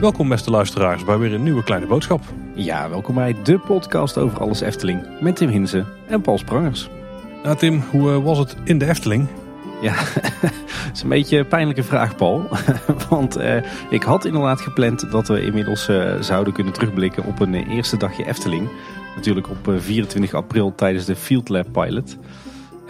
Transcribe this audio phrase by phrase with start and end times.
[0.00, 2.22] Welkom beste luisteraars bij weer een nieuwe kleine boodschap.
[2.54, 6.88] Ja, welkom bij de podcast over alles Efteling met Tim Hinsen en Paul Sprangers.
[7.42, 9.28] Nou Tim, hoe eh, was het in de Efteling?
[9.80, 9.92] Ja,
[10.86, 12.48] het is een beetje een pijnlijke vraag Paul.
[13.08, 17.54] Want eh, ik had inderdaad gepland dat we inmiddels eh, zouden kunnen terugblikken op een
[17.54, 18.68] eh, eerste dagje Efteling.
[19.16, 22.16] Natuurlijk op eh, 24 april tijdens de Field Lab Pilot.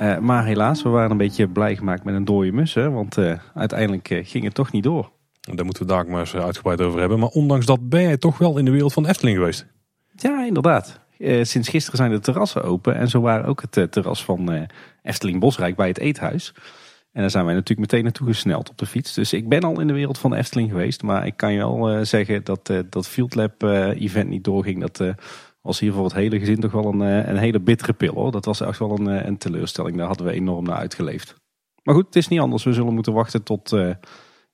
[0.00, 2.74] Eh, maar helaas, we waren een beetje blij gemaakt met een dode mus.
[2.74, 5.10] Hè, want eh, uiteindelijk eh, ging het toch niet door.
[5.40, 7.18] Daar moeten we daar maar eens uitgebreid over hebben.
[7.18, 9.66] Maar ondanks dat ben jij toch wel in de wereld van de Efteling geweest.
[10.14, 11.00] Ja, inderdaad.
[11.42, 12.94] Sinds gisteren zijn de terrassen open.
[12.94, 14.68] En zo waren ook het terras van
[15.02, 16.54] Efteling Bosrijk bij het eethuis.
[17.12, 19.14] En daar zijn wij natuurlijk meteen naartoe gesneld op de fiets.
[19.14, 21.02] Dus ik ben al in de wereld van de Efteling geweest.
[21.02, 24.80] Maar ik kan je wel zeggen dat dat Field Lab event niet doorging.
[24.80, 25.14] Dat
[25.60, 28.30] was hier voor het hele gezin toch wel een, eh, een hele bittere pil hoor.
[28.30, 29.96] Dat was echt wel een, eh, een teleurstelling.
[29.96, 31.34] Daar hadden we enorm naar uitgeleefd.
[31.82, 32.64] Maar goed, het is niet anders.
[32.64, 33.94] We zullen moeten wachten tot eh,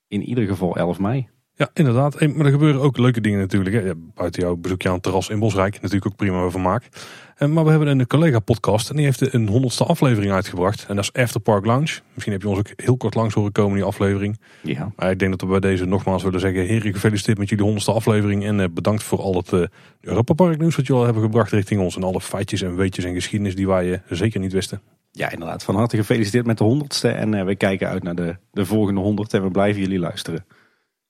[0.09, 1.29] in ieder geval 11 mei.
[1.59, 2.15] Ja, inderdaad.
[2.15, 3.75] En- Maar er gebeuren ook leuke dingen natuurlijk.
[3.77, 3.81] Hè.
[3.83, 5.75] Ja, buiten jouw bezoekje aan het terras in Bosrijk.
[5.75, 6.89] Natuurlijk ook prima vermaak.
[7.37, 8.91] En, maar we hebben een collega-podcast.
[8.91, 10.85] En die heeft een honderdste aflevering uitgebracht.
[10.89, 12.01] En dat is After Park Lounge.
[12.13, 14.39] Misschien heb je ons ook heel kort langs horen komen in die aflevering.
[14.63, 16.67] Ja, Maar ik denk dat we bij deze nogmaals willen zeggen.
[16.67, 18.45] Heren, gefeliciteerd met jullie honderdste aflevering.
[18.45, 19.63] En eh, bedankt voor al het eh
[20.01, 21.97] Europa Park nieuws wat jullie al hebben gebracht richting ons.
[21.97, 24.81] En alle feitjes en weetjes en geschiedenis die wij eh, zeker niet wisten.
[25.13, 25.63] ja inderdaad.
[25.65, 27.09] Van harte gefeliciteerd met de honderdste.
[27.09, 29.35] En eh, we kijken uit naar de, de volgende honderd.
[29.35, 30.45] En we blijven jullie luisteren.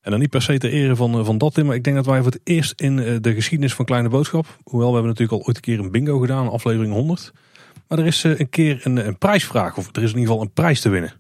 [0.07, 2.07] En dan niet per se ter ere van, eh, van dat, maar ik denk dat
[2.07, 5.41] wij voor het eerst in eh, de geschiedenis van Kleine Boodschap, hoewel we hebben natuurlijk
[5.41, 7.33] al ooit een keer een bingo gedaan, aflevering 100.
[7.89, 10.41] Maar er is eh, een keer een, een prijsvraag, of er is in ieder geval
[10.41, 11.13] een prijs te winnen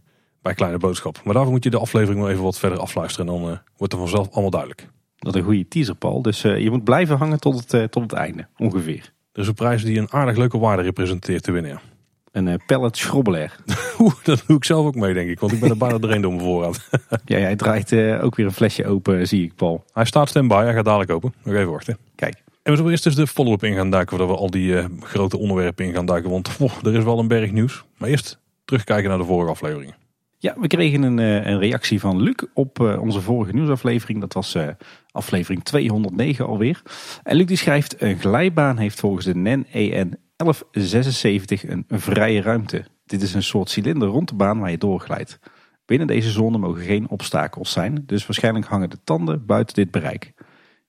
[0.42, 1.20] bij Kleine Boodschap.
[1.24, 3.98] Maar daarvoor moet je de aflevering wel even wat verder afluisteren en dan wordt er
[3.98, 4.88] vanzelf allemaal duidelijk.
[5.18, 6.22] Dat is een goede teaser, Paul.
[6.22, 9.12] Dus je moet blijven hangen tot het, tot het einde, ongeveer.
[9.32, 11.70] Er is een prijs die een aardig leuke waarde representeert te winnen.
[11.70, 11.95] ja.
[12.36, 13.56] Een eh, pellet schrobbelair.
[13.98, 16.20] Oeh, dat doe ik zelf ook mee, denk ik, want ik ben er bijna doorheen
[16.20, 16.88] door mijn voorraad.
[17.24, 19.84] ja, jij draait eh, ook weer een flesje open, zie ik, Paul.
[19.92, 21.34] Hij staat stand-by, hij gaat dadelijk open.
[21.44, 21.98] Nog even wachten.
[22.14, 22.34] Kijk.
[22.62, 24.84] En we zullen eerst dus de follow-up in gaan duiken, voordat we al die eh,
[25.00, 26.30] grote onderwerpen in gaan duiken.
[26.30, 27.84] Want oh, er is wel een berg nieuws.
[27.98, 29.94] Maar eerst terugkijken naar de vorige afleveringen.
[30.38, 34.20] Ja, we kregen een, eh, een reactie van Luc op eh, onze vorige nieuwsaflevering.
[34.20, 34.68] Dat was eh,
[35.10, 36.82] aflevering 209 alweer.
[37.22, 42.40] En Luc die schrijft, een glijbaan heeft volgens de E NEN EN 1176 een, vrije
[42.40, 42.84] ruimte.
[43.04, 45.38] Dit is een soort cilinder rond de baan waar je doorglijdt.
[45.84, 48.02] Binnen deze zone mogen geen obstakels zijn.
[48.06, 50.32] Dus waarschijnlijk hangen de tanden buiten dit bereik.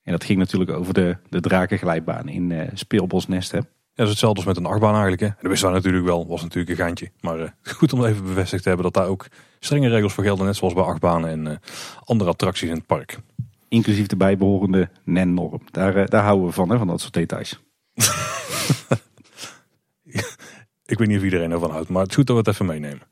[0.02, 3.50] En dat ging natuurlijk over de, de drakenglijbaan in eh Speelbosnest.
[3.50, 3.58] Hè?
[3.58, 5.20] Ja, dat is hetzelfde als met een achtbaan eigenlijk.
[5.20, 5.26] Hè.
[5.26, 7.10] En dat we natuurlijk wel, was natuurlijk een geintje.
[7.20, 9.26] Maar eh, goed om even bevestigd te hebben dat daar ook
[9.58, 10.46] strenge regels voor gelden.
[10.46, 11.56] Net zoals bij achtbanen en eh,
[12.04, 13.18] andere attracties in het park.
[13.68, 15.60] Inclusief de bijbehorende NEN-norm.
[15.70, 17.60] Daar, eh, daar houden we van, hè, van dat soort details.
[20.88, 22.66] Ik weet niet of iedereen ervan houdt, maar het is goed dat we het even
[22.66, 23.02] meenemen.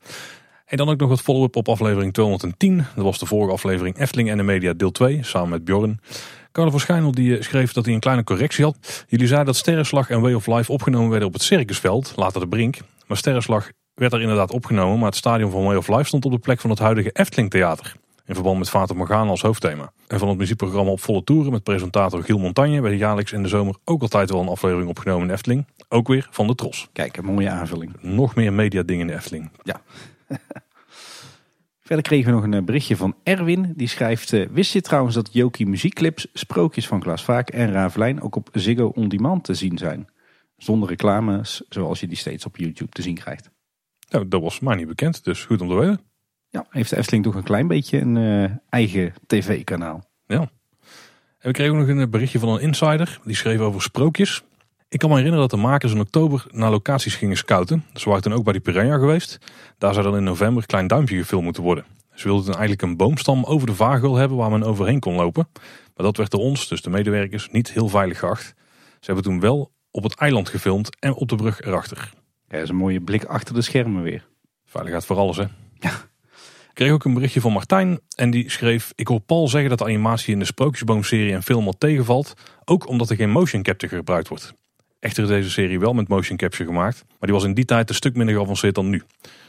[0.65, 2.85] En dan ook nog wat follow-up op aflevering 210.
[2.95, 5.99] Dat was de vorige aflevering Efteling en de Media deel 2, samen met Bjorn.
[6.51, 9.05] Carlo van Schijnel die eh, schreef dat hij een kleine correctie had.
[9.07, 12.47] Jullie zeiden dat Sterrenslag en Way of Life opgenomen werden op het Circusveld, later de
[12.47, 12.77] Brink.
[13.07, 16.31] Maar Sterrenslag werd er inderdaad opgenomen, maar het stadion van Way of Life stond op
[16.31, 17.95] de plek van het huidige Efteling Theater.
[18.27, 19.91] In verband met Fata Morgana als hoofdthema.
[20.07, 23.49] En van het muziekprogramma op volle toeren met presentator Giel Montagne werd jaarlijks in de
[23.49, 25.67] zomer ook altijd wel een aflevering opgenomen in Efteling.
[25.89, 26.89] Ook weer van de Tros.
[26.93, 27.95] Kijk, een mooie aanvulling.
[28.01, 29.51] Nog meer media dingen in de Efteling.
[29.63, 29.81] Ja.
[31.87, 33.73] Verder kregen we nog een eh, berichtje van Erwin.
[33.75, 38.21] Die schrijft, eh, wist je trouwens dat Jokie muziekclips, sprookjes van Klaas Vaak en Ravelijn
[38.21, 40.07] ook op Ziggo On Demand te zien zijn?
[40.57, 43.49] Zonder reclames, zoals je die steeds op YouTube te zien krijgt.
[44.09, 46.06] Nou, dat was mij niet bekend, dus goed om te weten.
[46.57, 50.03] Ja, heeft de Efteling toch een klein beetje een eh, eigen tv-kanaal.
[50.27, 50.39] Ja.
[50.39, 50.49] En
[51.39, 53.19] we kregen ook nog een berichtje van een insider.
[53.23, 54.43] Die schreef over sprookjes.
[54.89, 57.85] Ik kan me herinneren dat de makers in oktober naar locaties gingen scouten.
[57.93, 59.37] Ze waren toen ook bij die Piranha geweest.
[59.77, 61.85] Daar zou dan in november een klein duimpje gefilmd moeten worden.
[62.13, 65.47] Ze wilden toen eigenlijk een boomstam over de vaargeul hebben waar men overheen kon lopen.
[65.95, 68.53] Maar dat werd door ons, dus de medewerkers, niet heel veilig geacht.
[68.99, 72.13] Ze hebben toen wel op het eiland gefilmd en op de brug erachter.
[72.47, 74.27] Ja, dat is een mooie blik achter de schermen weer.
[74.65, 75.45] Veiligheid voor alles, hè?
[75.79, 76.16] Ik
[76.77, 78.91] kreeg ook een berichtje van Martijn en die schreef...
[78.95, 82.33] Ik hoor Paul zeggen dat de animatie in de Sprookjesboom-serie en film al tegenvalt.
[82.65, 84.53] Ook omdat er geen motion capture gebruikt wordt.
[84.99, 87.03] Echter is deze serie wel met motion capture gemaakt.
[87.07, 89.03] Maar die was in die tijd een stuk minder geavanceerd dan nu.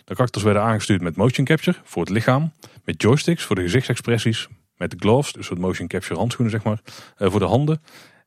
[0.05, 2.53] De karakters werden aangestuurd met motion capture voor het lichaam.
[2.85, 4.49] Met joysticks voor de gezichtsexpressies.
[4.77, 6.81] Met gloves, dus het motion capture handschoenen zeg maar,
[7.17, 7.83] eh, voor de handen.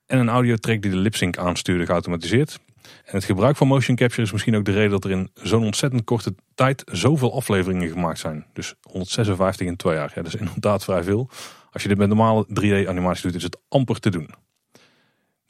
[0.06, 2.60] En een audiotrack die de lipsync aanstuurde geautomatiseerd.
[3.06, 5.64] En het gebruik van motion capture is misschien ook de reden dat er in zo'n
[5.64, 8.46] ontzettend korte tijd zoveel afleveringen gemaakt zijn.
[8.54, 10.12] Dus 156 in twee jaar.
[10.16, 11.30] Ja, dat is inderdaad vrij veel.
[11.72, 14.30] Als je dit met normale 3D animatie doet, is het amper te doen.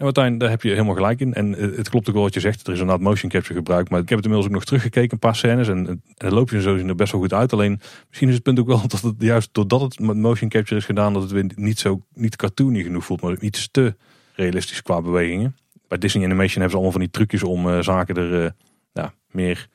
[0.01, 1.33] En Martijn, daar heb je helemaal gelijk in.
[1.33, 2.68] En eh, het klopt ook wel wat je zegt.
[2.68, 3.89] Er is inderdaad motion capture gebruikt.
[3.89, 5.68] Maar ik heb het inmiddels ook nog teruggekeken, een paar scènes.
[5.68, 7.54] En, en dan loop je zo er best wel goed uit.
[7.54, 10.80] Alleen misschien is het punt ook wel dat het juist doordat het met motion capture
[10.80, 13.95] is gedaan, dat het weer niet zo niet cartoony genoeg voelt, maar iets te
[14.34, 15.56] realistisch qua bewegingen.
[15.92, 18.56] Bij Disney Animation hebben ze allemaal van die trucjes om uh, zaken er
[18.94, 19.68] ja, meer,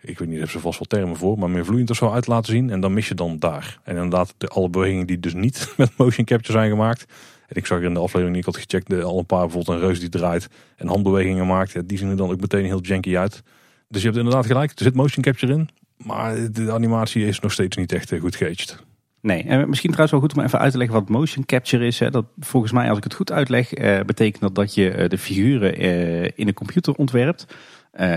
[0.00, 2.24] ik weet niet, of ze vast wel termen voor, maar meer vloeiend of zo uit
[2.24, 2.70] te laten zien.
[2.70, 3.78] En dan mis je dan daar.
[3.82, 7.04] En inderdaad, de, alle bewegingen die dus niet met motion capture zijn gemaakt.
[7.48, 9.46] En ik zag er in de aflevering die ik had gecheckt, de, al een paar
[9.46, 11.72] bijvoorbeeld een reus die draait en handbewegingen maakt.
[11.72, 13.42] Ja, die zien er dan ook meteen heel janky uit.
[13.88, 15.68] Dus je hebt inderdaad gelijk, er zit motion capture in.
[15.96, 18.84] Maar de animatie is nog steeds niet echt goed geaged.
[19.26, 21.98] Nee, en misschien trouwens wel goed om even uit te leggen wat motion capture is.
[21.98, 25.18] Dat, volgens mij, als ik het goed uitleg, eh, betekent dat dat je eh, de
[25.18, 27.46] figuren eh, in een computer ontwerpt.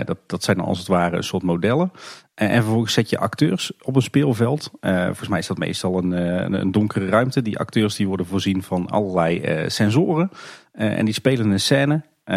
[0.06, 1.92] Dat, dat zijn dan als het ware een soort modellen.
[2.36, 4.72] en vervolgens zet je acteurs op een speelveld.
[4.82, 6.12] Volgens mij is dat meestal een,
[6.54, 7.42] een, donkere ruimte.
[7.42, 10.32] Die acteurs die worden voorzien van allerlei sensoren.
[10.72, 12.02] en die spelen een scène.
[12.24, 12.36] die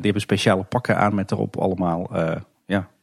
[0.00, 2.10] hebben speciale pakken aan met erop allemaal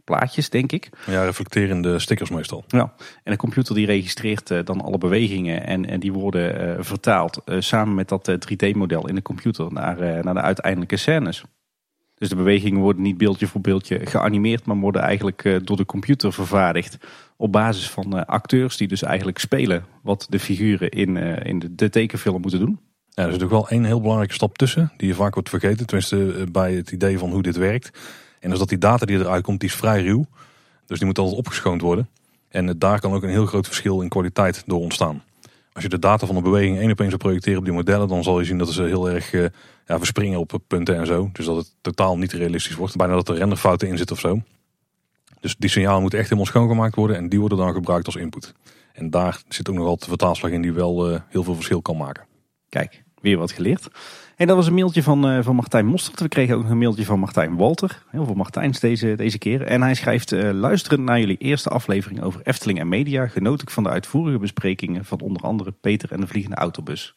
[0.06, 0.90] plaatjes, denk ik.
[1.06, 2.64] Ja, reflecterende stickers meestal.
[2.68, 2.94] Ja,
[3.24, 7.42] en de computer die registreert uh, dan alle bewegingen en, en die worden uh, vertaald
[7.46, 11.44] uh, samen met dat 3D-model in de computer naar, naar de uiteindelijke scènes.
[12.16, 16.34] Dus de bewegingen worden niet beeldje voor beeldje geanimeerd, maar worden eigenlijk door de computer
[16.34, 16.98] vervaardigd
[17.38, 21.90] op basis van acteurs die dus eigenlijk spelen wat de figuren in, in de, de
[21.90, 22.80] tekenfilm moeten doen.
[23.16, 25.86] Ja, er is natuurlijk wel één heel belangrijke stap tussen, die je vaak wordt vergeten,
[25.86, 28.00] tenminste bij het idee van hoe dit werkt.
[28.46, 30.26] En dus dat die data die eruit komt, die is vrij ruw.
[30.86, 32.10] Dus die moet altijd opgeschoond worden.
[32.50, 35.24] En daar kan ook een heel groot verschil in kwaliteit door ontstaan.
[35.74, 38.08] Als je de data van een beweging één op één zou projecteren op die modellen,
[38.08, 39.46] dan zal je zien dat ze heel erg uh,
[39.86, 41.30] ja, verspringen op punten en zo.
[41.34, 42.96] Dus dat het totaal niet realistisch wordt.
[42.96, 44.42] Bijna dat er renderfouten in zitten of zo.
[45.40, 48.54] Dus die signalen moeten echt helemaal schoongemaakt worden en die worden dan gebruikt als input.
[48.94, 52.26] En daar zit ook nog altijd vertaalslag in die wel heel veel verschil kan maken.
[52.70, 53.88] Kijk, weer wat geleerd.
[54.36, 56.20] En dat was een mailtje van, uh, van Martijn Mostert.
[56.20, 58.04] We kregen ook een mailtje van Martijn Walter.
[58.10, 59.62] Heel veel Martijns deze, deze keer.
[59.62, 63.28] En hij schrijft, uh, luisterend naar jullie eerste aflevering over Efteling en media...
[63.28, 67.14] genoot ik van de uitvoerige besprekingen van onder andere Peter en de Vliegende Autobus.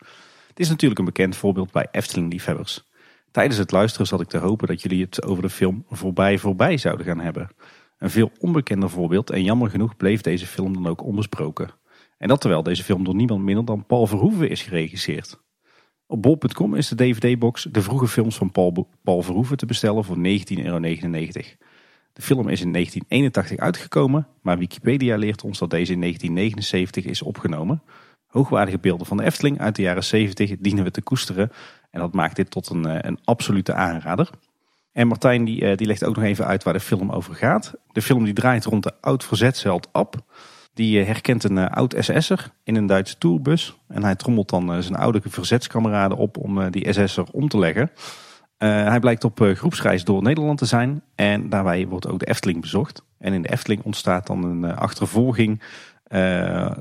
[0.48, 2.84] Het is natuurlijk een bekend voorbeeld bij Efteling-liefhebbers.
[3.30, 6.76] Tijdens het luisteren zat ik te hopen dat jullie het over de film Voorbij Voorbij
[6.76, 7.50] zouden gaan hebben.
[7.98, 11.70] Een veel onbekender voorbeeld en jammer genoeg bleef deze film dan ook onbesproken.
[12.18, 15.38] En dat terwijl deze film door niemand minder dan Paul Verhoeven is geregisseerd.
[16.10, 20.16] Op bol.com is de DVD-box De Vroege Films van Paul, Paul Verhoeven te bestellen voor
[20.16, 20.22] 19,99
[20.64, 20.80] euro.
[22.12, 27.22] De film is in 1981 uitgekomen, maar Wikipedia leert ons dat deze in 1979 is
[27.22, 27.82] opgenomen.
[28.26, 31.50] Hoogwaardige beelden van de Efteling uit de jaren 70 dienen we te koesteren
[31.90, 34.30] en dat maakt dit tot een, eh, een absolute aanrader.
[34.92, 37.74] En Martijn die, eh, die legt ook nog even uit waar de film over gaat.
[37.92, 40.16] De film die draait rond de oud-verzetsheld Ab.
[40.78, 43.76] Die eh, herkent een eh, oud SS'er in een Duitse tourbus.
[43.88, 47.90] En hij trommelt dan eh, zijn oude verzetskameraden op om die SS'er om te leggen.
[48.58, 51.02] hij blijkt op groepsreis door Nederland te zijn.
[51.14, 53.02] En daarbij wordt ook de Efteling bezocht.
[53.18, 55.62] En in de Efteling ontstaat dan een achtervolging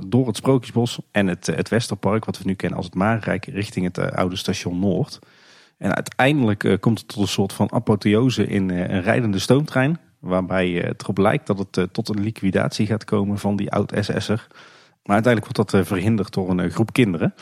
[0.08, 3.86] door het Sprookjesbos en het, het Westerpark, wat we nu kennen als het Marenrijk, richting
[3.86, 5.20] het oude station Noord.
[5.78, 10.00] En uiteindelijk komt het tot een soort van apotheose in een rijdende stoomtrein.
[10.20, 14.48] Waarbij het erop lijkt dat het eh, tot een liquidatie gaat komen van die oud-SS'er.
[15.04, 17.34] Maar uiteindelijk wordt dat eh, verhinderd door een eh, groep kinderen.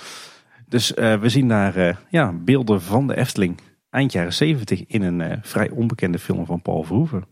[0.67, 5.69] Dus we zien daar ja, beelden van de Efteling eind jaren 70 in een vrij
[5.69, 7.25] onbekende film van Paul Verhoeven.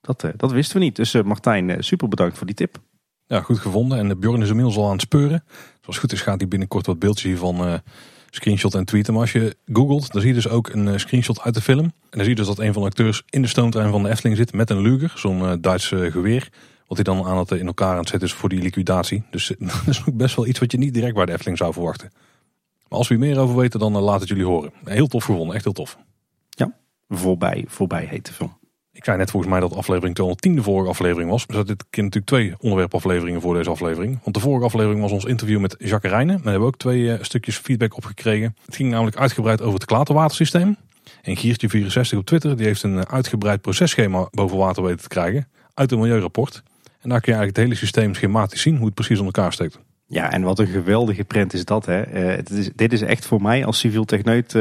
[0.00, 0.96] Dat, dat wisten we niet.
[0.96, 2.78] Dus Martijn, super bedankt voor die tip.
[3.26, 3.98] Ja, goed gevonden.
[3.98, 5.44] En Bjorn is inmiddels al aan het speuren.
[5.80, 7.82] Zoals goed is gaat hij binnenkort wat beeldjes hiervan
[8.30, 9.12] screenshot en tweeten.
[9.12, 11.84] Maar als je googelt, dan zie je dus ook een eh, screenshot uit de film.
[11.84, 14.08] En dan zie je dus dat een van de acteurs in de stoomtrein van de
[14.08, 16.48] Efteling zit met een Luger, zo'n uh, Duits uh, geweer.
[16.86, 19.22] Wat hij dan aan het, in elkaar aan het zetten is voor die liquidatie.
[19.30, 21.72] Dus dat is ook best wel iets wat je niet direct bij de Efteling zou
[21.72, 22.10] verwachten.
[22.88, 24.72] Maar als we hier meer over weten, dan laat het jullie horen.
[24.84, 25.98] Heel tof gevonden, echt heel tof.
[26.48, 26.74] Ja,
[27.08, 28.58] voorbij, voorbij heet film.
[29.00, 31.44] Ik zei net volgens mij dat aflevering 210 de vorige aflevering was.
[31.46, 34.18] Er zaten dit keer natuurlijk twee onderwerpafleveringen voor deze aflevering.
[34.22, 36.34] Want de vorige aflevering was ons interview met Jacques Rijnen.
[36.34, 38.56] Daar hebben we ook twee uh, stukjes feedback op gekregen.
[38.64, 40.76] Het ging namelijk uitgebreid over het klaterwatersysteem.
[41.22, 45.48] En Giertje64 op Twitter die heeft een eh, uitgebreid processchema boven water weten te krijgen.
[45.74, 46.62] Uit een milieurapport.
[47.00, 49.52] En daar kun je eigenlijk het hele systeem schematisch zien hoe het precies in elkaar
[49.52, 49.78] steekt.
[50.06, 51.86] Ja, en wat een geweldige print is dat.
[51.86, 52.02] Hè?
[52.50, 54.56] Is, dit is echt voor mij als civiel techneut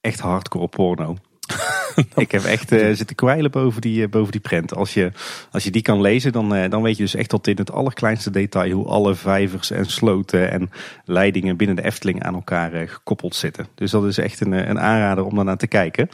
[0.00, 1.16] echt hardcore porno.
[2.14, 4.74] ik heb echt uh, zitten kwijlen boven die, uh, boven die prent.
[4.74, 5.12] Als je,
[5.50, 7.72] als je die kan lezen, dan, uh, dan weet je dus echt tot in het
[7.72, 10.70] allerkleinste detail hoe alle vijvers en sloten en
[11.04, 13.66] leidingen binnen de Efteling aan elkaar gekoppeld zitten.
[13.74, 16.08] Dus dat is echt een, een aanrader om daarnaar te kijken.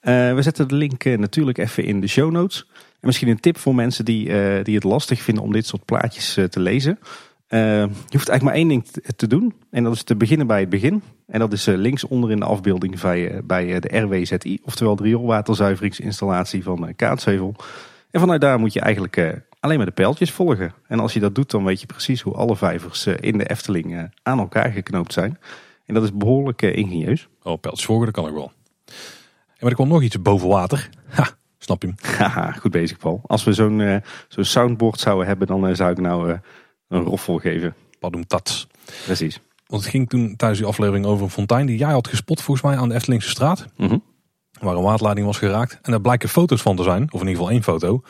[0.00, 2.66] we zetten de link natuurlijk even in de show notes.
[2.74, 4.24] En misschien een tip voor mensen die,
[4.62, 6.98] die het lastig vinden om dit soort plaatjes te lezen.
[7.58, 9.54] Je hoeft eigenlijk maar één ding te doen.
[9.70, 11.02] En dat is te beginnen bij het begin.
[11.26, 14.58] En dat is links onder in de afbeelding bij, bij de RWZI.
[14.64, 17.54] Oftewel de rioolwaterzuiveringsinstallatie van Kaatsheuvel.
[18.10, 20.72] En vanuit daar moet je eigenlijk alleen maar de pijltjes volgen.
[20.86, 24.10] En als je dat doet, dan weet je precies hoe alle vijvers in de Efteling
[24.22, 25.38] aan elkaar geknoopt zijn.
[25.86, 27.28] En dat is behoorlijk ingenieus.
[27.42, 28.52] Oh, pijltjes volgen, dat kan ik wel.
[28.86, 30.88] En maar er komt nog iets boven water.
[31.08, 31.28] Ha,
[31.58, 31.96] snap je hem?
[32.18, 33.20] Haha, goed bezig Paul.
[33.26, 36.38] Als we zo'n zo'n soundboard zouden hebben, dan zou ik nou
[36.92, 37.74] een roffel geven.
[37.98, 38.66] Padum tats.
[39.04, 39.40] Precies.
[39.66, 42.66] Want het ging toen tijdens die aflevering over een fontein die jij had gespot volgens
[42.66, 43.66] mij aan de Eftelingse straat.
[43.76, 43.98] Mhm.
[44.60, 45.78] Waar een waterleiding was geraakt.
[45.82, 47.02] En daar blijken foto's van te zijn.
[47.02, 48.02] Of in ieder geval één foto.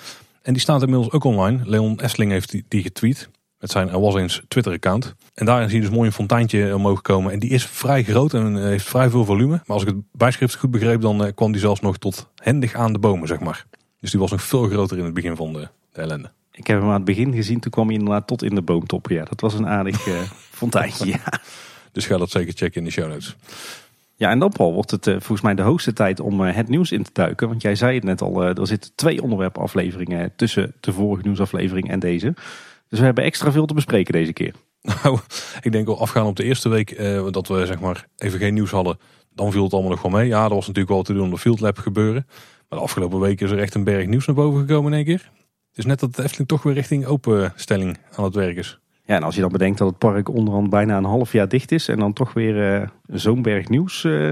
[0.43, 1.61] En die staat inmiddels ook online.
[1.65, 3.29] Leon Efteling heeft die, die getweet.
[3.59, 5.15] Met zijn Er Was Eens Twitter account.
[5.35, 7.33] En daarin zie je dus mooi een fonteintje omhoog komen.
[7.33, 9.53] En die is vrij groot en heeft vrij veel volume.
[9.53, 12.75] Maar als ik het bijschrift goed begreep, dan eh, kwam die zelfs nog tot hendig
[12.75, 13.67] aan de bomen, zeg maar.
[14.01, 16.31] Dus die was nog veel groter in het begin van de, de ellende.
[16.63, 19.09] Ik heb hem aan het begin gezien, toen kwam hij inderdaad tot in de boomtop.
[19.09, 20.21] Ja, dat was een aardig uh,
[20.61, 21.41] fonteintje, ja.
[21.93, 23.37] Dus ga dat zeker checken in de show notes.
[24.17, 26.69] Ja, en dan Paul wordt het uh, volgens mij de hoogste tijd om uh, het
[26.69, 27.49] nieuws in te duiken.
[27.49, 31.99] Want jij zei het net al, er zitten twee onderwerpafleveringen tussen de vorige nieuwsaflevering en
[31.99, 32.35] deze.
[32.89, 34.55] Dus we hebben extra veel te bespreken deze keer.
[34.83, 35.19] Nou,
[35.61, 36.97] ik denk wel afgaan op de eerste week
[37.31, 38.99] dat we zeg maar even geen nieuws hadden.
[39.35, 40.27] Dan viel het allemaal nog wel mee.
[40.29, 42.27] Ja, er was natuurlijk wel te doen om de Field Lab gebeuren.
[42.69, 45.07] Maar de afgelopen weken is er echt een berg nieuws naar boven gekomen in één
[45.07, 45.31] keer.
[45.73, 48.79] Het is net dat de Efteling toch weer richting openstelling aan het werk is.
[49.05, 51.73] Ja, en als je dan bedenkt dat het park onderhand bijna een half jaar dicht
[51.73, 51.89] is.
[51.89, 54.31] En dan toch weer uh, zo'n berg nieuws uh,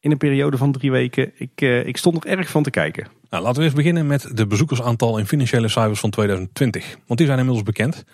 [0.00, 1.32] in een periode van drie weken.
[1.34, 3.06] Ik, uh, ik stond er erg van te kijken.
[3.30, 6.96] Nou, laten we eens beginnen met de bezoekersaantal en financiële cijfers van 2020.
[7.06, 8.04] Want die zijn inmiddels bekend.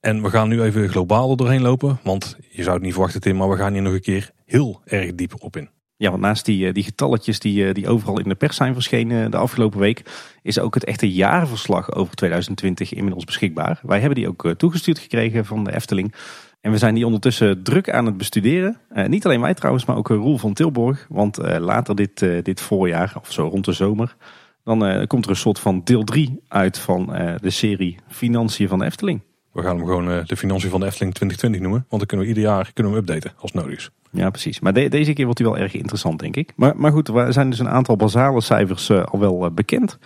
[0.00, 1.98] En we gaan nu even globaal er doorheen lopen.
[2.02, 4.80] Want je zou het niet verwachten Tim, maar we gaan hier nog een keer heel
[4.84, 5.68] erg diep op in.
[5.96, 9.36] Ja, want naast die, die getalletjes die, die overal in de pers zijn verschenen de
[9.36, 10.02] afgelopen week,
[10.42, 13.80] is ook het echte jaarverslag over 2020 inmiddels beschikbaar.
[13.82, 16.14] Wij hebben die ook toegestuurd gekregen van de Efteling.
[16.60, 18.80] En we zijn die ondertussen druk aan het bestuderen.
[19.06, 21.06] Niet alleen wij trouwens, maar ook Roel van Tilborg.
[21.08, 24.16] Want later dit, dit voorjaar, of zo rond de zomer,
[24.64, 27.06] dan komt er een soort van deel 3 uit van
[27.40, 29.20] de serie Financiën van de Efteling.
[29.54, 31.86] We gaan hem gewoon de Financiën van de Efteling 2020 noemen.
[31.88, 33.90] Want dan kunnen we ieder jaar kunnen we hem updaten als nodig is.
[34.10, 34.60] Ja, precies.
[34.60, 36.52] Maar de, deze keer wordt hij wel erg interessant, denk ik.
[36.56, 39.98] Maar, maar goed, er zijn dus een aantal basale cijfers al wel bekend.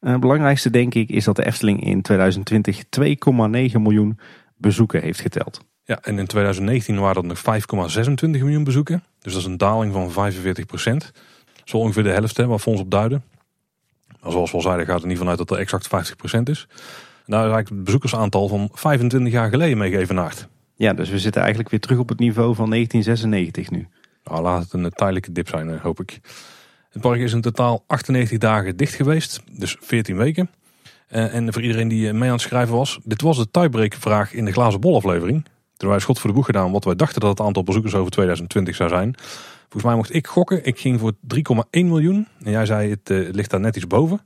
[0.00, 4.18] Het belangrijkste, denk ik, is dat de Efteling in 2020 2,9 miljoen
[4.56, 5.60] bezoeken heeft geteld.
[5.84, 7.60] Ja, en in 2019 waren dat nog
[8.08, 9.04] 5,26 miljoen bezoeken.
[9.20, 11.12] Dus dat is een daling van 45 procent.
[11.64, 13.24] Zo ongeveer de helft hè, waar fonds op duiden.
[14.20, 16.68] Maar zoals we al zeiden gaat er niet vanuit dat er exact 50 procent is.
[17.26, 20.48] Daar is eigenlijk het bezoekersaantal van 25 jaar geleden mee geëvenaard.
[20.74, 23.88] Ja, dus we zitten eigenlijk weer terug op het niveau van 1996 nu.
[24.24, 26.20] Nou, laat het een tijdelijke dip zijn, hoop ik.
[26.90, 30.50] Het park is in totaal 98 dagen dicht geweest, dus 14 weken.
[31.08, 34.52] En voor iedereen die mee aan het schrijven was, dit was de tiebreak-vraag in de
[34.52, 35.44] glazen bol aflevering.
[35.76, 38.10] Toen wij schot voor de boeg gedaan wat wij dachten dat het aantal bezoekers over
[38.10, 39.14] 2020 zou zijn.
[39.62, 40.64] Volgens mij mocht ik gokken.
[40.64, 41.40] Ik ging voor 3,1
[41.70, 42.26] miljoen.
[42.42, 44.20] En jij zei het, ligt daar net iets boven.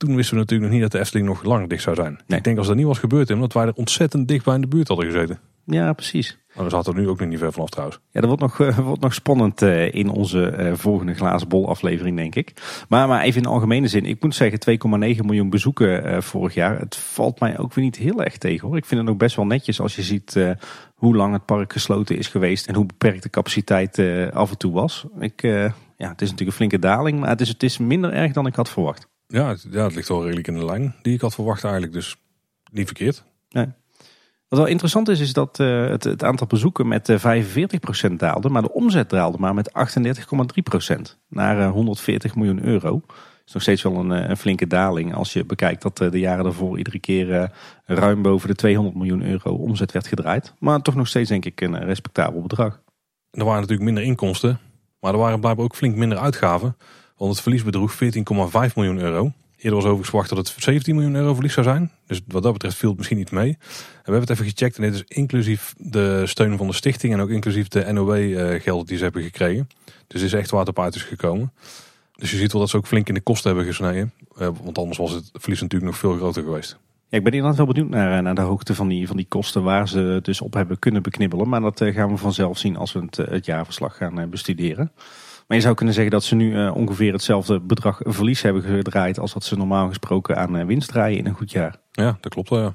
[0.00, 2.20] Toen wisten we natuurlijk nog niet dat de Efteling nog langer dicht zou zijn.
[2.26, 2.38] Nee.
[2.38, 4.66] Ik denk als dat niet was gebeurd, omdat wij er ontzettend dicht bij in de
[4.66, 5.38] buurt hadden gezeten.
[5.64, 6.38] Ja, precies.
[6.54, 8.00] Maar we zaten er nu ook nog niet ver vanaf trouwens.
[8.10, 11.68] Ja, dat wordt nog, uh, wordt nog spannend uh, in onze uh, volgende glazen bol
[11.68, 12.52] aflevering, denk ik.
[12.88, 14.04] Maar, maar even in de algemene zin.
[14.04, 14.78] Ik moet zeggen
[15.16, 16.78] 2,9 miljoen bezoeken vorig jaar.
[16.78, 18.76] Het valt mij ook weer niet heel erg tegen hoor.
[18.76, 20.56] Ik vind het ook best wel netjes als je ziet
[20.94, 22.66] hoe lang het park gesloten is geweest.
[22.66, 23.98] En hoe beperkt de capaciteit
[24.32, 25.04] af en toe was.
[25.18, 27.20] Ik, ja, het is natuurlijk een flinke daling.
[27.20, 29.09] Maar het is, het is minder erg dan ik had verwacht.
[29.30, 31.92] Ja het, ja, het ligt wel redelijk in de lijn die ik had verwacht eigenlijk.
[31.92, 32.16] Dus
[32.72, 33.24] niet verkeerd.
[33.50, 33.66] Nee.
[34.48, 37.44] Wat wel interessant is, is dat uh, het, het, aantal bezoeken met uh,
[38.10, 39.70] 45% daalde, maar de omzet daalde maar met
[40.88, 43.02] 38,3% naar uh, 140 miljoen euro.
[43.06, 46.44] Dat is nog steeds wel een, een flinke daling als je bekijkt dat de jaren
[46.44, 47.52] daarvoor iedere keer
[47.84, 50.54] ruim boven de 200 miljoen euro omzet werd gedraaid.
[50.58, 52.80] Maar toch nog steeds denk ik een respectabel bedrag.
[53.30, 54.58] Er waren natuurlijk minder inkomsten,
[55.00, 56.76] maar er waren blijkbaar ook flink minder uitgaven.
[57.20, 57.98] Want het verlies bedroeg 14,5
[58.74, 59.32] miljoen euro.
[59.56, 61.90] Eerder was overigens verwacht dat het 17 miljoen euro verlies zou zijn.
[62.06, 63.48] Dus wat dat betreft viel het misschien niet mee.
[63.48, 63.58] En
[63.94, 67.20] we hebben het even gecheckt en dit is inclusief de steun van de stichting en
[67.20, 69.68] ook inclusief de NOW-gelden die ze hebben gekregen.
[70.06, 71.52] Dus het is echt water op uit is gekomen.
[72.16, 74.12] Dus je ziet wel dat ze ook flink in de kosten hebben gesneden.
[74.62, 76.78] Want anders was het verlies natuurlijk nog veel groter geweest.
[77.08, 79.62] Ja, ik ben inderdaad wel benieuwd naar, naar de hoogte van die, van die kosten
[79.62, 81.48] waar ze dus op hebben kunnen beknibbelen.
[81.48, 84.92] Maar dat gaan we vanzelf zien als we het, het jaarverslag gaan bestuderen.
[85.50, 89.18] Maar je zou kunnen zeggen dat ze nu uh, ongeveer hetzelfde bedrag verlies hebben gedraaid
[89.18, 91.76] als wat ze normaal gesproken aan uh, winst draaien in een goed jaar.
[91.92, 92.60] Ja, dat klopt wel.
[92.60, 92.74] Ja.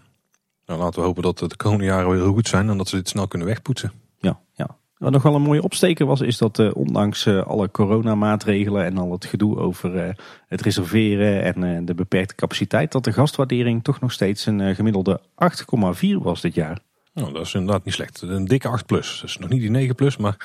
[0.65, 2.95] Nou, laten we hopen dat de komende jaren weer heel goed zijn en dat ze
[2.95, 3.91] dit snel kunnen wegpoetsen.
[4.17, 4.77] Ja, ja.
[4.97, 9.11] Wat nog wel een mooie opsteker was, is dat uh, ondanks alle coronamaatregelen en al
[9.11, 10.15] het gedoe over
[10.47, 16.07] het reserveren en de beperkte capaciteit, dat de gastwaardering toch nog steeds een gemiddelde 8,4
[16.21, 16.79] was dit jaar.
[17.15, 18.21] Nou, dat is inderdaad niet slecht.
[18.21, 19.19] Een dikke 8 plus.
[19.21, 20.35] Dus nog niet die 9 plus, maar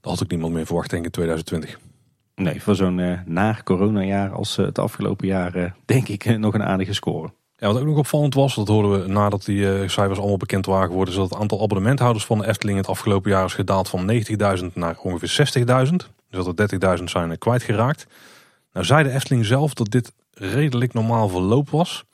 [0.00, 1.78] dat had ik niemand meer verwacht denk ik in 2020.
[2.34, 6.54] Nee, voor zo'n uh, na coronajaar als uh, het afgelopen jaar uh, denk ik nog
[6.54, 7.32] een aardige score.
[7.56, 10.88] Ja, wat ook nog opvallend was, dat hoorden we nadat die cijfers allemaal bekend waren
[10.88, 14.10] geworden, is dat het aantal abonnementhouders van de Efteling het afgelopen jaar is gedaald van
[14.60, 15.52] 90.000 naar ongeveer
[15.88, 15.94] 60.000.
[16.30, 18.06] Dus dat er 30.000 zijn kwijtgeraakt.
[18.72, 22.04] Nou zei de Efteling zelf dat dit redelijk normaal verloop was.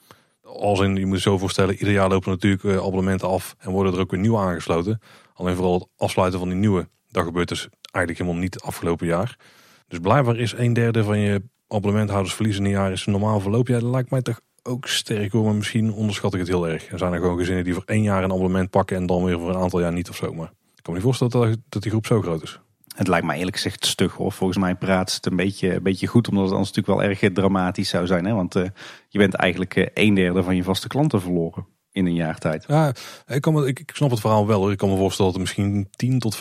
[0.47, 3.93] Als in, je moet je zo voorstellen, ieder jaar lopen natuurlijk abonnementen af en worden
[3.93, 4.99] er ook weer nieuwe aangesloten.
[5.33, 9.37] Alleen vooral het afsluiten van die nieuwe, dat gebeurt dus eigenlijk helemaal niet afgelopen jaar.
[9.87, 13.39] Dus blijkbaar is een derde van je abonnementhouders verliezen in een jaar is een normaal
[13.39, 13.67] verloop.
[13.67, 16.91] Ja, dat lijkt mij toch ook sterk hoor, maar misschien onderschat ik het heel erg.
[16.91, 19.39] Er zijn er gewoon gezinnen die voor één jaar een abonnement pakken en dan weer
[19.39, 20.33] voor een aantal jaar niet of zo.
[20.33, 22.59] Maar ik kan me niet voorstellen dat die groep zo groot is.
[22.97, 24.31] Het lijkt mij eerlijk gezegd stug hoor.
[24.31, 27.33] Volgens mij praat het een beetje, een beetje goed, omdat het anders natuurlijk wel erg
[27.33, 28.25] dramatisch zou zijn.
[28.25, 28.33] Hè?
[28.33, 28.63] Want uh,
[29.09, 32.65] je bent eigenlijk uh, een derde van je vaste klanten verloren in een jaar tijd.
[32.67, 32.93] Ja,
[33.27, 34.71] ik, kan me, ik, ik snap het verhaal wel.
[34.71, 36.37] Ik kan me voorstellen dat er misschien 10 tot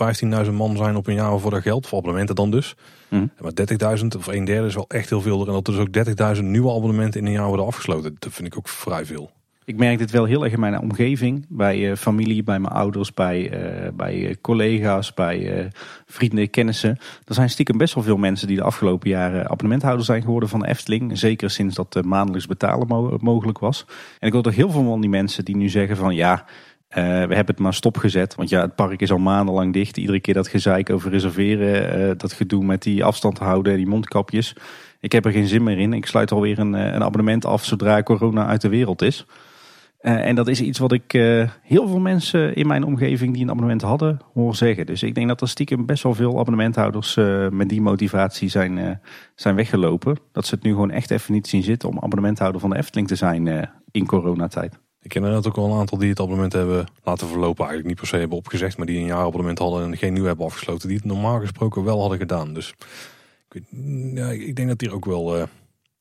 [0.47, 1.87] 15.000 man zijn op een jaar voor dat geld.
[1.87, 2.75] Voor abonnementen dan dus.
[3.09, 3.33] Mm.
[3.41, 3.53] Maar
[3.99, 5.47] 30.000 of een derde is wel echt heel veel.
[5.47, 8.17] En dat er dus ook 30.000 nieuwe abonnementen in een jaar worden afgesloten.
[8.19, 9.31] Dat vind ik ook vrij veel.
[9.67, 11.47] Ik merk dit wel heel erg in mijn omgeving.
[11.49, 15.71] Bij uh, familie, bij mijn ouders, bij, uh, bij uh, collega's, bij
[16.07, 16.99] vrienden, kennissen.
[17.25, 20.65] Er zijn stiekem best wel veel mensen die de afgelopen jaren abonnementhouder zijn geworden van
[20.65, 21.19] Efteling.
[21.19, 23.85] Zeker sinds dat maandelijks betalen mo mogelijk was.
[24.19, 26.45] En ik hoor toch heel veel van die mensen die nu zeggen van ja...
[26.89, 28.35] we hebben het maar stopgezet.
[28.35, 29.97] Want ja, het park is al maandenlang dicht.
[29.97, 32.19] Iedere keer dat gezeik over reserveren.
[32.19, 34.57] dat gedoe met die afstand houden en die mondkapjes.
[35.01, 35.93] Ik heb er geen zin meer in.
[35.93, 39.27] Ik sluit alweer een, een abonnement af zodra corona uit de wereld is.
[40.07, 43.43] Uh, en dat is iets wat ik uh, heel veel mensen in mijn omgeving die
[43.43, 44.87] een abonnement hadden hoor zeggen.
[44.87, 49.01] Dus ik denk dat er stiekem best wel veel abonnementhouders uh, met die motivatie zijn,
[49.35, 50.19] zijn weggelopen.
[50.33, 53.09] Dat ze het nu gewoon echt even niet zien zitten om abonnementhouder van de Efteling
[53.09, 54.79] te zijn in coronatijd.
[55.01, 57.65] Ik ken er ook wel een aantal die het abonnement hebben laten verlopen.
[57.65, 60.25] Eigenlijk niet per se hebben opgezegd, maar die een jaar abonnement hadden en geen nieuw
[60.25, 60.89] hebben afgesloten.
[60.89, 62.55] Die het normaal gesproken wel hadden gedaan.
[62.55, 62.75] Dus
[63.51, 63.63] ik,
[64.15, 65.49] ja, ik denk dat hier ook wel een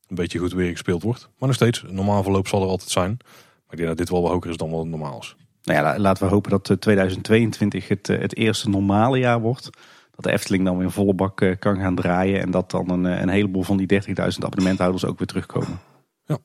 [0.07, 1.29] beetje goed weer gespeeld wordt.
[1.38, 3.17] Maar nog steeds, normaal verloop zal er altijd zijn.
[3.65, 5.36] Maar ik denk dat dit wel wat hoger is dan wat normaal is.
[5.63, 9.69] Nou ja, laten we hopen dat 2022 eh, het, eh, het eerste normale jaar wordt.
[10.15, 12.41] Dat de Efteling dan weer volle bak eh, kan gaan draaien.
[12.41, 15.80] En dat dan een, een heleboel van die 30.000 abonnementhouders ook weer terugkomen.
[16.25, 16.38] Ja,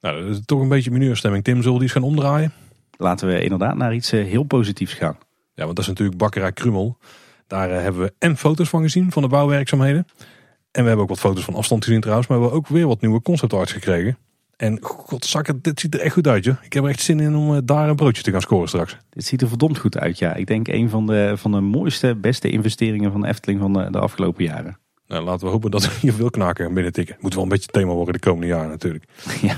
[0.00, 1.44] nou, dat is toch een beetje minuurstemming.
[1.44, 2.52] Tim, zullen die eens gaan omdraaien?
[2.96, 5.18] Laten we inderdaad naar iets heel positiefs gaan.
[5.54, 6.98] Ja, want dat is natuurlijk Bakkerij Krummel.
[7.46, 10.06] Daar hebben we en foto's van gezien van de bouwwerkzaamheden.
[10.70, 12.28] En we hebben ook wat foto's van afstand gezien trouwens.
[12.28, 14.18] Maar we hebben ook weer wat nieuwe conceptarts gekregen.
[14.58, 16.44] En godzakken, dit ziet er echt goed uit.
[16.44, 16.56] Joh.
[16.62, 18.96] Ik heb er echt zin in om eh, daar een broodje te gaan scoren straks.
[19.10, 20.34] Dit ziet er verdomd goed uit, ja.
[20.34, 23.90] Ik denk een van de, van de mooiste, beste investeringen van de Efteling van de,
[23.90, 24.78] de afgelopen jaren.
[25.06, 27.16] Nou, laten we hopen dat we hier veel knaken binnen tikken.
[27.20, 29.04] Moet wel een beetje thema worden de komende jaren natuurlijk.
[29.42, 29.56] Ja.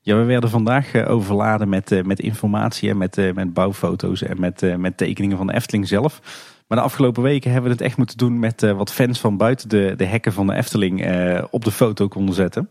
[0.00, 4.40] Ja, we werden vandaag eh, overladen met, eh, met informatie en met, met bouwfoto's en
[4.40, 6.20] met, met tekeningen van de Efteling zelf.
[6.66, 9.68] Maar de afgelopen weken hebben we het echt moeten doen met wat fans van buiten
[9.68, 11.06] de, de hekken van de Efteling
[11.50, 12.68] op de foto konden zetten.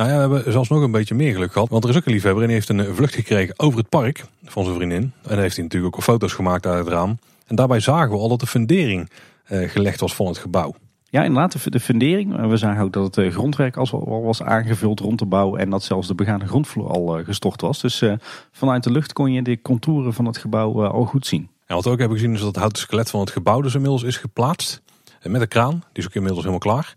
[0.00, 1.68] Nou ja, we hebben zelfs nog een beetje meer geluk gehad.
[1.68, 4.24] Want er is ook een liefhebber en die heeft een vlucht gekregen over het park
[4.44, 5.02] van zijn vriendin.
[5.02, 7.18] En daar heeft hij natuurlijk ook foto's gemaakt uit het raam.
[7.46, 9.10] En daarbij zagen we al dat de fundering
[9.44, 10.74] eh, gelegd was van het gebouw.
[11.10, 12.48] Ja, inderdaad, de fundering.
[12.48, 15.56] We zagen ook dat het eh, grondwerk al was aangevuld rond de bouw.
[15.56, 17.80] En dat zelfs de begane grondvloer al eh, gestort was.
[17.80, 18.04] Dus
[18.52, 21.48] vanuit de lucht kon je de contouren van het gebouw al goed zien.
[21.66, 23.74] En wat we ook hebben gezien is dat het houten skelet van het gebouw dus
[23.74, 24.82] inmiddels is geplaatst.
[25.22, 26.96] Met een kraan, die is ook inmiddels helemaal klaar.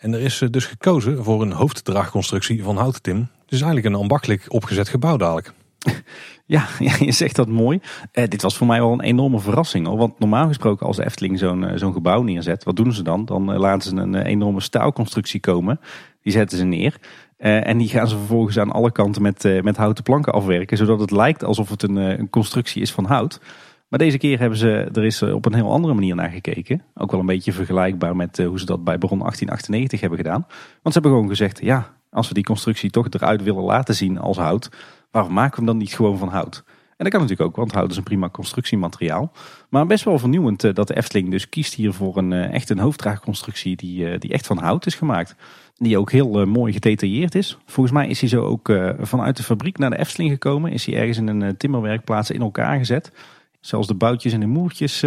[0.00, 3.28] En er is eh, dus gekozen voor een hoofddraagconstructie van hout, Tim.
[3.48, 5.52] Is eigenlijk een ambachtelijk opgezet gebouw dadelijk.
[6.46, 6.66] Ja,
[6.98, 7.80] je zegt dat mooi.
[8.12, 9.86] Eh, dit was voor mij wel een enorme verrassing.
[9.86, 9.96] Hoor.
[9.96, 13.24] Want normaal gesproken als de Efteling zo'n eh, zo'n gebouw neerzet, wat doen ze dan?
[13.24, 15.80] Dan laten ze een enorme staalconstructie komen.
[16.22, 16.96] Die zetten ze neer.
[17.38, 20.76] en die gaan ze vervolgens aan alle kanten met, met houten planken afwerken.
[20.76, 23.40] Zodat het lijkt alsof het een, een constructie is van hout.
[23.90, 26.82] Maar deze keer hebben ze er is op een heel andere manier naar gekeken.
[26.94, 30.46] Ook wel een beetje vergelijkbaar met eh, hoe ze dat bij Baron 1898 hebben gedaan.
[30.82, 34.18] Want ze hebben gewoon gezegd, ja, als we die constructie toch eruit willen laten zien
[34.18, 34.70] als hout,
[35.10, 36.64] waarom maken we hem dan niet gewoon van hout?
[36.66, 39.32] En dat kan natuurlijk ook, want hout is een prima constructiemateriaal.
[39.68, 42.70] Maar best wel vernieuwend eh, dat de Efteling dus kiest hier voor een eh, echt
[42.70, 45.34] een hoofddraagconstructie die, die echt van hout is gemaakt.
[45.76, 47.58] Die ook heel mooi gedetailleerd is.
[47.66, 50.72] Volgens mij is hij zo ook vanuit de fabriek naar de Efteling gekomen.
[50.72, 53.12] Is hij ergens in een timmerwerkplaats in elkaar gezet.
[53.60, 54.98] Zelfs de boutjes en de moertjes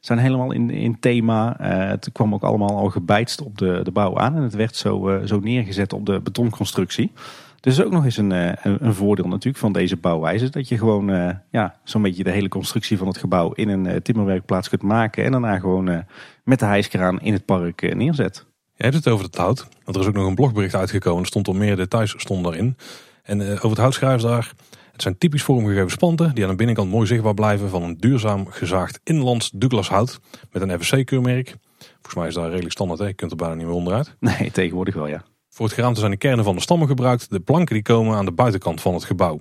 [0.00, 1.60] zijn helemaal in, in thema.
[1.60, 4.36] Uh, het kwam ook allemaal al gebijtst op de, de bouw aan.
[4.36, 7.12] En het werd zo, uh, zo neergezet op de betonconstructie.
[7.60, 10.48] Dus ook nog eens een, een, een, voordeel natuurlijk van deze bouwwijze.
[10.48, 14.68] Dat je gewoon ja, zo'n beetje de hele constructie van het gebouw in een timmerwerkplaats
[14.68, 15.24] kunt maken.
[15.24, 16.04] En daarna gewoon
[16.44, 18.46] met de hijskraan in het park neerzet.
[18.74, 19.68] Je hebt het over het hout.
[19.84, 21.20] Want er is ook nog een blogbericht uitgekomen.
[21.20, 22.76] Er stond al meer details stonden daarin.
[23.22, 24.52] En over het hout daar...
[25.00, 28.46] Het zijn typisch vormgegeven spanten die aan de binnenkant mooi zichtbaar blijven van een duurzaam
[28.46, 30.20] gezaagd inlands Douglas hout
[30.52, 31.56] met een FSC-keurmerk.
[31.78, 33.06] Volgens mij is dat redelijk standaard, hè?
[33.06, 34.16] je kunt er bijna niet meer onderuit.
[34.20, 35.24] Nee, tegenwoordig wel ja.
[35.48, 37.30] Voor het geraamte zijn de kernen van de stammen gebruikt.
[37.30, 39.40] De planken die komen aan de buitenkant van het gebouw.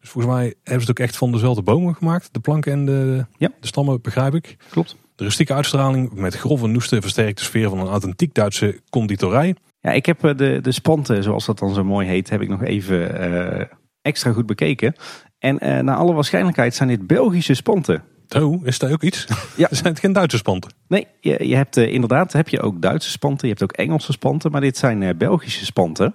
[0.00, 2.28] Dus volgens mij hebben ze het ook echt van dezelfde bomen gemaakt.
[2.32, 3.50] De planken en de, Ja.
[3.60, 4.56] de stammen, begrijp ik.
[4.70, 4.96] Klopt.
[5.14, 9.54] De rustieke uitstraling met grove noeste versterkt de sfeer van een authentiek Duitse conditorij.
[9.80, 12.48] Ja, ik heb eh, de, de spanten, zoals dat dan zo mooi heet, heb ik
[12.48, 13.66] nog even eh,
[14.02, 14.94] extra goed bekeken.
[15.38, 18.02] En eh, naar alle waarschijnlijkheid zijn dit Belgische spanten.
[18.36, 19.26] Oh, is dat ook iets?
[19.56, 19.68] Ja.
[19.74, 20.72] zijn het geen Duitse spanten?
[20.88, 24.12] Nee, je, je hebt eh, inderdaad heb je ook Duitse spanten, je hebt ook Engelse
[24.12, 26.14] spanten, maar dit zijn eh, Belgische spanten.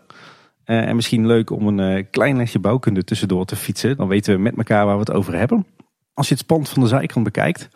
[0.65, 3.97] En misschien leuk om een klein lesje bouwkunde tussendoor te fietsen.
[3.97, 5.65] Dan weten we met elkaar waar we het over hebben.
[6.13, 7.67] Als je het spant van de zijkant bekijkt,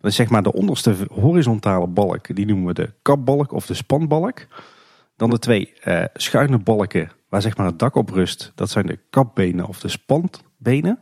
[0.00, 3.74] dan is zeg maar de onderste horizontale balk, die noemen we de kapbalk of de
[3.74, 4.46] spanbalk.
[5.16, 5.72] Dan de twee
[6.14, 9.88] schuine balken waar zeg maar het dak op rust, dat zijn de kapbenen of de
[9.88, 10.98] spantbenen.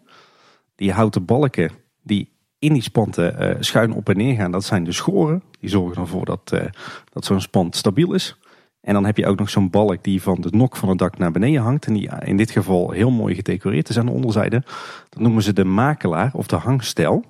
[0.74, 1.70] Die houten balken
[2.02, 5.42] die in die spanten eh, schuin op en neer gaan, dat zijn de schoren.
[5.60, 6.64] Die zorgen ervoor dat, eh,
[7.12, 8.36] dat zo'n spant stabiel is.
[8.80, 11.18] En dan heb je ook nog zo'n balk die van de nok van het dak
[11.18, 11.86] naar beneden hangt.
[11.86, 14.62] En die in dit geval heel mooi gedecoreerd is aan de onderzijde.
[15.08, 17.24] Dat noemen ze de makelaar of de hangstel.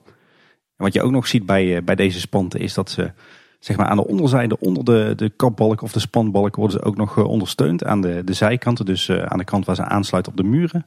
[0.76, 3.12] En wat je ook nog ziet bij, eh, bij deze spanten is dat ze
[3.66, 6.96] zeg maar aan de onderzijde, onder de, de kapbalk of de spanbalk, worden ze ook
[6.96, 8.84] nog eh, ondersteund aan de, de zijkanten.
[8.84, 10.86] Dus eh, aan de kant waar ze aansluiten op de muren.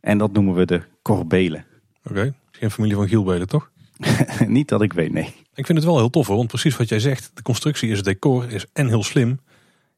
[0.00, 1.64] En dat noemen we de korbelen.
[2.04, 3.70] Oké, geen familie van Gielbelen toch?
[4.46, 5.34] Niet dat ik weet, nee.
[5.54, 7.30] Ik vind het wel heel tof hoor, want precies wat jij zegt.
[7.34, 9.40] De constructie is het decor, is en heel slim.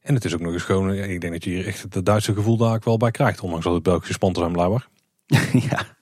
[0.00, 2.06] En het is ook nog eens gewoon, ja, ik denk dat je hier echt het
[2.06, 3.40] Duitse gevoel daar ook wel bij krijgt.
[3.40, 4.88] Ondanks dat het Belgische spanten zijn blijkbaar.
[5.70, 5.98] ja.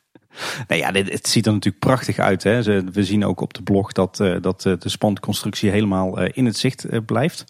[0.68, 2.42] Nou ja, dit, het ziet er natuurlijk prachtig uit.
[2.42, 2.82] Hè.
[2.84, 6.44] We zien ook op de blog dat, eh, dat eh, de spantconstructie helemaal eh, in
[6.44, 7.44] het zicht blijft.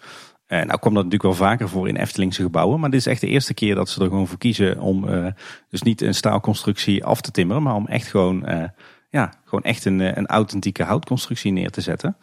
[0.49, 2.81] Nou kwam dat natuurlijk wel vaker voor in Eftelingse gebouwen.
[2.81, 5.07] Maar dit is echt de eerste keer dat ze er gewoon voor kiezen om
[5.71, 7.63] dus niet een staalconstructie af te timmeren.
[7.63, 8.45] Maar om echt gewoon,
[9.11, 12.17] ja, gewoon echt een, een authentieke houtconstructie neer te zetten.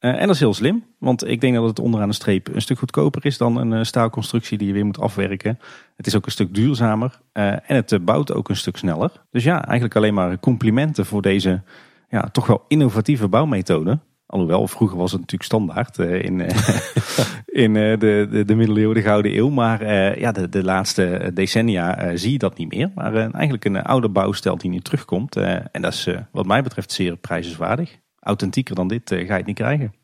[0.00, 2.62] Eh, en dat is heel slim, want ik denk dat het onderaan de streep een
[2.62, 5.58] stuk goedkoper is dan een eh, staalconstructie die je weer moet afwerken.
[5.96, 9.10] Het is ook een stuk duurzamer eh, en het bouwt ook een stuk sneller.
[9.30, 11.62] Dus ja, eigenlijk alleen maar complimenten voor deze
[12.08, 13.98] ja, toch wel innovatieve bouwmethode.
[14.26, 16.40] Alhoewel, vroeger was het natuurlijk standaard in,
[17.64, 19.48] in de, de, de middeleeuwen, de Gouden Eeuw.
[19.48, 19.86] Maar
[20.18, 22.90] ja, de, de laatste decennia zie je dat niet meer.
[22.94, 25.36] Maar eigenlijk een oude bouwstijl die nu terugkomt.
[25.36, 27.98] en dat is wat mij betreft zeer prijzenswaardig.
[28.20, 29.94] Authentieker dan dit eh, ga je het niet krijgen.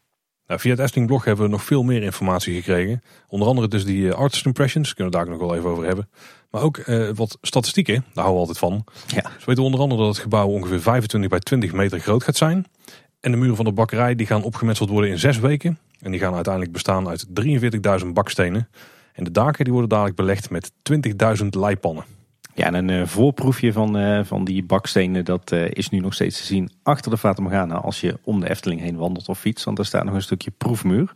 [0.46, 3.02] Nou, via het Efteling blog hebben we nog veel meer informatie gekregen.
[3.28, 5.84] Onder andere dus die eh, artist impressions, kunnen we daar ook nog wel even over
[5.84, 6.08] hebben.
[6.50, 8.84] Maar ook eh, wat statistieken, daar houden we altijd van.
[9.06, 9.22] Ja.
[9.22, 12.36] Dus we weten onder andere dat het gebouw ongeveer 25 bij 20 meter groot gaat
[12.36, 12.66] zijn.
[13.20, 15.78] En de muren van de bakkerij die gaan opgemetseld worden in zes weken.
[16.00, 17.26] En die gaan uiteindelijk bestaan uit
[18.02, 18.68] 43.000 bakstenen.
[19.12, 20.72] En de daken die worden dadelijk belegd met
[21.40, 22.04] 20.000 leipannen.
[22.56, 26.14] Ja, en een eh, voorproefje van, eh, van die bakstenen, dat eh, is nu nog
[26.14, 29.64] steeds te zien achter de Fata als je om de Efteling heen wandelt of fietst.
[29.64, 31.12] Want daar staat nog een stukje proefmuur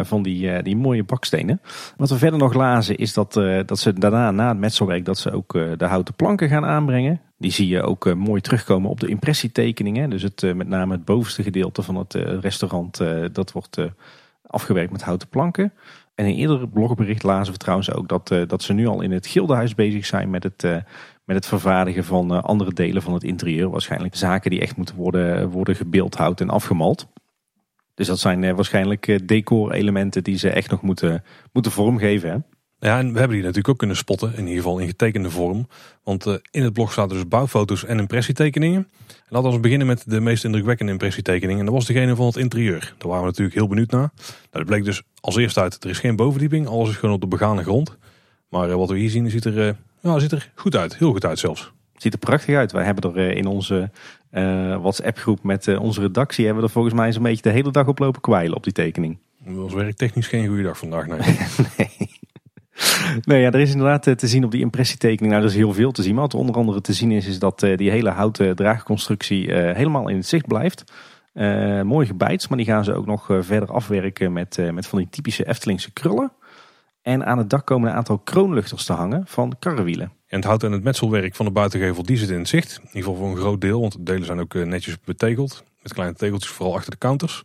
[0.00, 1.60] van die, die mooie bakstenen.
[1.96, 3.32] Wat we verder nog lazen is dat,
[3.66, 7.20] dat ze daarna, na het metselwerk, dat ze ook de houten planken gaan aanbrengen.
[7.38, 10.10] Die zie je ook mooi terugkomen op de impressietekeningen.
[10.10, 13.00] Dus het, met name het bovenste gedeelte van het restaurant,
[13.32, 13.78] dat wordt
[14.46, 15.72] afgewerkt met houten planken.
[16.14, 19.00] En in een eerder blogbericht lazen we trouwens ook dat, eh, dat ze nu al
[19.00, 20.76] in het Gildenhuis bezig zijn met het, eh,
[21.24, 23.70] met het vervaardigen van eh, andere delen van het interieur.
[23.70, 27.08] Waarschijnlijk zaken die echt moeten worden, worden gebeeldhouwd en afgemald.
[27.94, 32.30] Dus dat zijn waarschijnlijk decorelementen die ze echt nog moeten, moeten vormgeven.
[32.30, 32.36] Hè?
[32.88, 35.68] Ja, en we hebben die natuurlijk ook kunnen spotten, in ieder geval in getekende vorm.
[36.02, 38.88] Want in het blog zaten dus bouwfoto's en impressietekeningen.
[39.28, 41.58] En laten we beginnen met de meest indrukwekkende impressietekening.
[41.58, 42.94] En dat was degene van het interieur.
[42.98, 44.10] Daar waren we natuurlijk heel benieuwd naar.
[44.16, 46.66] Nou, dat bleek dus als eerste uit, er is geen bovendieping.
[46.66, 47.96] Alles is gewoon op de begane grond.
[48.48, 50.96] Maar eh, wat we hier zien, ziet er, ja, ziet er goed uit.
[50.96, 51.72] Heel goed uit zelfs.
[51.96, 52.72] Ziet er prachtig uit.
[52.72, 53.90] Wij hebben er eh, in onze
[54.80, 56.44] WhatsApp groep met onze redactie...
[56.44, 58.72] hebben we er volgens mij zo'n beetje de hele dag op lopen kwijlen op die
[58.72, 59.18] tekening.
[59.44, 61.06] Dat was werktechnisch geen goede dag vandaag.
[61.06, 61.18] Nee.
[61.76, 62.22] Nee.
[63.24, 65.32] Nee, ja, er is inderdaad eh, te zien op die impressietekening.
[65.32, 66.14] Nou, er is heel veel te zien.
[66.14, 69.76] Maar wat onder andere te zien is, is dat eh, die hele houten draagconstructie eh,
[69.76, 70.84] helemaal in het zicht blijft.
[71.82, 75.48] Mooi gebijtst, maar die gaan ze ook nog verder afwerken met, met van die typische
[75.48, 76.32] Eftelingse krullen.
[77.02, 80.12] En aan het dak komen een aantal kroonluchters te hangen van karrewielen.
[80.26, 82.78] En het hout en het metselwerk van de buitengevel, die zit in het zicht.
[82.82, 85.64] In ieder geval voor een groot deel, want de delen zijn ook netjes betegeld.
[85.82, 87.44] Met kleine tegeltjes, vooral achter de counters.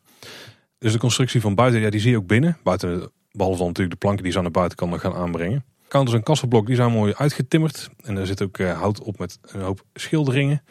[0.77, 2.57] Dus de constructie van buiten, ja, die zie je ook binnen.
[2.63, 5.63] Buiten, behalve dan natuurlijk de planken die ze aan de buitenkant nog gaan aanbrengen.
[5.87, 7.89] Counters en kassenblok, die zijn mooi uitgetimmerd.
[8.03, 10.61] En er zit ook eh, hout op met een hoop schilderingen.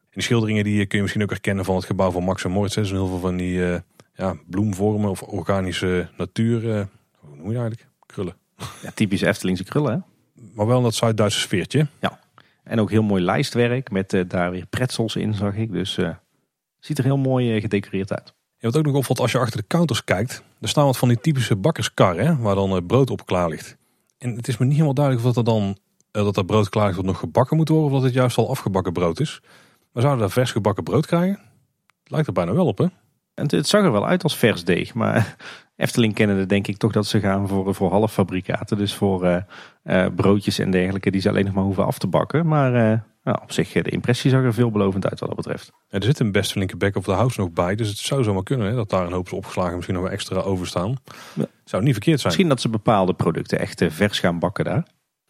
[0.00, 2.50] En die schilderingen die kun je misschien ook herkennen van het gebouw van Max en
[2.50, 2.74] Moritz.
[2.74, 2.80] hè.
[2.80, 3.80] Er zijn heel veel van die eh,
[4.14, 6.70] ja, bloemvormen of organische natuur.
[6.76, 6.84] eh,
[7.20, 7.88] hoe noem je eigenlijk?
[8.06, 8.36] Krullen.
[8.82, 9.98] Ja, typische Eftelingse krullen, hè?
[10.54, 11.86] Maar wel in dat Zuid-Duitse sfeertje.
[12.66, 15.72] En ook heel mooi lijstwerk met eh, daar weer pretzels in, zag ik.
[15.72, 16.14] Dus uh,
[16.78, 18.34] ziet er heel mooi uh, gedecoreerd uit.
[18.66, 20.42] Wat ook nog opvalt als je achter de counters kijkt.
[20.60, 23.76] Er staan wat van die typische bakkerskarren waar dan brood op klaar ligt.
[24.18, 25.76] En het is me niet helemaal duidelijk of dat er dan
[26.10, 27.86] dat dat brood klaar ligt wat nog gebakken moet worden.
[27.86, 29.40] Of dat het juist al afgebakken brood is.
[29.92, 31.40] Maar zouden we daar vers gebakken brood krijgen?
[32.04, 32.86] Lijkt er bijna wel op hè?
[33.36, 34.94] En het zag er wel uit als vers deeg.
[34.94, 35.36] Maar
[35.76, 38.76] Efteling kennende denk ik toch dat ze gaan voor, voor halffabrikaten.
[38.76, 39.36] Dus voor uh,
[39.84, 42.46] uh, broodjes en dergelijke die ze alleen nog maar hoeven af te bakken.
[42.46, 45.72] Maar uh, nou, op zich, de impressie zag er veelbelovend uit wat dat betreft.
[45.88, 47.74] Ja, er zit een best flinke back of the house nog bij.
[47.74, 49.74] Dus het zou zomaar kunnen hè, dat daar een hoop opgeslagen.
[49.74, 50.96] Misschien nog wel extra overstaan.
[51.34, 51.46] Ja.
[51.64, 52.32] Zou niet verkeerd zijn.
[52.32, 54.86] Misschien dat ze bepaalde producten echt vers gaan bakken daar.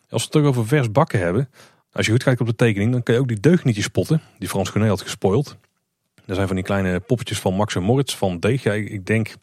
[0.08, 1.48] Als we het toch over vers bakken hebben.
[1.92, 4.20] Als je goed kijkt op de tekening, dan kan je ook die deugnietjes spotten.
[4.38, 5.56] Die Frans Genet had gespoild.
[6.26, 8.62] Er zijn van die kleine poppetjes van Max en Moritz van deeg.
[8.62, 9.34] Ja, ik denk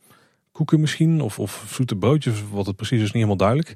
[0.51, 3.75] koeken misschien of, of zoete broodjes, wat het precies is niet helemaal duidelijk.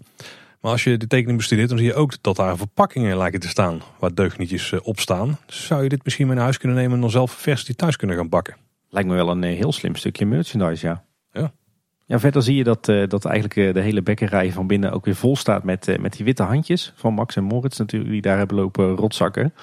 [0.62, 3.48] Maar als je de tekening bestudeert, dan zie je ook dat daar verpakkingen lijken te
[3.48, 5.38] staan waar deugnietjes eh, op staan.
[5.46, 7.76] Dus zou je dit misschien mee naar huis kunnen nemen en dan zelf vers die
[7.76, 8.56] thuis kunnen gaan bakken?
[8.90, 11.04] Lijkt me wel een eh, heel slim stukje merchandise, ja.
[11.32, 11.52] Ja.
[12.06, 15.16] Ja, verder zie je dat, uh, dat eigenlijk de hele bekkerij van binnen ook weer
[15.16, 18.58] vol staat met, met die witte handjes van Max en Moritz natuurlijk, die daar hebben
[18.58, 19.54] lopen rotzakken.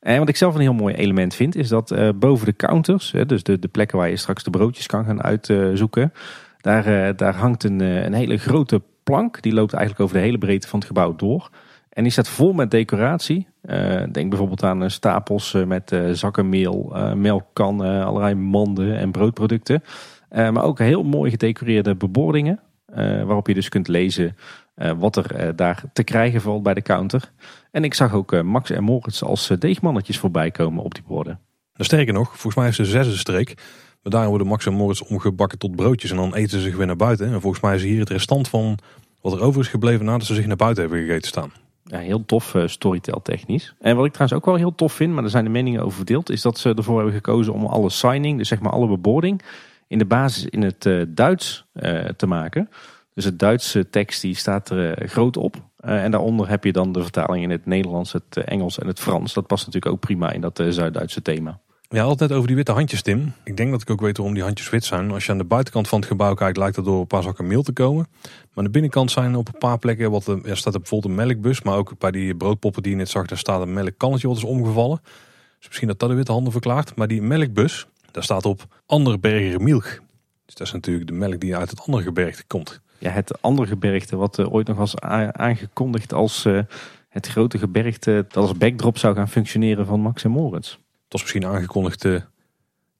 [0.00, 3.14] En wat ik zelf een heel mooi element vind, is dat uh, boven de counters,
[3.26, 6.12] dus de, de plekken waar je straks de broodjes kan gaan uitzoeken,
[6.60, 9.42] daar, uh, daar hangt een, uh, een hele grote plank.
[9.42, 11.50] Die loopt eigenlijk over de hele breedte van het gebouw door.
[11.88, 13.48] En die staat vol met decoratie.
[13.62, 19.82] Uh, denk bijvoorbeeld aan stapels met zakken meel, melkkannen, allerlei manden en broodproducten.
[20.28, 22.60] maar ook heel mooi gedecoreerde bebordingen.
[22.94, 24.36] waarop je dus kunt lezen
[24.98, 27.32] wat er daar te krijgen valt bij de counter.
[27.70, 31.40] En ik zag ook Max en Moritz als deegmannetjes voorbij komen op die borden.
[31.74, 33.54] Sterker nog, volgens mij is de zesde streek.
[34.02, 36.86] Maar daar worden Max en Moritz omgebakken tot broodjes en dan eten ze zich weer
[36.86, 37.32] naar buiten.
[37.32, 38.78] En volgens mij is hier het restant van
[39.20, 41.52] wat er over is gebleven nadat ze zich naar buiten hebben gegeten staan.
[41.84, 43.74] Ja, heel tof uh, storytel technisch.
[43.80, 45.96] En wat ik trouwens ook wel heel tof vind, maar daar zijn de meningen over
[45.96, 49.42] verdeeld, is dat ze ervoor hebben gekozen om alle signing, dus zeg maar alle bebording,
[49.86, 52.68] in de basis in het uh, Duits uh, te maken.
[53.14, 55.69] Dus het Duitse tekst die staat er groot op.
[55.80, 59.34] en daaronder heb je dan de vertaling in het Nederlands, het Engels en het Frans.
[59.34, 61.60] Dat past natuurlijk ook prima in dat Zuid-Duitse thema.
[61.92, 63.32] Ja, altijd over die witte handjes, Tim.
[63.44, 65.10] Ik denk dat ik ook weet waarom die handjes wit zijn.
[65.10, 67.46] Als je aan de buitenkant van het gebouw kijkt, lijkt dat door een paar zakken
[67.46, 68.06] meel te komen.
[68.22, 71.26] Maar aan de binnenkant zijn op een paar plekken, wat, er staat er bijvoorbeeld een
[71.26, 71.62] melkbus.
[71.62, 74.44] Maar ook bij die broodpoppen die je net zag, daar staat een melkkannetje wat is
[74.44, 75.00] omgevallen.
[75.58, 76.96] Dus misschien dat dat de witte handen verklaart.
[76.96, 79.84] Maar die melkbus, daar staat op andere bergere milk.
[80.46, 82.80] Dus dat is natuurlijk de melk die uit het andere gebergte komt.
[83.00, 84.98] Ja, het andere gebergte wat uh, ooit nog was
[85.32, 86.60] aangekondigd als uh,
[87.08, 90.70] het grote gebergte dat als backdrop zou gaan functioneren van Max en Moritz.
[90.70, 92.20] Het was misschien aangekondigd uh,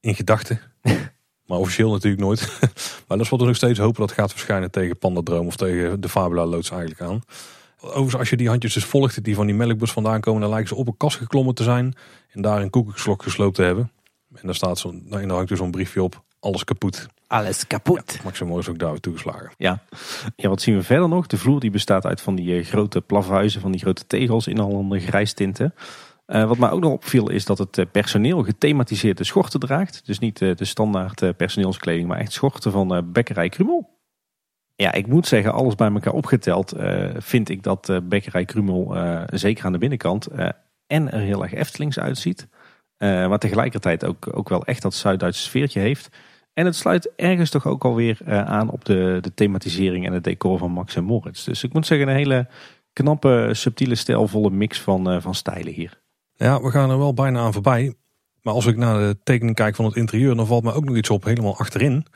[0.01, 0.61] in gedachten.
[1.47, 2.59] maar officieel natuurlijk nooit.
[3.07, 6.01] maar dat is wat we nog steeds hopen dat gaat verschijnen tegen Pandadroom of tegen
[6.01, 7.21] de Fabula loods eigenlijk aan.
[7.81, 10.69] Overigens, als je die handjes dus volgt die van die melkbus vandaan komen, dan lijken
[10.69, 11.95] ze op een kast geklommen te zijn.
[12.31, 13.91] En daar een koekenslok gesloopt te hebben.
[14.35, 16.23] En daar staat zo, nou, daar hangt dus zo'n briefje op.
[16.41, 17.07] Alles kapot.
[17.27, 18.13] Alles kapot.
[18.13, 19.51] Ja, Max is ook daar toegeslagen.
[19.57, 19.83] Ja.
[20.37, 21.27] ja, wat zien we verder nog?
[21.27, 24.59] De vloer die bestaat uit van die uh, grote plafhuizen, van die grote tegels in
[24.59, 25.75] allerlei grijstinten.
[26.27, 30.07] Uh, wat mij ook nog opviel is dat het eh, personeel gethematiseerde schorten draagt.
[30.07, 33.99] Dus niet uh, de standaard personeelskleding, maar echt schorten van Bekkerij Krumel.
[34.75, 36.75] Ja, ik moet zeggen, alles bij elkaar opgeteld
[37.17, 40.29] vind ik dat Bekkerij Krumel, zeker aan de binnenkant,
[40.87, 42.49] en er heel erg Eftelings uitziet.
[42.99, 46.09] maar tegelijkertijd ook, ook wel echt dat Zuid-Duitse sfeertje heeft.
[46.61, 50.59] En het sluit ergens toch ook alweer aan op de, de thematisering en het decor
[50.59, 51.45] van Max en Moritz.
[51.45, 52.49] Dus ik moet zeggen, een hele
[52.93, 56.01] knappe, subtiele, stijlvolle mix van, van stijlen hier.
[56.35, 57.95] Ja, we gaan er wel bijna aan voorbij.
[58.43, 60.97] Maar als ik naar de tekening kijk van het interieur, dan valt mij ook nog
[60.97, 62.07] iets op helemaal achterin.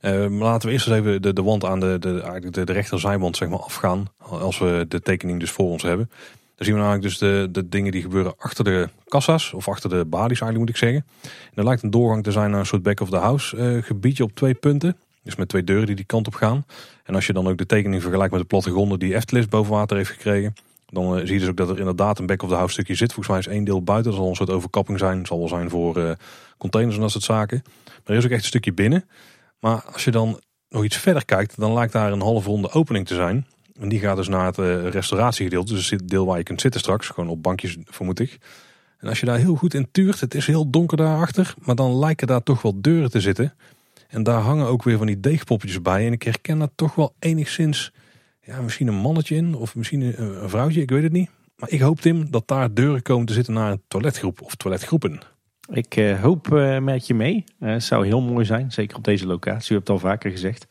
[0.00, 3.48] Uh, laten we eerst eens even de, de wand aan de, de, de rechterzijwand zeg
[3.48, 4.06] maar, afgaan.
[4.18, 6.10] Als we de tekening dus voor ons hebben.
[6.60, 7.18] Dan zien we namelijk dus
[7.52, 9.52] de, dingen die gebeuren achter de kassa's.
[9.52, 11.04] Of achter de balies eigenlijk moet ik zeggen.
[11.24, 13.82] En er lijkt een doorgang te zijn naar een soort back of the house uh,
[13.82, 14.96] gebiedje op twee punten.
[15.22, 16.64] Dus met twee deuren die die kant op gaan.
[17.04, 19.96] En als je dan ook de tekening vergelijkt met de plattegronden die Eftelis boven water
[19.96, 20.54] heeft gekregen.
[20.86, 22.94] Dan uh, zie je dus ook dat er inderdaad een back of the house stukje
[22.94, 23.12] zit.
[23.12, 24.10] Volgens mij is één deel buiten.
[24.10, 25.26] Dat zal een soort overkapping zijn.
[25.26, 26.10] Zal wel zijn voor uh,
[26.58, 27.62] containers en dat soort zaken.
[27.84, 29.08] Maar er is ook echt een stukje binnen.
[29.60, 33.06] Maar als je dan nog iets verder kijkt, dan lijkt daar een half ronde opening
[33.06, 33.46] te zijn.
[33.80, 35.74] En die gaat dus naar het uh, restauratiegedeelte.
[35.74, 37.08] Dus het deel waar je kunt zitten straks.
[37.08, 38.38] Gewoon op bankjes, vermoed ik.
[38.98, 41.54] En als je daar heel goed in tuurt, het is heel donker daarachter.
[41.58, 43.54] Maar dan lijken daar toch wel deuren te zitten.
[44.08, 46.06] En daar hangen ook weer van die deegpoppetjes bij.
[46.06, 47.92] En ik herken dat toch wel enigszins
[48.40, 51.30] ja, misschien een mannetje in of misschien een, vrouwtje, ik weet het niet.
[51.56, 55.20] Maar ik hoop Tim dat daar deuren komen te zitten naar een toiletgroep of toiletgroepen.
[55.72, 57.44] Ik uh, hoop uh, met je mee.
[57.60, 59.70] Uh, zou heel mooi zijn, zeker op deze locatie.
[59.70, 60.66] U hebt het al vaker gezegd.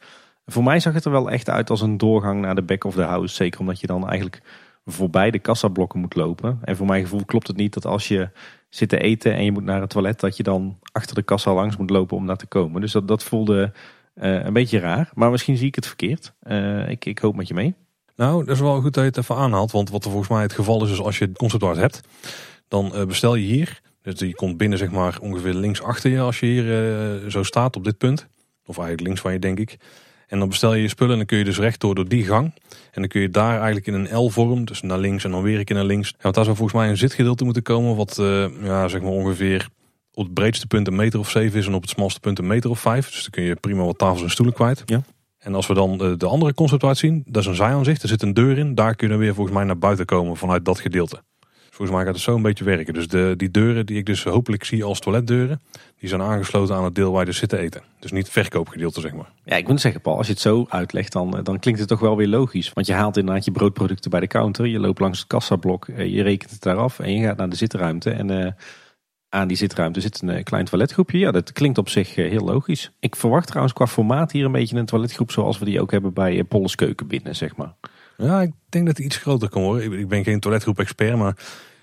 [0.52, 2.96] Voor mij zag het er wel echt uit als een doorgang naar de back of
[2.96, 3.36] the house.
[3.36, 4.42] Zeker omdat je dan eigenlijk
[4.86, 6.60] voorbij de kassablokken moet lopen.
[6.62, 8.30] En voor mijn gevoel klopt het niet dat als je
[8.70, 11.54] zit te eten en je moet naar het toilet, dat je dan achter de kassa
[11.54, 12.82] langs moet lopen om daar te komen.
[12.82, 13.72] Dus dat, dat voelde
[14.16, 15.10] uh, een beetje raar.
[15.14, 16.34] Maar misschien zie ik het verkeerd.
[16.44, 17.76] Uh, ik, ik hoop met je mee.
[18.16, 19.72] Nou, dat is wel goed dat je het even aanhaalt.
[19.72, 22.02] Want wat er volgens mij het geval is, is als je het conceptart hebt,
[22.68, 23.82] dan uh, bestel je hier.
[24.02, 27.76] Dus je komt binnen zeg maar ongeveer links achter je als je hier zo staat
[27.76, 28.28] op dit punt.
[28.66, 29.78] Of eigenlijk links van je denk ik.
[30.30, 32.54] En dan bestel je je spullen en dan kun je dus rechtdoor door die gang.
[32.92, 35.60] En dan kun je daar eigenlijk in een L-vorm, dus naar links en dan weer
[35.60, 36.14] een keer naar links.
[36.22, 39.68] want daar zou volgens mij een zitgedeelte moeten komen, wat uh, ja, zeg maar ongeveer
[40.14, 42.48] op het breedste punt een meter of zeven is en op het smalste punt een
[42.48, 43.12] meter of vijf.
[43.12, 44.84] Dus dan kun je prima wat tafels en stoelen kwijt.
[44.86, 45.02] Ja.
[45.38, 48.02] En als we dan de, de andere concept uitzien, dat is een zijaanzicht.
[48.02, 48.76] Er zit een deur in.
[48.76, 51.22] Daar kunnen we weer volgens mij naar buiten komen vanuit dat gedeelte.
[51.80, 52.94] Volgens mij gaat het zo een beetje werken.
[52.94, 55.62] Dus de, die deuren die ik dus hopelijk zie als toiletdeuren,
[56.00, 57.82] die zijn aangesloten aan het deel waar je dus zit te eten.
[58.00, 59.32] Dus niet het verkoopgedeelte, zeg maar.
[59.44, 61.90] Ja, ik moet zeggen, Paul, als je het zo uitlegt, dan, eh, dan klinkt het
[61.90, 62.74] toch wel weer logisch.
[62.74, 66.14] Want je haalt inderdaad je broodproducten bij de counter, je loopt langs het kassablok, eh,
[66.14, 68.12] je rekent het daar af en je gaat naar de zitruimte.
[68.12, 68.52] En uh,
[69.30, 71.18] aan die zitruimte zit een klein toiletgroepje.
[71.18, 72.92] Ja, dat klinkt op zich heel logisch.
[73.00, 76.14] Ik verwacht trouwens qua formaat hier een beetje een toiletgroep zoals we die ook hebben
[76.14, 77.74] bij Polles Keuken binnen, zeg maar.
[78.18, 80.00] Ja, ik denk dat het iets groter kan worden.
[80.00, 81.36] Ik ben geen toiletgroep expert, maar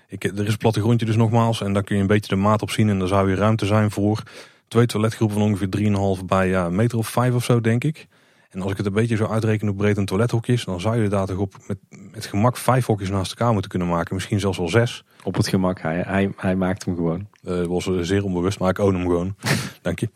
[0.07, 1.61] ik, er is een plattegrondje dus nogmaals.
[1.61, 2.89] En daar kun je een beetje de maat op zien.
[2.89, 4.23] En dan zou je ruimte zijn voor
[4.67, 8.07] twee toiletgroepen van ongeveer 3,5 bij ja, een meter of 5 of zo, denk ik.
[8.49, 11.01] En als ik het een beetje zo uitreken hoe breed een toilethokje is, dan zou
[11.01, 11.77] je daar toch op met,
[12.11, 14.15] met gemak vijf hokjes naast elkaar moeten kunnen maken.
[14.15, 15.03] Misschien zelfs wel zes.
[15.23, 17.27] Op het gemak, hij, hij, hij maakt hem gewoon.
[17.43, 19.35] Uh, was zeer onbewust, maar ik own hem gewoon.
[19.81, 20.09] Dank je.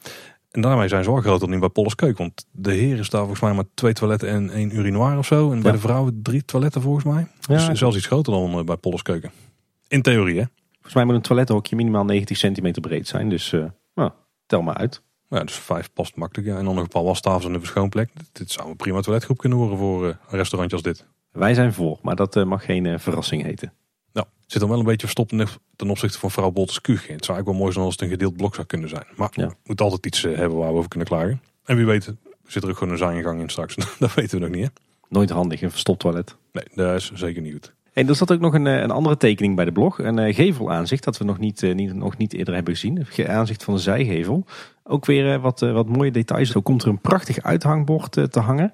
[0.51, 2.17] En daarmee zijn ze wel groter dan bij Polles Keuk.
[2.17, 5.51] Want de heer is daar volgens mij maar twee toiletten en één urinoir of zo.
[5.51, 7.27] En bij de vrouwen drie toiletten volgens mij.
[7.41, 9.32] Ja, dus zelfs iets groter dan eh, bij Polles Keuken.
[9.91, 10.45] In theorie, hè?
[10.71, 13.30] Volgens mij moet een toilethokje minimaal 90 centimeter breed zijn.
[13.30, 14.12] Dus uh, nou,
[14.45, 15.01] tel maar uit.
[15.30, 16.47] Ja, dus vijf past makkelijk.
[16.47, 16.58] Ja.
[16.58, 18.10] En dan nog een paar wastafels en een verschoonplek.
[18.32, 21.06] Dit zou een prima toiletgroep kunnen worden voor uh, een restaurantje als dit.
[21.32, 23.73] Wij zijn voor, maar dat uh, mag geen verrassing heten.
[24.13, 27.08] Nou, zit dan wel een beetje verstopt ten opzichte van vrouw Bolters Kuch.
[27.08, 29.06] Het zou eigenlijk wel mooi zijn als het een gedeeld blok zou kunnen zijn.
[29.15, 29.54] Maar ja.
[29.63, 31.41] moet altijd iets hebben waar we over kunnen klagen.
[31.63, 32.13] En wie weet
[32.45, 33.75] zit er ook gewoon een zijingang in straks.
[33.99, 34.69] dat weten we nog niet, hè?
[35.10, 36.36] Nooit handig, een verstopt toilet.
[36.51, 37.73] Nee, dat is zeker niet goed.
[37.93, 39.99] En er zat ook nog een, eh, een andere tekening bij de blog.
[39.99, 42.97] Een uh, gevelaanzicht dat we nog niet, uh, niet, nog niet eerder hebben gezien.
[42.97, 44.45] Het aanzicht van de zijgevel.
[44.84, 46.51] Ook weer wat, wat mooie details.
[46.51, 48.73] Zo komt er een prachtig uithangbord te hangen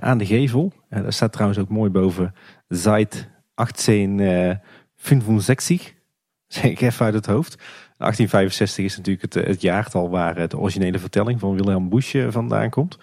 [0.00, 0.72] aan de gevel.
[0.88, 2.34] daar staat trouwens ook mooi boven
[2.68, 5.94] Zeit 1865.
[6.46, 7.54] Zeg ik even uit het hoofd.
[7.96, 12.98] 1865 is natuurlijk het, het jaartal waar de originele vertelling van Wilhelm Busch vandaan komt.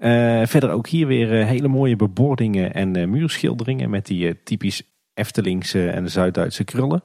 [0.00, 4.82] Uh, verder ook hier weer uh, hele mooie bebordingen en uh, muurschilderingen met die typisch
[5.14, 7.02] Eftelingse en Zuid-Duitse krullen.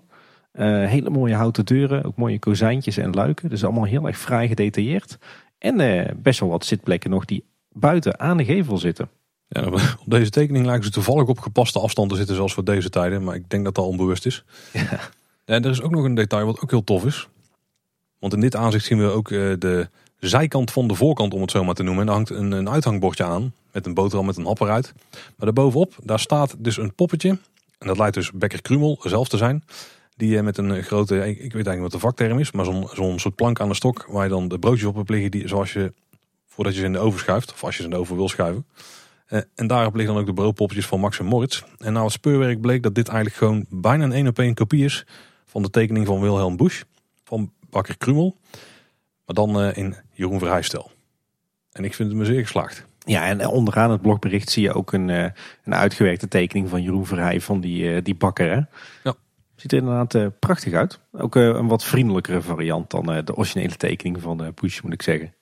[0.88, 3.50] hele mooie houten deuren, ook mooie kozijntjes en luiken.
[3.50, 5.18] Dus allemaal heel erg fraai gedetailleerd.
[5.58, 9.10] En best wel wat zitplekken nog die buiten aan de gevel zitten.
[9.48, 9.66] Ja,
[10.06, 13.24] op deze tekening lijken ze toevallig op gepaste afstand te zitten zoals voor deze tijden.
[13.24, 14.44] Maar ik denk dat dat onbewust is.
[14.74, 15.00] Ja.
[15.46, 17.28] En er is ook nog een detail wat ook heel tof is.
[18.20, 19.90] Want in dit aanzicht zien we ook de
[20.28, 22.02] zijkant van de voorkant, om het zo maar te noemen.
[22.02, 24.94] En daar hangt een, een uithangbordje aan met een boterham met een hap eruit.
[25.12, 27.30] Maar daarbovenop, daar staat dus een poppetje.
[27.78, 29.64] En dat lijkt dus Bekker Krumel zelf te zijn.
[30.18, 33.36] Die eh, met een grote, ik, weet eigenlijk wat de vakterm is, maar zo'n soort
[33.36, 35.94] plank aan de stok waar je dan de broodjes op hebt liggen, die, zoals je,
[36.48, 38.30] voordat je ze in de oven schuift, of als je ze in de oven wil
[38.30, 38.66] schuiven.
[39.30, 41.64] Uh, en daarop liggen dan ook de broodpoppetjes van Max en Moritz.
[41.78, 44.84] En nou het speurwerk bleek dat dit eigenlijk gewoon bijna een één op één kopie
[44.84, 45.06] is
[45.46, 46.84] van de tekening van Wilhelm Busch,
[47.24, 48.38] van Bakker Krumel.
[49.26, 50.92] Maar dan uh, in Jeroen Verheijstel.
[51.72, 52.86] En ik vind het me zeer geslaagd.
[53.00, 55.28] Ja, en onderaan het blogbericht zie je ook een, uh,
[55.64, 58.52] een uitgewerkte tekening van Jeroen Verheij van die, die bakker.
[58.52, 58.62] Hè?
[59.04, 59.16] Ja.
[59.56, 61.00] Ziet er inderdaad prachtig uit.
[61.12, 65.34] Ook een wat vriendelijkere variant dan de originele tekening van Push, moet ik zeggen.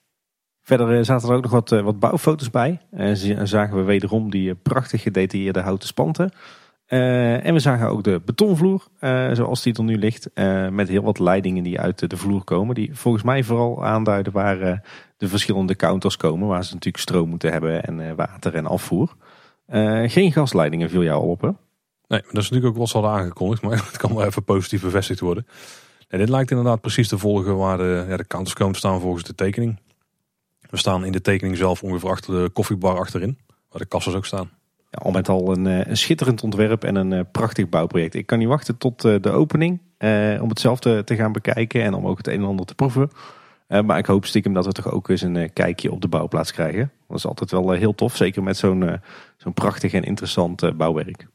[0.62, 2.80] Verder zaten er ook nog wat, wat bouwfoto's bij.
[2.90, 6.32] En zagen we wederom die prachtig gedetailleerde houten spanten.
[6.88, 10.30] Uh, en we zagen ook de betonvloer, uh, zoals die er nu ligt.
[10.34, 12.74] Uh, met heel wat leidingen die uit de vloer komen.
[12.74, 14.82] Die volgens mij vooral aanduiden waar
[15.16, 16.48] de verschillende counters komen.
[16.48, 19.14] Waar ze natuurlijk stroom moeten hebben en water en afvoer.
[20.06, 21.42] geen gasleidingen viel jou op?
[21.42, 23.62] Nee, dat is natuurlijk ook wel al aangekondigd.
[23.62, 25.46] Maar het kan wel even positief bevestigd worden.
[26.08, 29.24] En dit lijkt inderdaad precies te volgen waar de, ja, de counters komen staan volgens
[29.24, 29.80] de tekening.
[30.70, 33.38] We staan in de tekening zelf ongeveer achter de koffiebar achterin.
[33.68, 34.50] Waar de kassen ook staan
[34.94, 38.14] al met al een, eh, een, schitterend ontwerp en een eh, prachtig bouwproject.
[38.14, 39.80] Ik kan niet wachten tot eh, de opening
[40.40, 42.74] om het zelf te, te, gaan bekijken en om ook het een en ander te
[42.74, 43.10] proeven.
[43.84, 46.92] maar ik hoop stiekem dat we toch ook eens een kijkje op de bouwplaats krijgen.
[47.08, 49.00] Dat is altijd wel heel tof, zeker met zo'n
[49.36, 51.26] zo'n prachtig en interessant bouwwerk.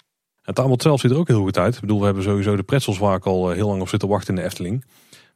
[0.41, 1.75] Het aanbod zelf ziet er ook heel goed uit.
[1.75, 4.07] Ik bedoel, we hebben sowieso de pretzels waar ik al heel lang op zit te
[4.07, 4.85] wachten in de Efteling.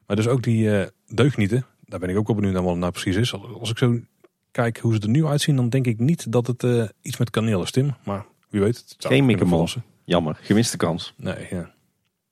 [0.08, 0.70] Maar dus ook die
[1.06, 3.34] deugnieten, daar ben ik ook wel benieuwd naar wat het nou precies is.
[3.60, 4.00] Als ik zo
[4.54, 7.30] kijk hoe ze er nu uitzien, dan denk ik niet dat het uh, iets met
[7.30, 7.94] kaneel is, Tim.
[8.04, 8.78] Maar wie weet.
[8.78, 9.78] Het Geen mikkermals.
[10.06, 11.14] Jammer, gemiste kans.
[11.18, 11.72] Nee, ja.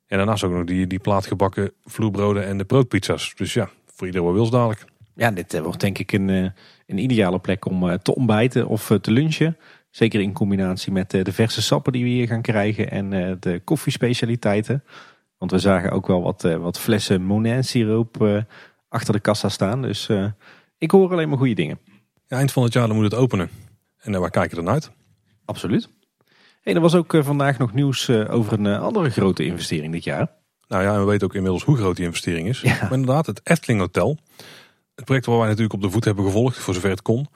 [0.07, 3.34] En daarnaast ook nog die, die plaatgebakken vloerbroden en de broodpizza's.
[3.36, 4.86] Dus ja, voor iedereen wat wils dadelijk.
[5.15, 6.28] Ja, dit wordt denk ik een,
[6.86, 9.57] een ideale plek om te ontbijten of te lunchen.
[9.89, 14.84] Zeker in combinatie met de verse sappen die we hier gaan krijgen en de koffiespecialiteiten.
[15.38, 18.43] Want we zagen ook wel wat, wat flessen Monin siroop
[18.89, 19.82] achter de kassa staan.
[19.82, 20.09] Dus
[20.78, 21.80] ik hoor alleen maar goede dingen.
[22.32, 23.49] Ja, eind van het jaar dan moet het openen.
[23.97, 24.91] En waar kijken we dan uit?
[25.45, 25.89] Absoluut.
[26.61, 30.32] Hey, er was ook vandaag nog nieuws over een andere grote investering dit jaar.
[30.67, 32.61] Nou ja, en we weten ook inmiddels hoe groot die investering is.
[32.61, 32.77] Ja.
[32.82, 34.17] Maar inderdaad, het Efteling Hotel.
[34.95, 37.27] Het project waar wij natuurlijk op de voet hebben gevolgd, voor zover het kon.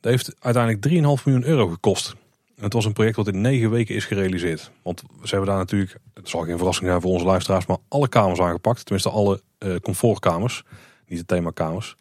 [0.00, 0.88] Dat heeft uiteindelijk
[1.20, 2.14] 3,5 miljoen euro gekost.
[2.56, 4.70] En het was een project wat in negen weken is gerealiseerd.
[4.82, 8.08] Want ze hebben daar natuurlijk, het zal geen verrassing zijn voor onze luisteraars, maar alle
[8.08, 8.84] kamers aangepakt.
[8.84, 10.62] Tenminste alle uh, comfortkamers,
[11.06, 11.96] niet de themakamers.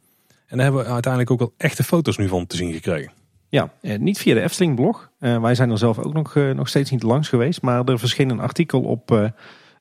[0.56, 3.12] En daar hebben we uiteindelijk ook wel echte foto's nu van te zien gekregen.
[3.50, 5.12] Ja, eh, niet via de Efteling blog.
[5.20, 7.62] Uh, wij zijn er zelf ook nog, uh, nog steeds niet langs geweest.
[7.62, 9.32] Maar er verscheen een artikel op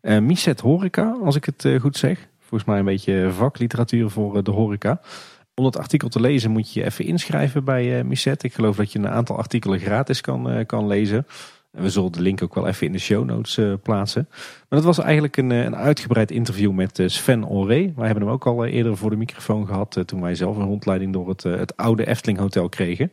[0.02, 2.28] Miset Horeca, als ik het goed zeg.
[2.38, 5.00] Volgens mij een beetje vakliteratuur voor de horeca.
[5.54, 8.42] Om dat artikel te lezen moet je je even inschrijven bij Miset.
[8.42, 11.26] Ik geloof dat je een aantal artikelen gratis kan, kan lezen.
[11.74, 14.26] We zullen de link ook wel even in de show notes uh, plaatsen.
[14.30, 17.92] Maar dat was eigenlijk een, een uitgebreid interview met uh, Sven Olré.
[17.96, 21.12] Wij hebben hem ook al eerder voor de microfoon gehad toen wij zelf een rondleiding
[21.12, 23.12] door het, het oude Efteling Hotel kregen.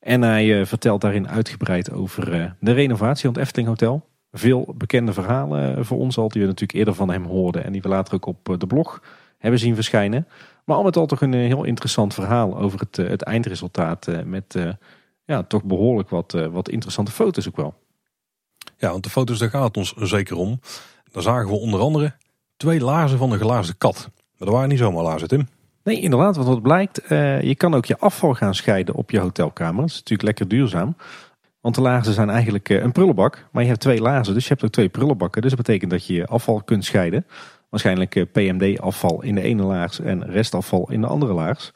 [0.00, 4.06] En hij vertelt daarin uitgebreid over de renovatie van het Efteling Hotel.
[4.32, 7.82] Veel bekende verhalen voor ons al, die we natuurlijk eerder van hem hoorden en die
[7.82, 9.02] we later ook op de blog
[9.38, 10.26] hebben zien verschijnen.
[10.64, 14.58] Maar al met al toch een heel interessant verhaal over het, het eindresultaat met
[15.24, 17.74] ja, toch behoorlijk wat, wat interessante foto's ook wel.
[18.80, 20.60] Ja, want de foto's daar gaat het ons zeker om.
[21.12, 22.12] Daar zagen we onder andere
[22.56, 24.10] twee laarzen van een glazen kat.
[24.14, 25.48] Maar dat waren niet zomaar laarzen, Tim.
[25.84, 26.36] Nee, inderdaad.
[26.36, 29.80] Want wat blijkt, uh, je kan ook je afval gaan scheiden op je hotelkamer.
[29.80, 30.96] Dat is natuurlijk lekker duurzaam.
[31.60, 33.46] Want de laarzen zijn eigenlijk uh, een prullenbak.
[33.52, 35.42] Maar je hebt twee laarzen, dus je hebt ook twee prullenbakken.
[35.42, 37.26] Dus dat betekent dat je je afval kunt scheiden.
[37.68, 41.72] Waarschijnlijk uh, PMD-afval in de ene laars en restafval in de andere laars.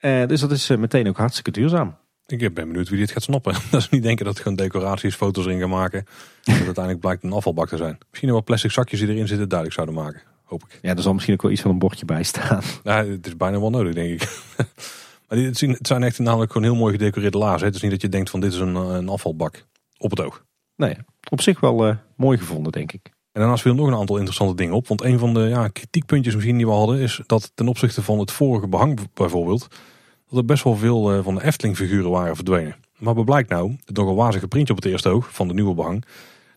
[0.00, 1.96] dus dat is meteen ook hartstikke duurzaam.
[2.26, 3.54] Ik ben benieuwd wie dit gaat snappen.
[3.70, 6.04] Dat is niet denken dat het gewoon decoraties, foto's erin gaan maken.
[6.44, 7.98] Dat uiteindelijk blijkt een afvalbak te zijn.
[8.10, 10.22] Misschien wat plastic zakjes die erin zitten duidelijk zouden maken.
[10.44, 10.78] Hoop ik.
[10.82, 12.62] Ja, er zal misschien ook wel iets van een bordje bij staan.
[12.82, 14.40] Nou, het is bijna wel nodig, denk ik.
[15.28, 17.66] maar het zijn echt namelijk gewoon heel mooi gedecoreerde laarzen.
[17.66, 19.64] Het is niet dat je denkt van dit is een, een afvalbak.
[19.98, 20.44] Op het oog.
[20.76, 20.96] Nee,
[21.30, 23.04] op zich wel uh, mooi gevonden, denk ik.
[23.04, 24.88] En daarnaast viel nog een aantal interessante dingen op.
[24.88, 26.98] Want een van de ja, kritiekpuntjes misschien die we hadden...
[26.98, 29.68] is dat ten opzichte van het vorige behang bijvoorbeeld
[30.28, 32.76] dat er best wel veel eh, van de Efteling figuren waren verdwenen.
[32.98, 33.76] Maar wat blijkt nou?
[33.84, 36.04] Het nogal wazige printje op het eerste oog van de nieuwe behang.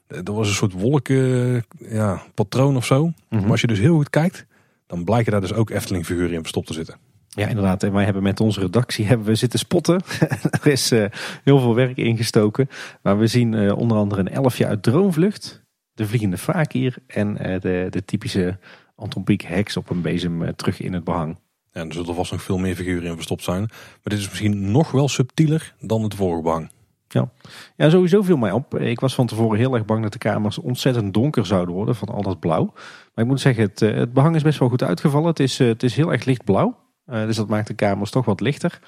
[0.08, 3.12] Er was een soort wolken ja, patroon of zo.
[3.30, 4.46] Maar als je dus heel goed kijkt,
[4.88, 6.98] dan blijken daar dus ook Efteling figuren in verstopt te zitten.
[7.30, 7.84] Ja, inderdaad.
[7.84, 10.02] En wij hebben met onze redactie hebben we zitten spotten.
[10.62, 11.06] er is uh,
[11.44, 12.70] heel veel werk ingestoken.
[13.02, 15.64] Maar we zien uh, onder andere een elfje uit Droomvlucht.
[15.94, 18.58] De vliegende fakir en uh, de, de typische
[18.96, 21.38] Anton Pieck heks op een bezem terug in het behang.
[21.80, 23.60] En er zullen vast nog veel meer figuren in verstopt zijn.
[23.60, 26.70] Maar dit is misschien nog wel subtieler dan het vorige behang.
[27.12, 27.30] Ja.
[27.76, 28.80] ja, sowieso viel mij op.
[28.80, 32.08] Ik was van tevoren heel erg bang dat de kamers ontzettend donker zouden worden van
[32.08, 32.72] al dat blauw.
[33.14, 35.28] Maar ik moet zeggen, het, eh, het behang is best wel goed uitgevallen.
[35.28, 36.78] Het is, eh, het is heel erg lichtblauw.
[37.08, 38.80] Uh, dus dat maakt de kamers toch wat lichter.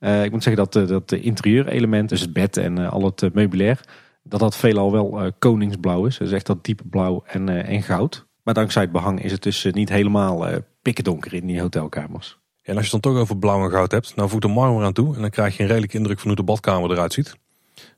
[0.00, 3.80] Ik moet zeggen dat, dat de interieurelement, dus het bed en al het meubilair,
[4.22, 6.18] dat dat veelal wel koningsblauw is.
[6.18, 8.26] Dus echt dat diepe blauw en, en goud.
[8.42, 10.46] Maar dankzij het behang is het dus niet helemaal
[10.82, 12.39] pikken donker in die hotelkamers.
[12.70, 14.84] En als je het dan toch over blauw en goud hebt, nou voeg de marmer
[14.84, 15.14] aan toe.
[15.14, 17.36] En dan krijg je een redelijke indruk van hoe de badkamer eruit ziet.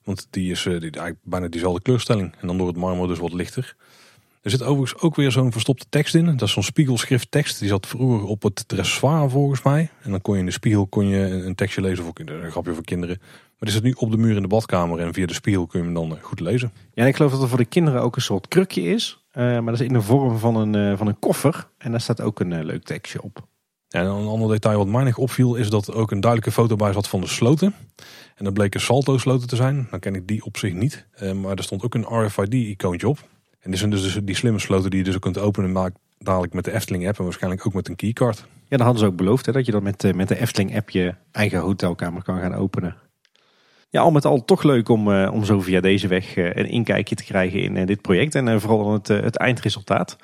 [0.04, 2.34] Want die is uh, die, eigenlijk bijna diezelfde kleurstelling.
[2.40, 3.76] En dan door het marmer dus wat lichter.
[4.42, 6.24] Er zit overigens ook weer zo'n verstopte tekst in.
[6.24, 7.58] Dat is zo'n spiegelschrift tekst.
[7.58, 9.90] Die zat vroeger op het dressoir volgens mij.
[10.02, 12.04] En dan kon je in de spiegel kon je een tekstje lezen.
[12.04, 13.16] Voor, een grapje voor kinderen.
[13.20, 14.98] Maar die zit nu op de muur in de badkamer.
[14.98, 16.72] En via de spiegel kun je hem dan eh, goed lezen.
[16.74, 19.24] Ja, en ik geloof dat er voor de kinderen ook een soort krukje is.
[19.34, 21.68] Uh, maar dat is in de vorm van een, van een koffer.
[21.78, 23.50] En daar staat ook een leuk tekstje op.
[23.93, 26.76] En een ander detail wat mij nog opviel is dat er ook een duidelijke foto
[26.76, 27.74] bij zat van de sloten.
[28.34, 29.86] En dat bleken salto sloten te zijn.
[29.90, 31.07] Dan ken ik die op zich niet.
[31.12, 33.18] Eh, maar er stond ook een RFID-icoontje op.
[33.61, 36.64] En dit zijn dus die slimme sloten die je dus kunt openen maakt dadelijk met
[36.64, 38.38] de Efteling app en waarschijnlijk ook met een keycard.
[38.38, 40.76] Ja, dan hadden ze ook beloofd hè, dat je dat met, eh, met de Efteling
[40.76, 42.97] app je eigen hotelkamer kan gaan openen.
[43.90, 47.14] Ja, al met al toch leuk om, uh, om zo via deze weg een inkijkje
[47.14, 48.34] te krijgen in dit project.
[48.34, 50.16] En vooral het, het eindresultaat.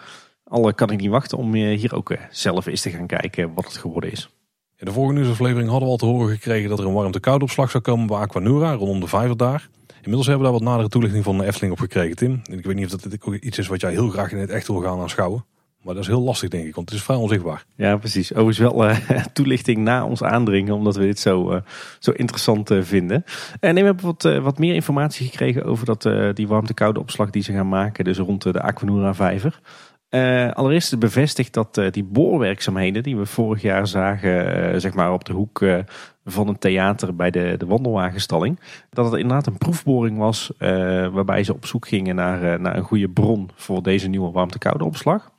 [0.49, 3.77] Al kan ik niet wachten om hier ook zelf eens te gaan kijken wat het
[3.77, 4.31] geworden is.
[4.77, 7.71] In de vorige nieuwsaflevering hadden we al te horen gekregen dat er een warmte opslag
[7.71, 9.69] zou komen bij Aquanura rondom de vijver daar.
[9.95, 12.41] Inmiddels hebben we daar wat nadere toelichting van de Efteling op gekregen, Tim.
[12.51, 14.67] Ik weet niet of dat ook iets is wat jij heel graag in het echt
[14.67, 15.45] wil gaan aanschouwen.
[15.83, 17.65] Maar dat is heel lastig denk ik, want het is vrij onzichtbaar.
[17.77, 18.35] Ja, precies.
[18.35, 21.61] Overigens wel uh, toelichting na ons aandringen, omdat we dit zo, uh,
[21.99, 23.25] zo interessant uh, vinden.
[23.61, 27.53] En we hebben wat, wat meer informatie gekregen over dat, die warmte-koude opslag die ze
[27.53, 29.15] gaan maken, dus rond de Aquanura
[30.11, 30.55] vijver.
[30.55, 35.65] allereerst bevestigd dat die boorwerkzaamheden die we vorig jaar zagen, zeg maar op de hoek
[36.25, 38.61] van een theater bij de, de wandelwagenstalling.
[38.91, 40.53] Dat het inderdaad een proefboring was
[41.13, 45.31] waarbij ze op zoek gingen naar, naar een goede bron voor deze nieuwe warmte-koude opslag.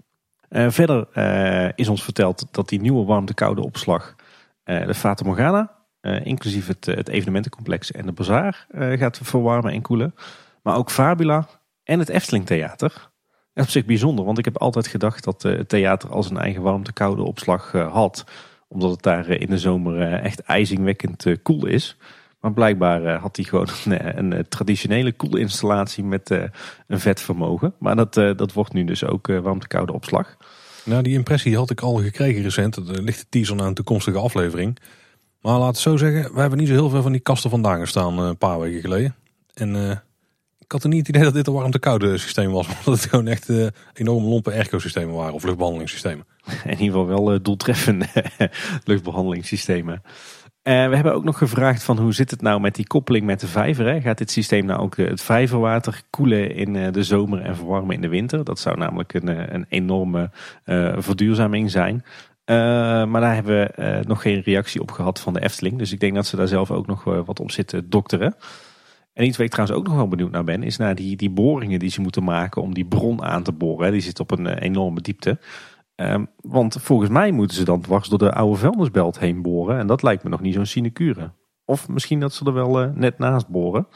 [0.49, 4.15] Uh, verder uh, is ons verteld dat die nieuwe warmte-koude opslag,
[4.65, 5.71] uh, de Fata Morgana,
[6.23, 10.15] inclusief het, het, evenementencomplex en de bazaar, gaat verwarmen en koelen.
[10.63, 11.47] Maar ook Fabula
[11.83, 13.08] en het Efteling Theater.
[13.59, 17.21] Op zich bijzonder, want ik heb altijd gedacht dat het theater als een eigen warmte-koude
[17.21, 18.25] opslag had.
[18.67, 21.97] Omdat het daar in de zomer echt ijzingwekkend koel is.
[22.41, 26.29] Maar blijkbaar had hij gewoon een, een, traditionele koelinstallatie met
[26.87, 27.73] een vetvermogen.
[27.79, 30.37] Maar dat, dat wordt nu dus ook warmte-koude opslag.
[30.83, 32.75] Nou, die impressie had ik al gekregen recent.
[32.75, 34.77] Er ligt de teaser naar een toekomstige aflevering.
[35.41, 37.79] Maar laten we zo zeggen, we hebben niet zo heel veel van die kasten vandaan
[37.79, 39.15] gestaan een paar weken geleden.
[39.53, 40.03] En
[40.69, 42.67] ik had er niet het idee dat dit een warmte-koude systeem was.
[42.67, 43.51] Maar dat het gewoon echt
[43.93, 46.25] enorme lompe airco-systemen waren of luchtbehandelingssystemen.
[46.63, 48.07] In ieder geval wel doeltreffende
[48.83, 50.01] luchtbehandelingssystemen.
[50.03, 53.39] Uh, we hebben ook nog gevraagd van hoe zit het nou met die koppeling met
[53.39, 53.85] de vijver.
[53.85, 54.01] Hè?
[54.01, 58.01] Gaat dit systeem nou ook het vijverwater koelen in uh, de zomer en verwarmen in
[58.01, 58.43] de winter?
[58.43, 60.31] Dat zou namelijk een, een enorme
[60.65, 62.03] uh, verduurzaming zijn.
[63.09, 65.77] maar daar hebben we nog geen reactie op gehad van de Efteling.
[65.77, 68.35] Dus ik denk dat ze daar zelf ook nog wat op zitten dokteren.
[69.13, 71.29] En iets waar ik trouwens ook nog wel benieuwd naar ben, is naar die, die
[71.29, 73.91] boringen die ze moeten maken om die bron aan te boren.
[73.91, 75.39] Die zit op een enorme diepte.
[75.95, 79.77] Um, want volgens mij moeten ze dan dwars door de oude vuilnisbelt heen boren.
[79.77, 81.31] En dat lijkt me nog niet zo'n sinecure.
[81.65, 83.87] Of misschien dat ze er wel uh, net naast boren.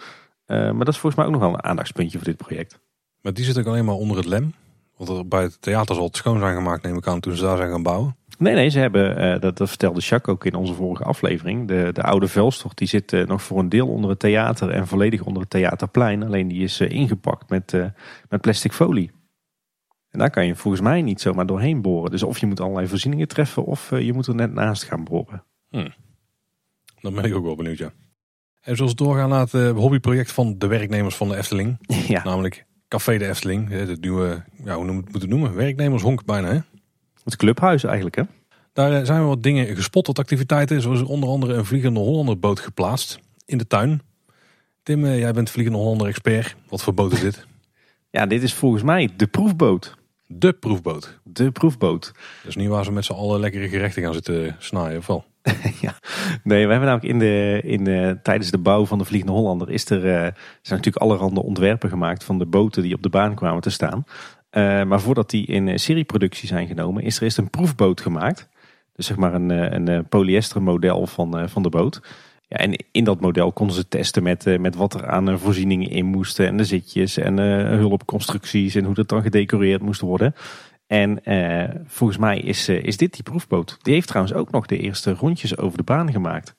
[0.48, 2.80] Uh, maar dat is volgens mij ook nog wel een aandachtspuntje voor dit project.
[3.22, 4.54] Maar die zit ook alleen maar onder het lem.
[4.98, 7.58] Want bij het theater zal het schoon zijn gemaakt, neem ik aan, toen ze daar
[7.58, 8.16] zijn gaan bouwen.
[8.38, 11.68] Nee, nee, ze hebben, uh, dat, dat, vertelde Jacques ook in onze vorige aflevering.
[11.68, 15.24] De, de oude vuilstocht die zit nog voor een deel onder het theater en volledig
[15.24, 16.24] onder het theaterplein.
[16.24, 17.74] Alleen die is ingepakt met,
[18.30, 19.12] met plastic folie.
[20.14, 22.12] En daar kan je volgens mij niet zomaar doorheen boren.
[22.12, 25.04] Dus of je moet allerlei voorzieningen treffen of eh, je moet er net naast gaan
[25.04, 25.44] boren.
[25.70, 25.94] Hmm.
[27.00, 27.92] Dan ben ik ook wel benieuwd, ja.
[28.62, 31.78] En zoals doorgaan naar het hobbyproject van de werknemers van de Efteling.
[32.08, 32.24] Ja.
[32.24, 33.70] Namelijk Café de Efteling.
[33.70, 35.56] Het nieuwe, ja, hoe moet het noemen?
[35.56, 36.60] Werknemershonk bijna, hè?
[37.24, 38.24] Het clubhuis eigenlijk, hè?
[38.74, 40.82] Daar eh, zijn we wat dingen gespot, wat activiteiten.
[40.82, 44.02] Zoals onder andere een vliegende Hollanderboot geplaatst in de tuin.
[44.84, 46.56] Tim, jij bent vliegende Hollander expert.
[46.70, 47.46] Wat voor boot is dit?
[48.14, 49.96] ja, dit is volgens mij de proefboot.
[50.28, 51.20] De proefboot.
[51.24, 52.12] De proefboot.
[52.48, 55.26] Is niet waar ze met z'n allen lekkere gerechten gaan zitten snijden, of wel?
[55.82, 55.96] ja.
[56.44, 59.70] Nee, we hebben namelijk in de, in de, tijdens de bouw van de Vliegende Hollander
[59.70, 63.36] is er, uh, zijn natuurlijk allerhande ontwerpen gemaakt van de boten die op de baan
[63.36, 64.06] kwamen te staan.
[64.58, 68.50] Uh, maar voordat die in eh, serieproductie zijn genomen, is er eerst een proefboot gemaakt.
[68.96, 69.50] Dus zeg maar een,
[69.90, 72.02] een polyester model van, van de boot.
[72.48, 76.06] Ja, en in dat model konden ze testen met, met wat er aan voorzieningen in
[76.06, 76.48] moesten.
[76.48, 80.36] En de zitjes en uh, hulpconstructies en hoe dat dan gedecoreerd moest worden.
[80.88, 81.22] En
[81.86, 83.78] volgens mij is, is dit die proefboot.
[83.82, 86.56] Die heeft trouwens ook nog de eerste rondjes over de baan gemaakt.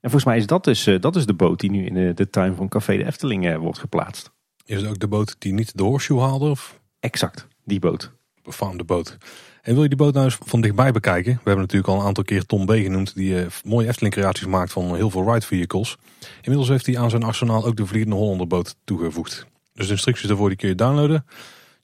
[0.00, 2.30] En volgens mij is dat dus, dat is de boot die nu in de, de
[2.30, 4.30] tuin van Café de Efteling wordt geplaatst.
[4.64, 6.50] Is het ook de boot die niet de horseshoe haalde?
[6.50, 6.77] Of?
[7.00, 8.10] Exact, die boot.
[8.42, 9.16] Befaamde boot.
[9.62, 11.32] En wil je die boot nou eens van dichtbij bekijken?
[11.32, 14.46] We hebben natuurlijk al een aantal keer Tom B genoemd, die uh, mooie Efteling creaties
[14.46, 15.96] maakt van heel veel ride vehicles.
[16.36, 19.46] Inmiddels heeft hij aan zijn arsenaal ook de Vliegende Hollanderboot toegevoegd.
[19.72, 21.24] Dus de instructies daarvoor die kun je downloaden.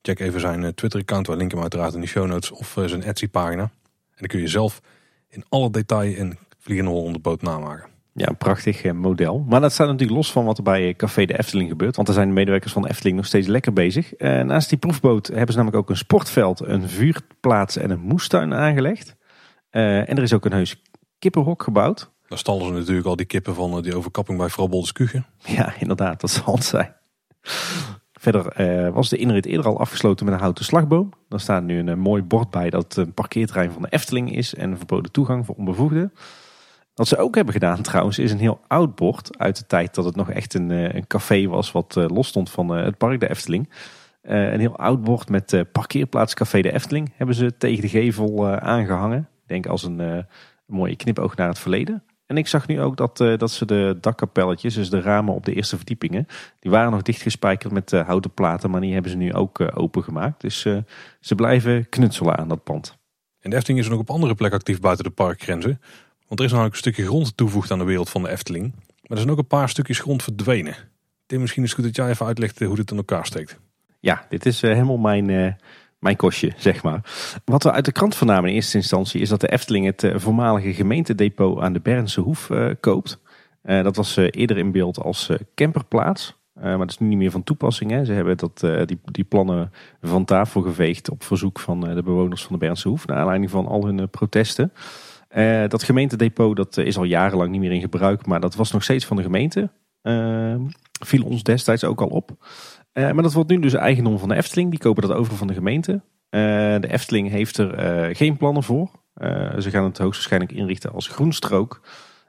[0.03, 2.77] Check even zijn eh, Twitter account, waar link hem uiteraard in de show notes, of
[2.77, 3.63] uh, zijn Etsy pagina.
[3.63, 3.71] En
[4.17, 4.81] dan kun je zelf
[5.29, 7.94] in alle detail een Vliegende Hollanderboot namaken.
[8.17, 9.45] Ja, een prachtig eh, model.
[9.49, 11.97] Maar dat staat natuurlijk los van wat er bij eh, Café de Efteling gebeurt.
[11.97, 14.21] Want er zijn de medewerkers van de Efteling nog steeds lekker bezig.
[14.21, 18.55] Uh, naast die proefboot hebben ze namelijk ook een sportveld, een vuurplaats en een moestuin
[18.55, 19.17] aangelegd.
[19.71, 20.83] En er is ook een heus
[21.19, 22.11] kippenhok gebouwd.
[22.29, 24.93] Daar stallen ze natuurlijk al die kippen van die overkapping bij Vrouw Boldes
[25.45, 26.95] Ja, inderdaad, dat zal het zijn.
[28.13, 31.13] Verder uh, was de inrit eerder al afgesloten met een houten slagboom.
[31.29, 34.37] Daar staat nu een, een mooi bord bij dat het een parkeerterrein van de Efteling
[34.37, 36.13] is en verboden toegang voor onbevoegden.
[36.95, 40.05] Wat ze ook hebben gedaan trouwens is een heel oud bord uit de tijd dat
[40.05, 42.99] het nog echt een, eh, een café was wat eh, los stond van eh, het
[42.99, 43.71] park de Efteling.
[44.23, 49.19] een heel oud bord met parkeerplaats Café de Efteling hebben ze tegen de gevel aangehangen.
[49.19, 50.27] Ik denk als een,
[50.67, 52.03] mooie knipoog naar het verleden.
[52.27, 55.55] En ik zag nu ook dat, dat ze de dakkapelletjes, dus de ramen op de
[55.55, 56.27] eerste verdiepingen,
[56.59, 60.41] die waren nog dichtgespijkerd met houten platen, maar die hebben ze nu ook open gemaakt.
[60.41, 60.61] Dus
[61.21, 62.97] ze blijven knutselen aan dat pand.
[63.41, 65.81] En de Efteling is nog op andere plekken actief buiten de parkgrenzen.
[66.39, 68.73] Er is namelijk een stukje grond toegevoegd aan de wereld van de Efteling.
[68.75, 70.75] Maar er zijn ook een paar stukjes grond verdwenen.
[71.27, 73.59] Tim, misschien is het goed dat jij even uitlegt eh, hoe dit in elkaar steekt.
[74.01, 75.53] Ja, dit is eh, helemaal mijn, uh,
[75.99, 77.01] mijn kostje, zeg maar.
[77.45, 80.75] Wat we uit de krant vernamen in eerste instantie is dat de Efteling het voormalige
[80.75, 83.19] gemeentedepot aan de Bernse Hoef koopt.
[83.63, 86.37] dat was eerder in beeld als camperplaats.
[86.55, 87.91] maar dat is nu niet meer van toepassing.
[87.91, 88.05] Hè.
[88.05, 89.73] Ze hebben dat, die, die plannen
[90.03, 93.07] van tafel geveegd op verzoek van de bewoners van de Bernse Hoef.
[93.07, 94.73] Naar aanleiding van al hun protesten.
[95.35, 98.83] Uh, dat gemeentedepot dat is al jarenlang niet meer in gebruik, maar dat was nog
[98.83, 99.71] steeds van de gemeente.
[100.03, 100.55] Uh,
[101.05, 102.31] viel ons destijds ook al op.
[102.93, 104.71] Uh, maar dat wordt nu dus eigendom van de Efteling.
[104.71, 106.01] Die kopen dat over van de gemeente.
[106.29, 108.91] de Efteling heeft er geen plannen voor.
[109.59, 111.81] ze gaan het hoogstwaarschijnlijk inrichten als groenstrook.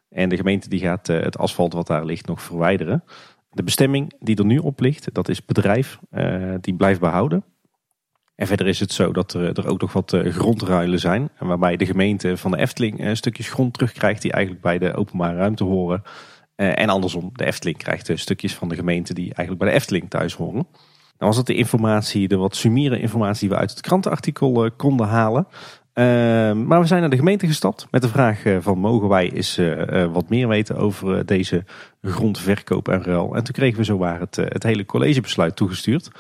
[0.09, 3.03] En de gemeente die gaat het asfalt wat daar ligt nog verwijderen.
[3.51, 5.99] De bestemming die er nu op ligt, dat is bedrijf,
[6.61, 7.43] die blijft behouden.
[8.35, 11.29] En verder is het zo dat er, er ook nog wat eh, grondruilen zijn.
[11.39, 15.35] Waarbij de gemeente van de Efteling eh, stukjes grond terugkrijgt die eigenlijk bij de openbare
[15.35, 16.03] ruimte horen.
[16.55, 20.09] Eh, en andersom, de Efteling krijgt stukjes van de gemeente die eigenlijk bij de Efteling
[20.09, 20.67] thuis horen.
[21.17, 25.07] Dan was dat de informatie, de wat summiere informatie die we uit het krantenartikel konden
[25.07, 25.47] halen.
[26.67, 29.59] maar we zijn naar de gemeente gestapt met de vraag van mogen wij eens
[30.11, 31.63] wat meer weten over deze
[32.01, 33.35] grondverkoop en ruil.
[33.35, 36.11] En toen kregen we zowaar het, het hele collegebesluit toegestuurd.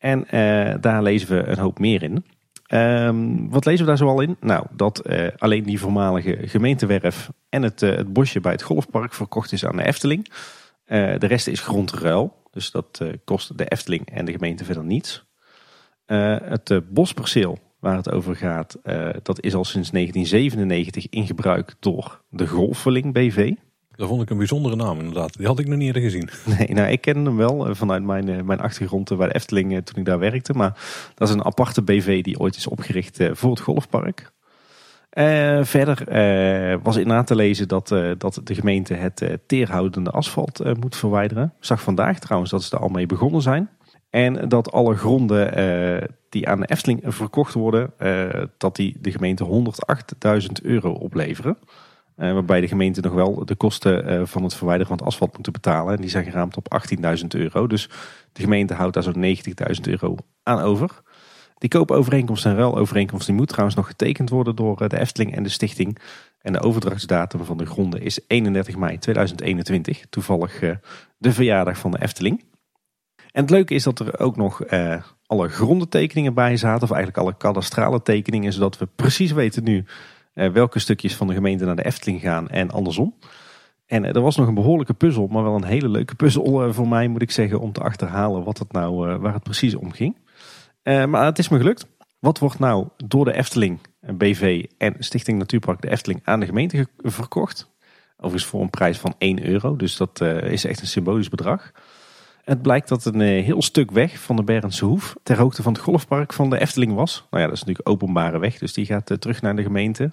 [0.00, 2.24] En uh, daar lezen we een hoop meer in.
[2.72, 4.36] Um, wat lezen we daar zoal in?
[4.40, 9.14] Nou, dat uh, alleen die voormalige gemeentewerf en het, uh, het bosje bij het golfpark
[9.14, 10.30] verkocht is aan de Efteling.
[10.86, 12.38] de rest is grondruil.
[12.50, 15.24] Dus dat kost de Efteling en de gemeente verder niets.
[16.06, 18.78] het bosperceel waar het over gaat,
[19.22, 23.52] dat is al sinds 1997 in gebruik door de Golfeling BV.
[24.00, 25.36] Dat vond ik een bijzondere naam inderdaad.
[25.36, 26.28] Die had ik nog niet eerder gezien.
[26.58, 29.72] Nee, nou ik ken hem wel eh, vanuit mijn, eh, mijn achtergrond bij de Efteling
[29.76, 30.52] eh, toen ik daar werkte.
[30.52, 30.78] Maar
[31.14, 34.32] dat is een aparte BV die ooit is opgericht voor het golfpark.
[35.62, 36.04] Verder
[36.82, 37.88] was na te lezen dat,
[38.18, 41.44] dat de gemeente het teerhoudende asfalt moet verwijderen.
[41.44, 43.70] Ik zag vandaag trouwens dat ze er al mee begonnen zijn.
[44.10, 47.92] En dat alle gronden die aan de Efteling verkocht worden,
[48.58, 51.56] dat die de gemeente 108.000 euro opleveren.
[52.20, 55.32] Uh, waarbij de gemeente nog wel de kosten uh, van het verwijderen van het asfalt
[55.32, 55.94] moeten betalen.
[55.94, 56.82] En die zijn geraamd op
[57.18, 57.66] 18.000 euro.
[57.66, 57.88] Dus
[58.32, 61.02] de gemeente houdt daar zo'n 90.000 euro aan over.
[61.58, 65.42] Die koopovereenkomst en ruilovereenkomst die moet trouwens nog getekend worden door uh, de Efteling en
[65.42, 65.98] de stichting.
[66.38, 70.04] En de overdrachtsdatum van de gronden is 31 mei 2021.
[70.10, 70.60] Toevallig
[71.18, 72.44] de verjaardag van de Efteling.
[73.32, 74.62] En het leuke is dat er ook nog
[75.26, 76.82] alle grondentekeningen bij zaten.
[76.82, 78.52] Of eigenlijk alle kadastrale tekeningen.
[78.52, 79.84] Zodat we precies weten nu eh,
[80.48, 83.14] welke stukjes van de gemeente naar de Efteling gaan en andersom.
[83.86, 86.72] En eh, er was nog een behoorlijke puzzel, maar wel een hele leuke puzzel eh,
[86.72, 89.92] voor mij moet ik zeggen om te achterhalen wat het nou, waar het precies om
[89.92, 90.16] ging.
[90.82, 91.86] maar het is me gelukt.
[92.18, 96.86] Wat wordt nou door de Efteling, BV en Stichting Natuurpark de Efteling aan de gemeente
[96.98, 97.70] verkocht?
[98.16, 101.72] Overigens voor een prijs van 1 euro, dus dat is echt een symbolisch bedrag.
[102.50, 105.82] Het blijkt dat een heel stuk weg van de Berendse Hoef ter hoogte van het
[105.82, 107.26] golfpark van de Efteling was.
[107.30, 110.12] Nou ja, dat is natuurlijk openbare weg, dus die gaat terug naar de gemeente.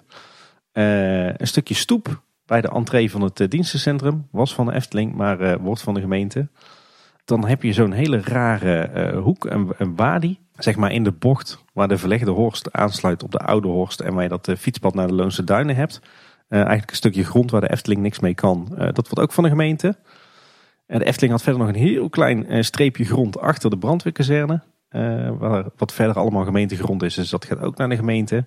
[0.72, 5.60] Uh, een stukje stoep bij de entree van het dienstencentrum was van de Efteling, maar
[5.60, 6.48] wordt van de gemeente.
[7.24, 11.64] Dan heb je zo'n hele rare hoek, een, een wadi, zeg maar in de bocht
[11.72, 15.06] waar de verlegde Horst aansluit op de oude Horst en waar je dat fietspad naar
[15.06, 16.00] de Loonse Duinen hebt.
[16.48, 18.68] eigenlijk een stukje grond waar de Efteling niks mee kan.
[18.76, 19.96] dat wordt ook van de gemeente.
[20.88, 24.62] En de Efteling had verder nog een heel klein streepje grond achter de brandweerkazerne.
[25.38, 28.46] waar wat verder allemaal gemeentegrond is, dus dat gaat ook naar de gemeente.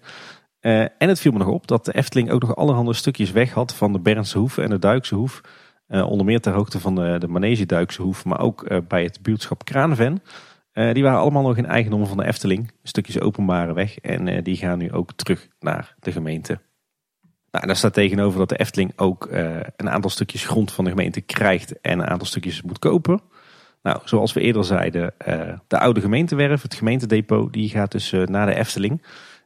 [0.60, 3.76] En het viel me nog op dat de Efteling ook nog allerhande stukjes weg had
[3.76, 5.42] van de Bernse Hoef en de Duikse Hoef.
[5.88, 10.22] Onder meer ter hoogte van de, de Manege Hoef, maar ook bij het buurtschap Kraanven.
[10.74, 12.72] die waren allemaal nog in eigendom van de Efteling.
[12.84, 16.60] Stukjes openbare weg en die gaan nu ook terug naar de gemeente.
[17.52, 19.28] Nou, daar staat tegenover dat de Efteling ook
[19.76, 23.22] een aantal stukjes grond van de gemeente krijgt en een aantal stukjes moet kopen.
[23.84, 25.14] Nou, zoals we eerder zeiden,
[25.68, 29.02] de oude gemeentewerf, het gemeentedepot, die gaat dus naar de Efteling.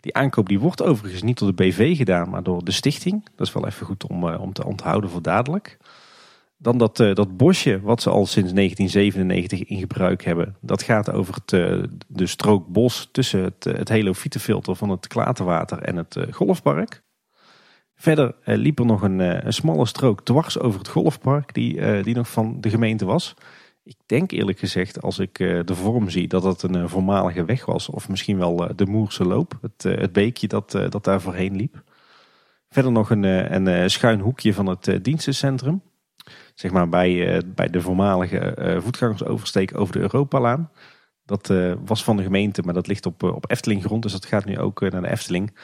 [0.06, 3.26] Die aankoop die wordt overigens niet door de BV gedaan, maar door de stichting.
[3.36, 5.78] Dat is wel even goed om, eh, om te onthouden voor dadelijk.
[6.58, 10.56] Dan dat, dat bosje wat ze al sinds 1997 in gebruik hebben.
[10.62, 11.50] Dat gaat over het,
[12.08, 17.04] de strook bos tussen het, het helofietenfilter van het klaterwater en het golfpark.
[17.96, 22.30] Verder liep er nog een, een smalle strook dwars over het golfpark die, die nog
[22.30, 23.36] van de gemeente was.
[23.86, 27.46] Ik denk eerlijk gezegd, als ik eh, de vorm zie, dat het een eh, voormalige
[27.46, 27.90] weg was.
[27.90, 31.84] Of misschien wel eh, de Moerse Loop, het, het beekje dat, dat daar voorheen liep.
[32.70, 35.82] Verder nog een, een schuin hoekje van het dienstencentrum.
[36.54, 40.72] Zeg maar bij, bij de voormalige voetgangersoversteek over de Europalaan.
[41.26, 41.54] Dat
[41.86, 44.04] was van de gemeente, maar dat ligt op, op Efteling grond.
[44.04, 45.58] Dus dat gaat nu ook naar de Efteling.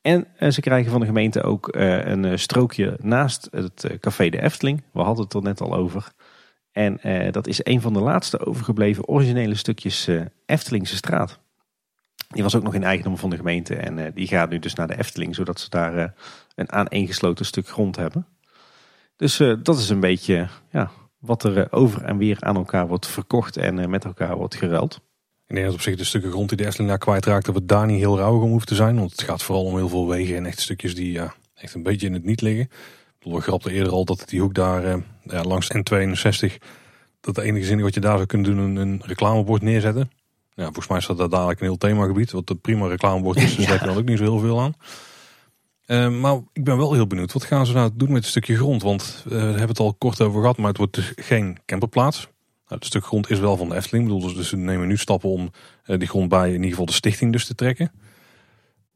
[0.00, 4.82] En ze krijgen van de gemeente ook een strookje naast het café de Efteling.
[4.92, 6.12] We hadden het er net al over.
[6.72, 10.08] En dat is een van de laatste overgebleven originele stukjes
[10.46, 11.38] Eftelingse straat.
[12.28, 13.76] Die was ook nog in eigendom van de gemeente.
[13.76, 16.14] En die gaat nu dus naar de Efteling, zodat ze daar
[16.54, 18.26] een aaneengesloten stuk grond hebben.
[19.16, 23.56] Dus dat is een beetje ja, wat er over en weer aan elkaar wordt verkocht
[23.56, 25.00] en met elkaar wordt geruild.
[25.48, 27.64] Ik denk dat op zich de stukken grond die de Efteling daar kwijtraakt, dat we
[27.64, 28.98] daar niet heel rauw om hoeven te zijn.
[28.98, 31.82] Want het gaat vooral om heel veel wegen en echt stukjes die ja, echt een
[31.82, 32.70] beetje in het niet liggen.
[33.18, 36.54] We grapten eerder al dat die hoek daar uh, ja, langs N62,
[37.20, 40.10] dat de enige zin wat je daar zou kunnen doen, een, een reclamebord neerzetten.
[40.54, 43.66] Ja, volgens mij staat dat dadelijk een heel themagebied, wat een prima reclamebord is, dus
[43.68, 44.74] daar kan ook niet zo heel veel aan.
[45.86, 48.56] Uh, maar ik ben wel heel benieuwd, wat gaan ze nou doen met het stukje
[48.56, 48.82] grond?
[48.82, 52.28] Want uh, we hebben het al kort over gehad, maar het wordt dus geen camperplaats.
[52.68, 54.96] Nou, het stuk grond is wel van de Efteling, bedoel, dus, dus we nemen nu
[54.96, 55.50] stappen om
[55.84, 57.92] die grond bij in ieder geval de stichting dus te trekken.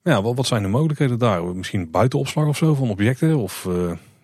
[0.03, 1.45] Ja, wat, wat zijn de mogelijkheden daar?
[1.45, 3.37] Misschien buitenopslag of zo van objecten?
[3.37, 3.69] Of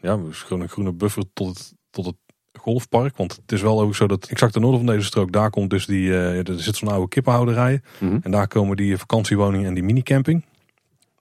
[0.01, 2.17] ja, gewoon een groene buffer tot het, tot het
[2.59, 3.17] golfpark.
[3.17, 5.71] Want het is wel ook zo dat exact ten noorden van deze strook, daar komt
[5.71, 7.81] dus die, uh, er zit zo'n oude kippenhouderij.
[7.99, 8.19] Mhm.
[8.23, 10.45] En daar komen die vakantiewoningen en die minicamping.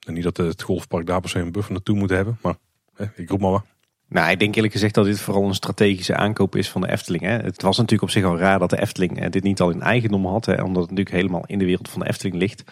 [0.05, 2.55] En niet dat het golfpark daar per se een buffer naartoe moet hebben, maar
[3.15, 3.65] ik roep maar wat.
[4.09, 7.23] Nou, ik denk eerlijk gezegd dat dit vooral een strategische aankoop is van de Efteling.
[7.23, 7.37] Hè.
[7.37, 9.81] Het was natuurlijk op zich al raar dat de Efteling eh, dit niet al in
[9.81, 10.45] eigendom had.
[10.45, 12.63] Hè, omdat het natuurlijk helemaal in de wereld van de Efteling ligt.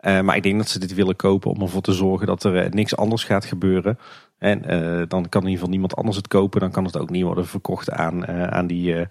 [0.00, 2.74] Uh, maar ik denk dat ze dit willen kopen om ervoor te zorgen dat er
[2.74, 3.98] niks anders gaat gebeuren.
[4.38, 4.60] En
[5.08, 6.60] dan kan in ieder geval niemand anders het kopen.
[6.60, 9.06] Dan kan het ook niet worden verkocht aan, aan die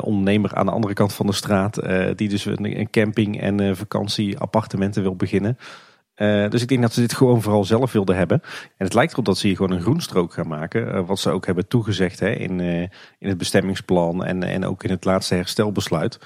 [0.00, 1.80] ondernemer aan de andere kant van de straat.
[2.16, 5.58] die dus een, een camping en vakantieappartementen wil beginnen.
[6.50, 8.40] Dus ik denk dat ze dit gewoon vooral zelf wilden hebben.
[8.76, 11.06] En het lijkt erop dat ze hier gewoon een groenstrook gaan maken.
[11.06, 12.60] wat ze ook hebben toegezegd hè, in,
[13.18, 16.18] in het bestemmingsplan en, en ook in het laatste herstelbesluit.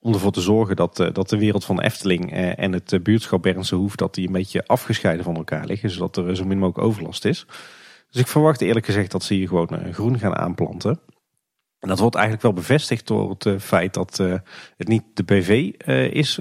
[0.00, 3.96] Om ervoor te zorgen dat, dat de wereld van Efteling en het buurtschap Bernse Hoef...
[3.96, 5.90] dat die een beetje afgescheiden van elkaar liggen.
[5.90, 7.46] Zodat er zo min mogelijk overlast is.
[8.10, 11.00] Dus ik verwacht eerlijk gezegd dat ze hier gewoon eh, groen gaan aanplanten.
[11.78, 14.16] En dat wordt eigenlijk wel bevestigd door het eh, feit dat
[14.76, 15.48] het niet de BV
[16.12, 16.40] is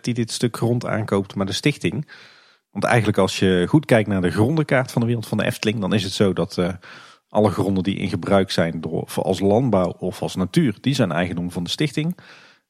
[0.00, 2.06] die dit stuk grond aankoopt, maar de stichting.
[2.70, 5.80] Want eigenlijk als je goed kijkt naar de grondenkaart van de wereld van de Efteling,
[5.80, 6.62] dan is het zo dat
[7.28, 11.50] alle gronden die in gebruik zijn door, als landbouw of als natuur, die zijn eigendom
[11.50, 12.18] van de stichting.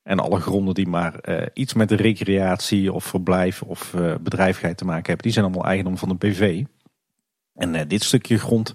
[0.03, 1.21] En alle gronden die maar
[1.55, 5.99] iets met de recreatie of verblijf of bedrijvigheid te maken hebben, die zijn allemaal eigendom
[5.99, 6.65] van de BV.
[7.61, 8.73] En uh, dit stukje grond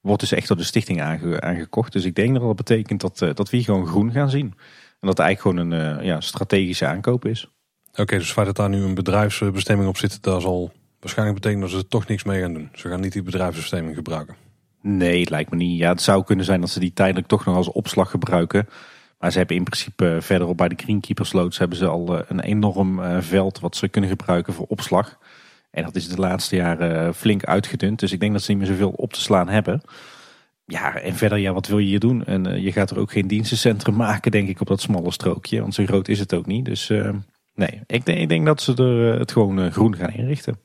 [0.00, 1.02] wordt dus echt door de stichting
[1.40, 1.92] aangekocht.
[1.92, 4.54] Dus ik denk dat dat betekent dat, uh, dat we hier gewoon groen gaan zien.
[5.00, 7.50] En dat het eigenlijk gewoon een uh, ja, strategische aankoop is.
[7.96, 11.76] Oké, dus het dat daar nu een bedrijfsbestemming op zit, dat zal waarschijnlijk betekenen dat
[11.76, 12.68] ze er toch niks mee gaan doen.
[12.72, 14.36] Ze gaan niet die bedrijfsbestemming gebruiken.
[14.82, 15.78] Nee, het lijkt me niet.
[15.78, 18.68] Ja, het zou kunnen zijn dat ze die tijdelijk toch nog als opslag gebruiken.
[19.18, 23.60] Maar ze hebben in principe verderop bij de Greenkeepersloods hebben ze al een enorm veld
[23.60, 25.18] wat ze kunnen gebruiken voor opslag.
[25.70, 27.98] En dat is de laatste jaren flink uitgedund.
[27.98, 29.82] Dus ik denk dat ze niet meer zoveel op te slaan hebben.
[30.64, 32.24] Ja, en verder, ja, wat wil je hier doen?
[32.24, 35.60] En je gaat er ook geen dienstencentrum maken, denk ik, op dat smalle strookje.
[35.60, 36.64] Want zo groot is het ook niet.
[36.64, 36.90] Dus
[37.56, 40.58] nee, ik denk, ik denk dat ze er uh, het gewoon groen gaan inrichten.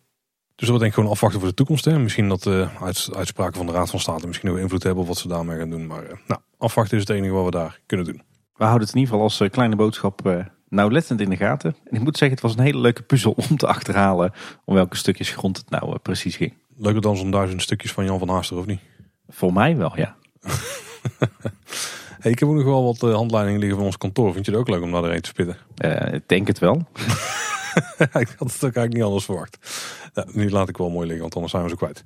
[0.55, 1.85] Dus we denk ik gewoon afwachten voor de toekomst.
[1.85, 1.99] Hè?
[1.99, 2.67] Misschien dat de
[3.15, 5.69] uitspraken van de Raad van State misschien ook invloed hebben op wat ze daarmee gaan
[5.69, 5.87] doen.
[5.87, 8.21] Maar nou, afwachten is het enige wat we daar kunnen doen.
[8.55, 10.21] We houden het in ieder geval als kleine boodschap
[10.71, 11.75] nauwlettend in de gaten.
[11.83, 14.33] En ik moet zeggen, het was een hele leuke puzzel om te achterhalen
[14.65, 16.53] om welke stukjes grond het nou eh, precies ging.
[16.75, 18.79] Leuker dan zo'n duizend stukjes van Jan van Haaster, of niet?
[19.27, 20.15] Voor mij wel, ja.
[22.21, 24.33] hey, ik heb ook nog wel wat uh, handleidingen liggen van ons kantoor.
[24.33, 25.57] Vind je het ook leuk om daar doorheen te spitten?
[25.85, 26.75] Uh, ik denk het wel.
[27.99, 29.57] ik had het ook eigenlijk niet anders verwacht.
[30.31, 32.03] nu laat ik wel mooi liggen, want anders zijn we ze kwijt.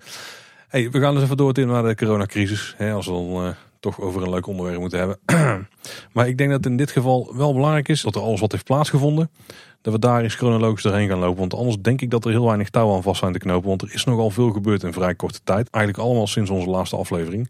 [0.68, 2.74] Hey, we gaan dus even door naar de coronacrisis.
[2.78, 3.49] Hè, als we dan uh,
[3.80, 5.20] toch over een leuk onderwerp moeten hebben.
[6.13, 8.63] maar ik denk dat in dit geval wel belangrijk is dat er alles wat heeft
[8.63, 9.30] plaatsgevonden,
[9.82, 11.39] dat we daar eens chronologisch doorheen gaan lopen.
[11.39, 13.68] Want anders denk ik dat er heel weinig touw aan vast zijn te knopen.
[13.68, 15.70] Want er is nogal veel gebeurd in vrij korte tijd.
[15.70, 17.49] Eigenlijk allemaal sinds onze laatste aflevering.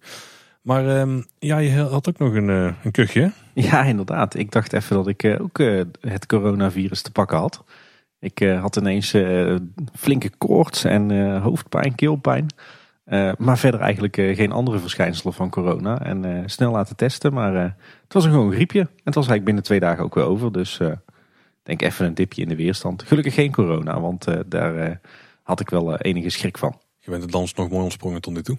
[0.66, 3.32] Maar uh, ja, je had ook nog een, uh, een kuchje.
[3.53, 4.36] Ja, inderdaad.
[4.36, 7.63] Ik dacht even dat ik uh, ook uh, het coronavirus te pakken had.
[8.20, 9.16] Ik had ineens
[9.93, 12.47] flinke koorts en hoofdpijn, keelpijn.
[13.05, 16.01] Uh, maar verder eigenlijk uh, geen andere verschijnselen van corona.
[16.01, 17.34] En uh, snel laten testen.
[17.34, 18.80] Maar het was een gewoon griepje.
[18.80, 20.51] En het was eigenlijk binnen twee dagen ook weer over.
[20.51, 20.80] Dus
[21.63, 23.03] denk even een dipje in de weerstand.
[23.03, 24.99] Gelukkig geen corona, want daar
[25.43, 26.80] had ik wel enige schrik van.
[26.99, 28.57] Je bent de dans nog mooi ontsprongen tot nu toe.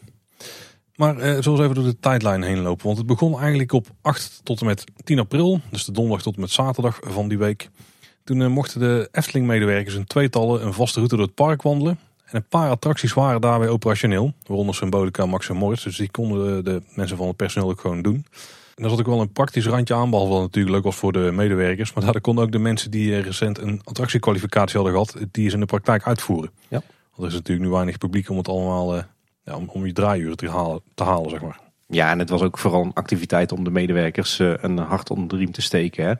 [0.96, 2.86] Maar zullen we even door de tijdlijn heen lopen.
[2.86, 5.60] Want het begon eigenlijk op 8 tot en met 10 april.
[5.70, 7.70] Dus de donderdag tot en met zaterdag van die week.
[8.24, 11.98] Toen mochten de Efteling-medewerkers in tweetallen een vaste route door het park wandelen.
[12.24, 14.32] En een paar attracties waren daarbij operationeel.
[14.46, 15.84] Waaronder Symbolica, Max en Moritz.
[15.84, 18.14] Dus die konden de, mensen van het personeel ook gewoon doen.
[18.74, 20.10] En daar zat ook wel een praktisch randje aan.
[20.10, 21.92] Behalve dat natuurlijk leuk was voor de medewerkers.
[21.92, 25.16] Maar daar konden ook de mensen die recent een attractiekwalificatie hadden gehad.
[25.30, 26.50] Die eens in de praktijk uitvoeren.
[26.68, 26.82] Ja.
[27.14, 28.96] Want er is natuurlijk nu weinig publiek om het allemaal...
[28.96, 29.02] Uh,
[29.46, 31.60] ja, om, om je draaiuren te halen, te halen, zeg maar.
[31.88, 35.28] Ja, en het was ook vooral een activiteit om de medewerkers uh, een hart onder
[35.28, 36.06] de riem te steken.
[36.06, 36.12] Hè.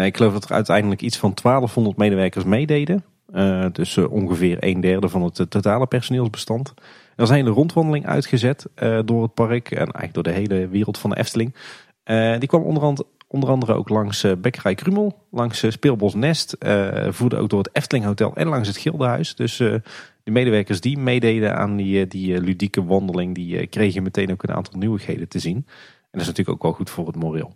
[0.00, 3.04] Uh, ik geloof dat er uiteindelijk iets van 1200 medewerkers meededen.
[3.34, 6.74] Uh, dus ongeveer een derde van het totale personeelsbestand.
[7.16, 8.66] Er is een hele rondwandeling uitgezet
[9.04, 11.54] door het park en eigenlijk door de hele wereld van de Efteling.
[12.38, 16.56] die kwam onder, onder andere ook langs Bekkerij Krumel, langs Speelbos Nest,
[17.08, 19.34] voerde ook door het Efteling Hotel en langs het Gildenhuis.
[19.34, 19.62] Dus
[20.32, 24.78] de medewerkers die meededen aan die, die ludieke wandeling, die kregen meteen ook een aantal
[24.78, 25.56] nieuwigheden te zien.
[25.56, 27.54] En dat is natuurlijk ook wel goed voor het moreel.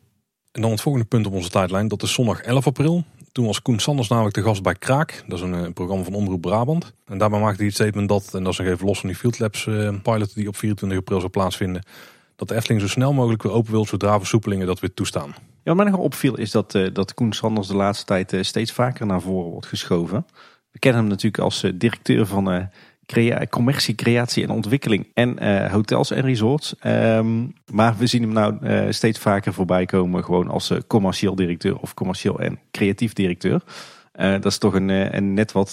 [0.52, 3.04] En dan het volgende punt op onze tijdlijn, dat is zondag 11 april.
[3.32, 5.24] Toen was Koen Sanders namelijk de gast bij Kraak.
[5.26, 6.92] Dat is een, eh, programma van Omroep Brabant.
[7.06, 9.18] En daarbij maakte hij het statement dat, en dat is nog even los van die
[9.18, 11.82] Field Labs uh, pilot die op 24 april zou plaatsvinden,
[12.36, 15.34] dat de Efteling zo snel mogelijk weer open wil zodra versoepelingen dat weer toestaan.
[15.62, 18.72] Ja, wat mij nog opviel is dat, uh, dat Koen Sanders de laatste tijd steeds
[18.72, 20.26] vaker naar voren wordt geschoven.
[20.74, 22.68] We kennen hem natuurlijk als directeur van
[23.06, 26.74] crea commercie, creatie en ontwikkeling en uh, hotels en resorts.
[26.86, 31.34] Um, maar we zien hem nou uh, steeds vaker voorbij komen gewoon als uh, commercieel
[31.34, 33.62] directeur of commercieel en creatief directeur.
[34.12, 35.72] dat is toch een, een net wat,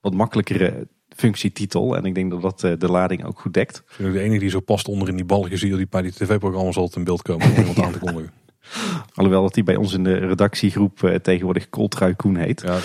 [0.00, 1.96] wat makkelijkere functietitel.
[1.96, 3.82] En ik denk dat dat de lading ook goed dekt.
[3.96, 7.04] De enige die zo past onder in die balkjes die bij die tv-programma's altijd in
[7.04, 8.32] beeld komen om iemand aan te kondigen.
[9.14, 12.60] Alhoewel dat hij bij ons in de redactiegroep tegenwoordig Coltrui Koen heet.
[12.60, 12.78] Ja,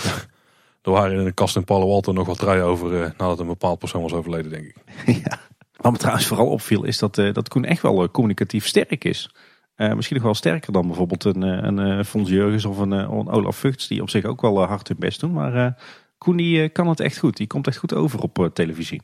[0.82, 3.48] er waren in de kast in Palo Alto nog wat truien over uh, nadat een
[3.48, 4.76] bepaald persoon was overleden, denk ik.
[5.26, 5.40] ja.
[5.76, 9.04] Wat me trouwens vooral opviel is dat, uh, dat Koen echt wel uh, communicatief sterk
[9.04, 9.30] is.
[9.76, 13.88] misschien nog wel sterker dan bijvoorbeeld een, een Fons Jurgens of een, een, Olaf Vugts,
[13.88, 15.34] die op zich ook wel hard hun best doen.
[15.34, 15.84] Maar
[16.18, 17.38] Koen die, kan het echt goed.
[17.38, 19.02] Die komt echt goed over op televisie.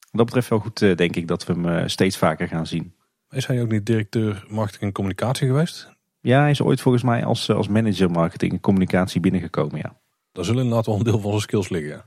[0.00, 2.94] Wat dat betreft wel goed, denk ik, dat we hem steeds vaker gaan zien.
[3.30, 5.90] Is hij ook niet directeur marketing en communicatie geweest?
[6.20, 9.96] Ja, hij is ooit volgens mij als, als manager marketing en communicatie binnengekomen, ja.
[10.36, 12.04] Daar zullen inderdaad wel een deel van zijn skills liggen.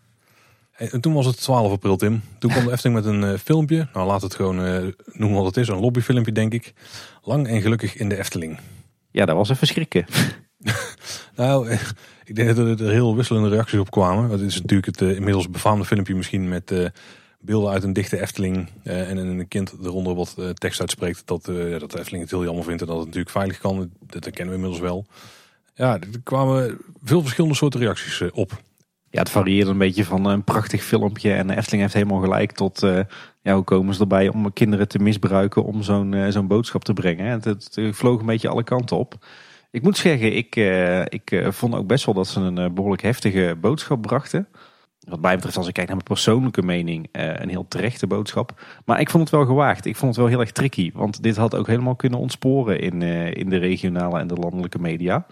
[0.71, 2.21] En toen was het 12 april, Tim.
[2.39, 3.87] Toen kwam de Efteling met een uh, filmpje.
[3.93, 5.67] Nou, laat het gewoon uh, noemen wat het is.
[5.67, 6.73] Een lobbyfilmpje, denk ik.
[7.23, 8.59] Lang en gelukkig in de Efteling.
[9.11, 10.05] Ja, dat was even schrikken.
[11.35, 11.79] nou, eh,
[12.25, 14.29] ik denk dat er heel wisselende reacties op kwamen.
[14.29, 16.91] Het is natuurlijk het inmiddels befaamde filmpje misschien met
[17.39, 18.69] beelden uit een dichte Efteling.
[18.83, 21.21] en een kind eronder wat tekst uitspreekt.
[21.25, 23.91] Dat, dat de Efteling het heel jammer vindt en dat het natuurlijk veilig kan.
[24.05, 25.05] Dat kennen we inmiddels wel.
[25.79, 28.51] Ja, er kwamen veel verschillende soorten reacties eh, op.
[29.09, 32.83] Ja, het varieerde een beetje van een prachtig filmpje en Efteling heeft helemaal gelijk tot
[32.83, 32.99] uh,
[33.41, 36.93] ja, hoe komen ze erbij om kinderen te misbruiken om zo'n uh, zo'n boodschap te
[36.93, 37.41] brengen.
[37.43, 39.25] Het, vloog een beetje alle kanten op.
[39.71, 40.55] Ik moet zeggen, ik,
[41.09, 44.47] ik vond ook best wel dat ze een behoorlijk heftige boodschap brachten.
[44.99, 48.61] Wat mij betreft, als ik kijk naar mijn persoonlijke mening, een heel terechte boodschap.
[48.85, 49.85] Maar ik vond het wel gewaagd.
[49.85, 50.91] Ik vond het wel heel erg tricky.
[50.93, 53.01] Want dit had ook helemaal kunnen ontsporen in,
[53.33, 55.25] in de regionale en de landelijke media.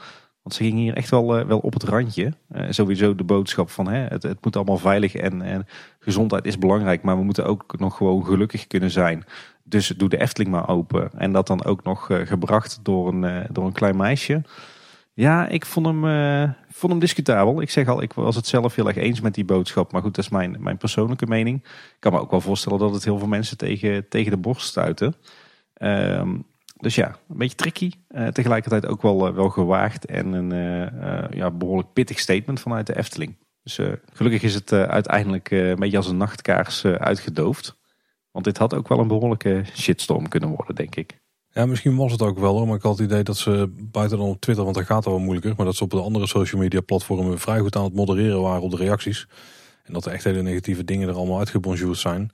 [0.47, 2.33] Want ze gingen hier echt wel, eh, wel op het randje.
[2.51, 5.67] Uh, sowieso de boodschap van hè, het, het moet allemaal veilig en, en
[5.99, 7.01] gezondheid is belangrijk.
[7.01, 9.23] Maar we moeten ook nog gewoon gelukkig kunnen zijn.
[9.63, 11.09] Dus doe de Efteling maar open.
[11.17, 14.41] En dat dan ook nog uh, gebracht door een, door een klein meisje.
[15.13, 16.01] Ja, ik vond hem,
[16.69, 17.61] vond hem discutabel.
[17.61, 19.91] Ik zeg al, ik was het zelf heel erg eens met die boodschap.
[19.91, 21.63] Maar goed, dat is mijn, mijn persoonlijke mening.
[21.63, 24.67] Ik kan me ook wel voorstellen dat het heel veel mensen tegen, tegen de borst
[24.67, 25.15] stuiten.
[25.73, 26.35] Ehm,
[26.79, 27.91] dus ja, een beetje tricky.
[28.09, 32.87] Uh, tegelijkertijd ook wel, uh, wel gewaagd en een uh, ja, behoorlijk pittig statement vanuit
[32.87, 33.37] de Efteling.
[33.63, 33.79] Dus
[34.13, 37.77] gelukkig is het uiteindelijk een beetje als een nachtkaars uitgedoofd.
[38.31, 41.19] Want dit had ook wel een behoorlijke shitstorm kunnen worden, denk ik.
[41.49, 44.27] Ja, misschien was het ook wel, maar ik had het idee dat ze buiten dan
[44.27, 46.61] op Twitter, want daar gaat het wel moeilijker, maar dat ze op de andere social
[46.61, 49.27] media platformen vrij goed aan het modereren waren op de reacties.
[49.83, 52.31] En dat er echt hele negatieve dingen er allemaal uitgebonjourd zijn.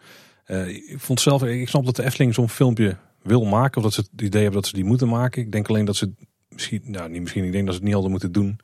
[0.68, 3.78] ik vond zelf, ik snap dat de Efteling zo'n filmpje wil maken.
[3.78, 5.42] Of dat ze het idee hebben dat ze die moeten maken.
[5.42, 6.12] Ik denk alleen dat ze
[6.50, 8.60] misschien, nou niet misschien, ik denk dat ze het niet altijd moeten doen.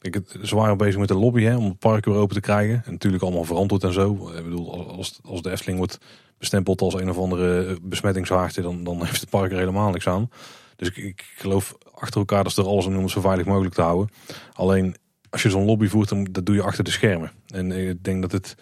[0.00, 2.82] Ik ze waren bezig met de lobby hè, om het park weer open te krijgen.
[2.84, 4.32] En natuurlijk allemaal verantwoord en zo.
[4.36, 5.98] Ik bedoel, als, als de Efteling wordt
[6.38, 10.30] bestempeld als een of andere besmettingshaartje, dan, dan heeft het park er helemaal niks aan.
[10.76, 13.20] Dus ik, ik geloof achter elkaar dat ze er alles aan doen om het zo
[13.20, 14.08] veilig mogelijk te houden.
[14.52, 14.96] Alleen
[15.30, 17.32] als je zo'n lobby voert, dan dat doe je achter de schermen.
[17.46, 18.56] En ik denk dat het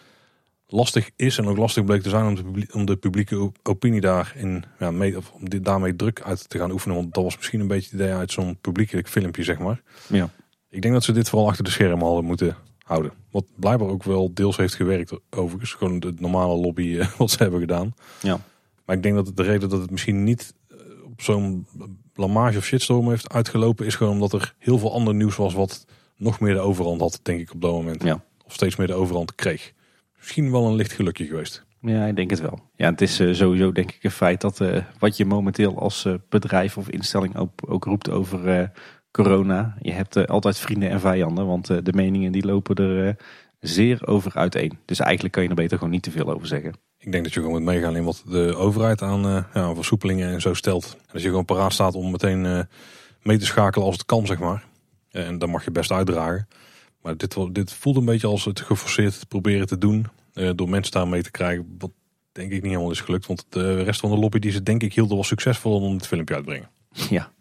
[0.72, 4.64] lastig is en ook lastig bleek te zijn om de, om de publieke opinie daarin,
[4.78, 6.96] ja, mee, of om dit, daarmee druk uit te gaan oefenen.
[6.96, 9.82] Want dat was misschien een beetje het idee uit zo'n publiekelijk filmpje, zeg maar.
[10.08, 10.30] Ja.
[10.68, 13.12] Ik denk dat ze dit vooral achter de schermen hadden moeten houden.
[13.30, 15.72] Wat blijkbaar ook wel deels heeft gewerkt overigens.
[15.72, 17.94] Gewoon de normale lobby eh, wat ze hebben gedaan.
[18.22, 18.40] Ja.
[18.84, 21.66] Maar ik denk dat de reden dat het misschien niet eh, op zo'n
[22.12, 23.86] blamage of shitstorm heeft uitgelopen...
[23.86, 27.20] is gewoon omdat er heel veel ander nieuws was wat nog meer de overhand had,
[27.22, 28.02] denk ik, op dat moment.
[28.02, 28.24] Ja.
[28.46, 29.72] Of steeds meer de overhand kreeg
[30.20, 31.64] misschien wel een licht gelukje geweest.
[31.80, 32.60] Ja, ik denk het wel.
[32.76, 36.04] Ja, het is uh, sowieso denk ik een feit dat uh, wat je momenteel als
[36.04, 38.70] uh, bedrijf of instelling ook, ook roept over
[39.10, 39.76] corona.
[39.80, 43.16] Je hebt altijd vrienden en vijanden, want de meningen die lopen er
[43.60, 44.78] zeer over uiteen.
[44.84, 46.74] Dus eigenlijk kan je er beter gewoon niet te veel over zeggen.
[46.98, 50.40] Ik denk dat je gewoon moet meegaan in wat de overheid aan ja, versoepelingen en
[50.40, 50.96] zo stelt.
[51.06, 52.66] En als je gewoon paraat staat om meteen
[53.22, 54.64] mee te schakelen als het kan, zeg maar.
[55.10, 56.48] En dan mag je best uitdragen.
[57.02, 60.06] Maar dit, dit voelt een beetje als het geforceerd proberen te doen.
[60.54, 61.74] door mensen daar mee te krijgen.
[61.78, 61.90] Wat
[62.32, 63.26] denk ik niet helemaal is gelukt.
[63.26, 66.06] Want de rest van de lobby die ze denk ik hielden was succesvol om het
[66.06, 66.70] filmpje uit te brengen.
[67.10, 67.32] Ja.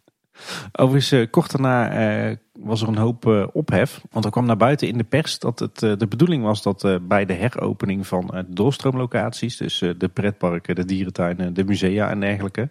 [0.71, 4.01] Overigens, uh, kort daarna uh, was er een hoop ophef.
[4.11, 7.25] Want er kwam naar buiten in de pers dat het de bedoeling was dat bij
[7.25, 12.69] de heropening van doorstroomlocaties, dus de pretparken, de dierentuinen, de musea en dergelijke,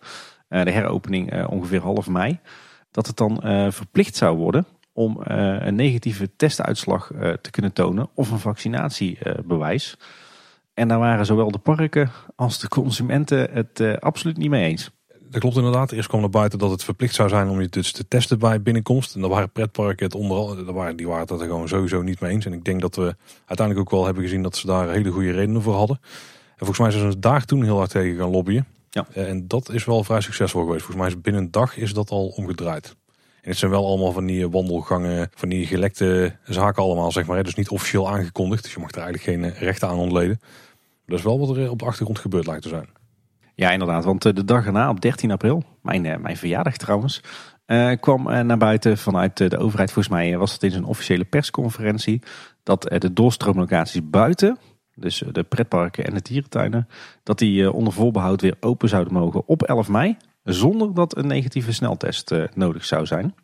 [0.49, 2.39] de heropening ongeveer half mei,
[2.91, 3.41] dat het dan
[3.73, 4.67] verplicht zou worden
[4.99, 9.97] om een negatieve testuitslag te kunnen tonen of een vaccinatiebewijs.
[10.75, 14.91] En daar waren zowel de parken als de consumenten het absoluut niet mee eens
[15.31, 15.93] dat klopt inderdaad.
[15.93, 18.63] Eerst kwam naar buiten dat het verplicht zou zijn om je dus te testen bij
[18.63, 19.15] binnenkomst.
[19.15, 22.21] En daar waren pretparken het onderal, daar waren, die waren het er gewoon sowieso niet
[22.21, 22.47] mee eens.
[22.47, 25.33] En ik denk dat we uiteindelijk ook wel hebben gezien dat ze daar hele goede
[25.33, 25.99] redenen voor hadden.
[26.03, 28.67] En volgens mij zijn ze daar toen heel hard tegen gaan lobbyen.
[28.91, 29.07] Ja.
[29.13, 30.85] Eh, en dat is wel vrij succesvol geweest.
[30.85, 32.97] Volgens mij is binnen een dag is dat al omgedraaid.
[33.43, 37.45] En het zijn wel allemaal van die wandelgangen, van die gelekte zaken allemaal, zeg maar.
[37.45, 38.63] Dus niet officieel aangekondigd.
[38.63, 40.41] Dus je mag er eigenlijk geen eh, rechten aan ontleden.
[41.07, 42.89] Dat is wel wat er op de achtergrond gebeurd lijkt te zijn.
[43.55, 44.05] Ja, inderdaad.
[44.05, 47.21] Want eh, de dag erna, op 13 april, mijn, eh, mijn verjaardag trouwens,
[48.01, 49.93] kwam naar buiten vanuit de overheid.
[49.93, 52.23] Volgens mij was het in zijn officiële persconferentie
[52.63, 54.59] dat de doorstroomlocaties buiten,
[54.95, 56.89] dus de pretparken en de dierentuinen,
[57.23, 60.17] dat die onder voorbehoud weer open zouden mogen op 11 mei,
[60.55, 63.35] zonder dat een negatieve sneltest nodig zou zijn.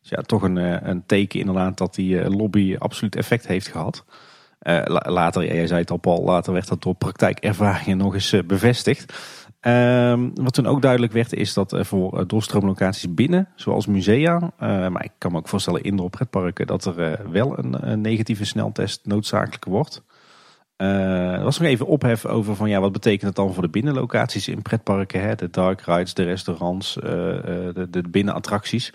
[0.00, 4.04] Dus ja, toch een, een teken inderdaad dat die lobby absoluut effect heeft gehad.
[5.04, 9.12] later, jij zei het al Paul, later werd dat door praktijkervaringen nog eens bevestigd.
[9.60, 15.12] Um, wat toen ook duidelijk werd is dat voor doorstroomlocaties binnen, zoals musea, maar ik
[15.18, 20.02] kan me ook voorstellen indoor pretparken, dat er wel een, een, negatieve sneltest noodzakelijk wordt.
[20.76, 24.48] Er was nog even ophef over van ja, wat betekent het dan voor de binnenlocaties
[24.48, 25.34] in pretparken, hè?
[25.34, 28.92] de dark rides, de restaurants, de, de binnenattracties.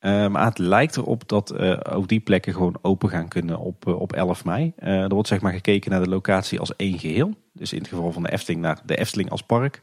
[0.00, 1.58] maar het lijkt erop dat
[1.88, 4.72] ook die plekken gewoon open gaan kunnen op, op 11 mei.
[4.76, 7.34] er wordt zeg maar gekeken naar de locatie als één geheel.
[7.52, 9.80] Dus in het geval van de Efteling naar de Efteling als park.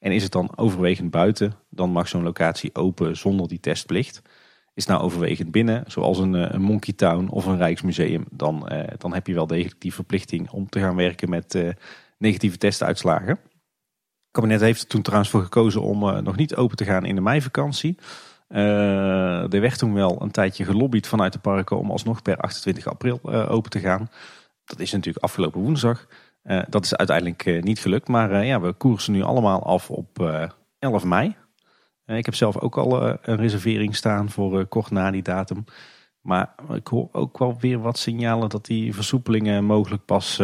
[0.00, 4.22] En is het dan overwegend buiten, dan mag zo'n locatie open zonder die testplicht.
[4.74, 8.94] Is nou overwegend binnen, zoals een, eh, een Monkey Town of een Rijksmuseum, dan, eh,
[8.98, 11.68] dan heb je wel degelijk die verplichting om te gaan werken met eh,
[12.18, 13.28] negatieve testuitslagen.
[13.28, 17.14] Het kabinet heeft er toen trouwens voor gekozen om nog niet open te gaan in
[17.14, 17.98] de meivakantie.
[18.48, 23.20] Er werd toen wel een tijdje gelobbyd vanuit de parken om alsnog per 28 april
[23.48, 24.10] open te gaan.
[24.64, 26.06] Dat is natuurlijk afgelopen woensdag.
[26.68, 30.32] Dat is uiteindelijk niet gelukt, maar ja, we koersen nu allemaal af op
[30.78, 31.36] 11 mei.
[32.16, 35.64] Ik heb zelf ook al een reservering staan voor kort na die datum.
[36.20, 40.40] Maar ik hoor ook wel weer wat signalen dat die versoepelingen mogelijk pas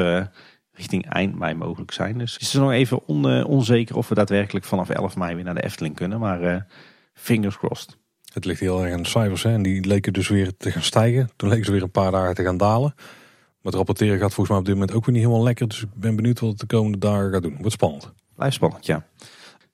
[0.73, 2.19] richting eind mei mogelijk zijn.
[2.19, 5.55] Dus het is nog even on, onzeker of we daadwerkelijk vanaf 11 mei weer naar
[5.55, 6.21] de Efteling kunnen.
[6.21, 6.67] Maar
[7.14, 7.99] fingers crossed.
[8.37, 9.53] Het ligt heel erg aan de cijfers hè?
[9.53, 11.31] en die leken dus weer te gaan stijgen.
[11.37, 12.93] Toen leken ze weer een paar dagen te gaan dalen.
[12.97, 15.69] Maar het rapporteren gaat volgens mij op dit moment ook weer niet helemaal lekker.
[15.69, 17.57] Dus ik ben benieuwd wat het de komende dagen gaat doen.
[17.57, 18.12] Wordt spannend.
[18.35, 19.07] Blijft spannend, ja.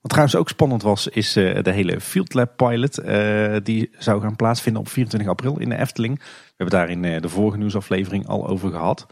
[0.03, 2.99] Wat trouwens ook spannend was, is uh, de hele Field Lab Pilot.
[2.99, 6.19] Uh, die zou gaan plaatsvinden op 24 april in de Efteling.
[6.19, 9.07] We hebben daar in uh, de vorige nieuwsaflevering al over gehad.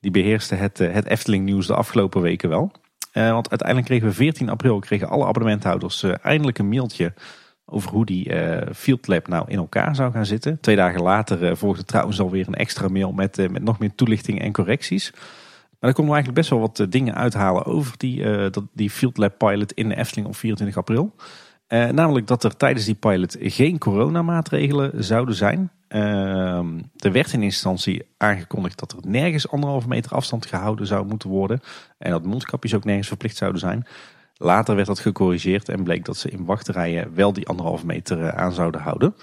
[0.00, 2.72] Die beheerste het, het Efteling nieuws de afgelopen weken wel.
[3.12, 7.14] want uiteindelijk kregen we 14 april kregen alle abonnementhouders eindelijk een mailtje
[7.64, 8.32] over hoe die
[8.74, 10.60] Field Lab nou in elkaar zou gaan zitten.
[10.60, 14.52] Twee dagen later volgde trouwens alweer een extra mail met, met nog meer toelichting en
[14.52, 15.12] correcties.
[15.82, 19.38] Maar konden we eigenlijk best wel wat dingen uithalen over die, dat, die Field Lab
[19.38, 21.14] pilot in de Efteling op 24 april.
[21.68, 25.70] namelijk dat er tijdens die pilot geen coronamaatregelen zouden zijn.
[25.92, 31.28] Ehm, er werd in instantie aangekondigd dat er nergens anderhalve meter afstand gehouden zou moeten
[31.28, 31.60] worden.
[31.98, 33.86] En dat mondkapjes ook nergens verplicht zouden zijn.
[34.36, 38.42] Later werd dat gecorrigeerd en bleek dat ze in wachterijen wel die anderhalve meter eh,
[38.42, 39.14] aan zouden houden.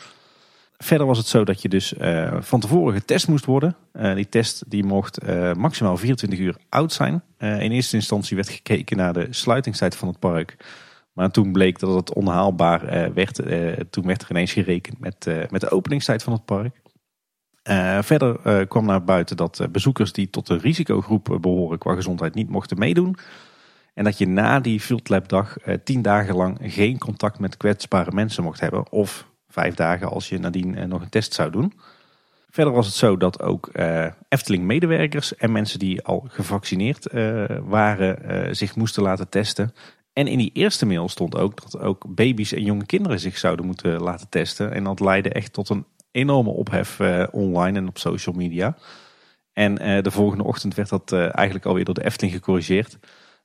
[0.83, 3.75] Verder was het zo dat je dus uh, van tevoren getest moest worden.
[3.93, 7.23] Uh, die test die mocht uh, maximaal 24 uur oud zijn.
[7.37, 10.57] in eerste instantie werd gekeken naar de sluitingstijd van het park.
[11.13, 13.35] Maar toen bleek dat het onhaalbaar werd.
[13.89, 16.81] toen werd er ineens gerekend met, met de openingstijd van het park.
[18.05, 22.79] verder kwam naar buiten dat bezoekers die tot de risicogroep behoren qua gezondheid niet mochten
[22.79, 23.15] meedoen.
[23.99, 27.57] En dat je na die Field Lab dag eh, tien dagen lang geen contact met
[27.57, 28.91] kwetsbare mensen mocht hebben.
[28.91, 31.73] Of vijf dagen als je nadien eh, nog een test zou doen.
[32.49, 38.55] Verder was het zo dat ook eh, Efteling-medewerkers en mensen die al gevaccineerd uh, waren
[38.55, 39.73] zich moesten laten testen.
[40.13, 43.65] En in die eerste mail stond ook dat ook baby's en jonge kinderen zich zouden
[43.65, 44.71] moeten laten testen.
[44.71, 46.99] En dat leidde echt tot een enorme ophef
[47.31, 48.77] online en op social media.
[49.53, 52.97] En de volgende ochtend werd dat eigenlijk alweer door de Efteling gecorrigeerd.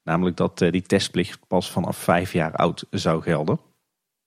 [0.04, 3.58] Namelijk dat eh, die testplicht pas vanaf vijf jaar oud zou gelden.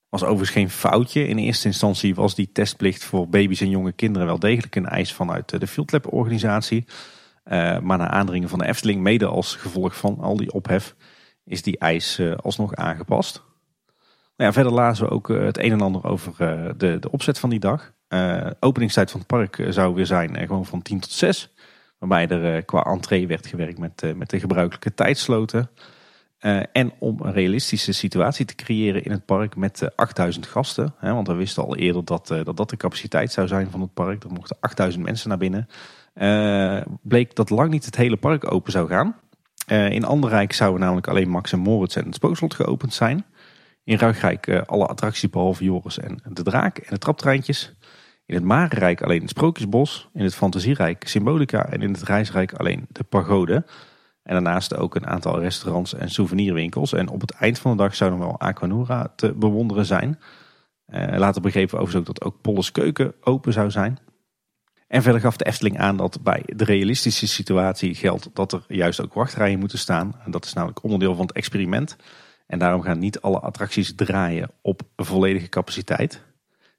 [0.08, 1.26] Was overigens geen foutje.
[1.26, 5.14] In eerste instantie was die testplicht voor baby's en jonge kinderen wel degelijk een eis
[5.14, 6.84] vanuit de Field Lab organisatie.
[7.44, 10.94] Uh, maar na aandringen van de Efteling, mede als gevolg van al die ophef,
[11.44, 13.42] is die eis uh, alsnog aangepast.
[14.36, 16.36] Nou ja, verder lazen we ook het een en ander over
[16.78, 17.92] de, de opzet van die dag.
[18.60, 21.54] openingstijd van het park zou weer zijn gewoon van 10 tot 6.
[21.98, 25.70] Waarbij er qua entree werd gewerkt met, met de gebruikelijke tijdsloten.
[26.40, 30.94] Uh, en om een realistische situatie te creëren in het park met uh, 8000 gasten.
[30.98, 33.80] Hè, want we wisten al eerder dat, uh, dat dat de capaciteit zou zijn van
[33.80, 34.24] het park.
[34.24, 35.68] Er mochten 8000 mensen naar binnen.
[37.02, 39.16] bleek dat lang niet het hele park open zou gaan.
[39.92, 43.24] in Anderrijk zouden namelijk alleen Max en Moritz en het Spookslot geopend zijn.
[43.84, 47.74] In Ruigrijk alle attracties behalve Joris en de Draak en de traptreintjes.
[48.26, 50.08] In het Marenrijk alleen het Sprookjesbos.
[50.14, 51.66] In het Fantasierijk Symbolica.
[51.66, 53.64] En in het Reisrijk alleen de Pagode.
[54.28, 56.92] En daarnaast ook een aantal restaurants en souvenirwinkels.
[56.92, 60.18] En op het eind van de dag zou nog wel Aquanura te bewonderen zijn.
[60.88, 63.98] Uh, later begrepen we overigens ook dat ook Polles Keuken open zou zijn.
[64.88, 69.00] En verder gaf de Efteling aan dat bij de realistische situatie geldt dat er juist
[69.00, 70.14] ook wachtrijen moeten staan.
[70.24, 71.96] En dat is namelijk onderdeel van het experiment.
[72.46, 76.22] En daarom gaan niet alle attracties draaien op volledige capaciteit.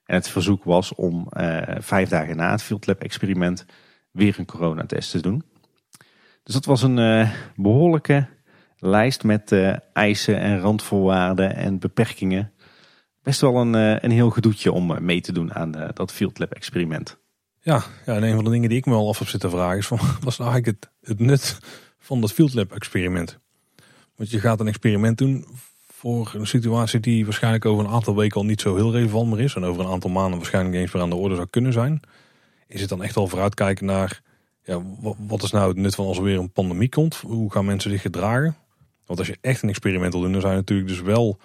[0.05, 3.65] En het verzoek was om uh, vijf dagen na het Field Lab experiment
[4.11, 5.43] weer een coronatest te doen.
[6.49, 8.27] Dus dat was een uh, behoorlijke
[8.77, 12.51] lijst met uh, eisen en randvoorwaarden en beperkingen.
[13.23, 16.51] Best wel een, uh, een heel gedoetje om mee te doen aan dat Field Lab
[16.51, 17.17] experiment.
[17.59, 19.77] Ja, ja, en een van de dingen die ik me al af heb zitten vragen
[19.77, 21.59] is: van, was nou eigenlijk het, het nut
[21.99, 23.39] van dat Field Lab experiment?
[24.15, 25.45] Want je gaat een experiment doen
[25.87, 29.39] voor een situatie die waarschijnlijk over een aantal weken al niet zo heel relevant meer
[29.39, 29.55] is.
[29.55, 31.99] En over een aantal maanden waarschijnlijk eens weer aan de orde zou kunnen zijn.
[32.67, 34.21] Is het dan echt al vooruitkijken naar
[34.69, 34.81] ja,
[35.27, 37.15] wat is nou het nut van als er weer een pandemie komt?
[37.15, 38.55] Hoe gaan mensen zich gedragen?
[39.05, 41.37] Want als je echt een experiment wil doen, dan zou je natuurlijk dus wel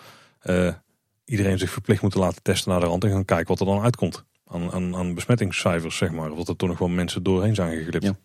[0.42, 0.72] uh,
[1.24, 3.82] iedereen zich verplicht moeten laten testen naar de rand en gaan kijken wat er dan
[3.82, 4.24] uitkomt.
[4.46, 6.30] Aan, aan, aan besmettingscijfers, zeg maar.
[6.30, 8.04] Of dat er toch nog wel mensen doorheen zijn geglipt.
[8.04, 8.16] Ja.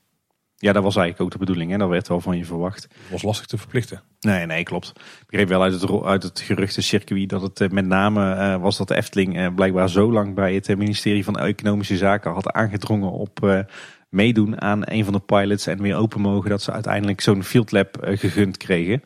[0.56, 1.74] ja, dat was eigenlijk ook de bedoeling.
[1.74, 2.84] En dat werd wel van je verwacht.
[2.84, 4.02] Het was lastig te verplichten.
[4.20, 4.88] Nee, nee, klopt.
[4.96, 8.78] Ik begreep wel uit het, uit het geruchtencircuit dat het eh, met name uh, was
[8.78, 13.12] dat de Efteling uh, blijkbaar zo lang bij het ministerie van Economische Zaken had aangedrongen
[13.12, 13.66] op
[14.10, 17.72] meedoen aan een van de pilots en weer open mogen, dat ze uiteindelijk zo'n field
[17.72, 19.04] lab eh, gegund kregen.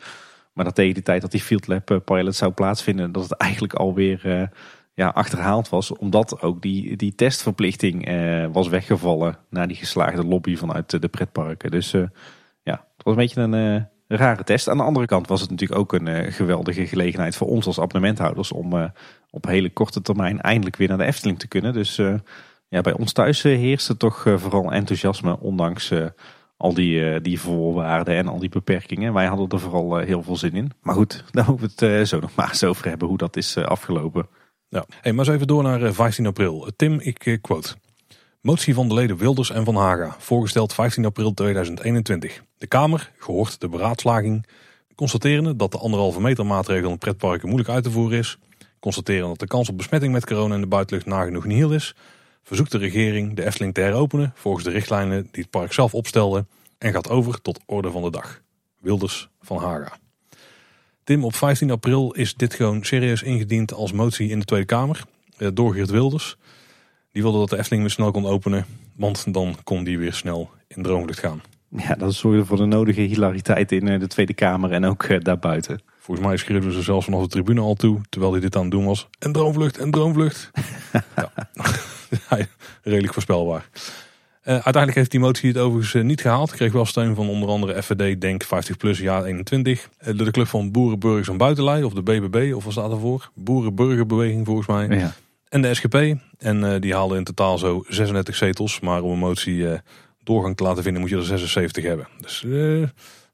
[0.54, 3.38] Maar dat tegen de tijd dat die field lab eh, pilot zou plaatsvinden, dat het
[3.38, 4.44] eigenlijk alweer uh,
[4.94, 5.92] ja, achterhaald was.
[5.92, 8.10] Omdat ook die, die testverplichting
[8.52, 11.72] was weggevallen na die geslaagde lobby vanuit de pretparken.
[11.72, 11.92] Dus
[12.64, 14.70] ja, het was een beetje een rare test.
[14.70, 18.52] Aan de andere kant was het natuurlijk ook een geweldige gelegenheid voor ons als abonnementhouders
[18.52, 18.92] om
[19.30, 21.74] op hele korte termijn eindelijk weer naar de Efteling te kunnen.
[21.74, 22.00] Dus
[22.74, 26.06] ja, bij ons thuis eh, heerste toch eh, vooral enthousiasme, ondanks eh,
[26.58, 29.14] al die, die voorwaarden en al die beperkingen.
[29.14, 30.72] Wij hadden er vooral heel veel zin in.
[30.82, 33.58] Maar goed, daar moeten we het zo nog maar eens over hebben hoe dat is
[33.58, 34.28] afgelopen.
[34.70, 34.86] Ja.
[35.02, 36.72] Hey, maar eens even door naar 15 april.
[36.76, 37.76] Tim, ik quote.
[38.42, 42.44] Motie van de leden Wilders en Van Haga, voorgesteld 15 april 2021.
[42.58, 44.46] De Kamer, gehoord de beraadslaging,
[44.96, 48.38] constaterende dat de anderhalve meter maatregel in pretparken moeilijk uit te voeren is,
[48.80, 51.96] constateren dat de kans op besmetting met corona in de buitenlucht nagenoeg niet heel is,
[52.44, 56.46] verzoekt de regering de Efteling te heropenen volgens de richtlijnen die het park zelf opstelde
[56.78, 58.42] en gaat over tot orde van de dag.
[58.80, 59.98] Wilders van Haga.
[61.04, 65.04] Tim, op 15 april is dit gewoon serieus ingediend als motie in de Tweede Kamer
[65.38, 66.38] eh, door Geert Wilders.
[67.12, 68.66] Die wilde dat de Efteling weer snel kon openen,
[68.96, 71.42] want dan kon die weer snel in droomlucht gaan.
[71.70, 75.20] Ja, dat zorgde voor de nodige hilariteit in eh, de Tweede Kamer en ook eh,
[75.20, 75.82] daarbuiten.
[76.04, 78.72] Volgens mij schreven ze zelfs vanaf de tribune al toe, terwijl hij dit aan het
[78.72, 79.08] doen was.
[79.20, 80.52] En droomvlucht, en droomvlucht.
[82.30, 82.48] ja.
[82.82, 83.70] redelijk voorspelbaar.
[83.70, 86.52] Uh, uiteindelijk heeft die motie het overigens uh, niet gehaald.
[86.52, 89.90] Kreeg wel steun van onder andere FVD, Denk 50 plus, jaar 21.
[90.08, 93.32] Uh, de club van Boerenburgers en Buitenlei, of de BBB, of wat staat ervoor?
[93.34, 94.88] Boerenburgerbeweging volgens mij.
[94.98, 95.14] Ja.
[95.50, 95.96] En de SGP.
[96.38, 98.80] En uh, die haalden in totaal zo 36 zetels.
[98.80, 99.66] Maar om een motie
[100.24, 102.08] doorgang te laten vinden moet je er 76 hebben.
[102.22, 102.46] Dus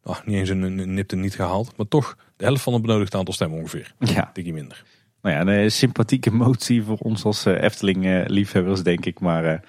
[0.03, 1.77] oh, niet eens een, een nipte niet gehaald.
[1.77, 3.94] Maar toch de helft van het benodigde aantal stemmen ongeveer.
[3.99, 4.32] Ja.
[4.36, 4.84] Minder.
[5.22, 9.20] Nou ja, een sympathieke motie voor ons als eh, Efteling-liefhebbers, denk ik.
[9.20, 9.60] Maar eh,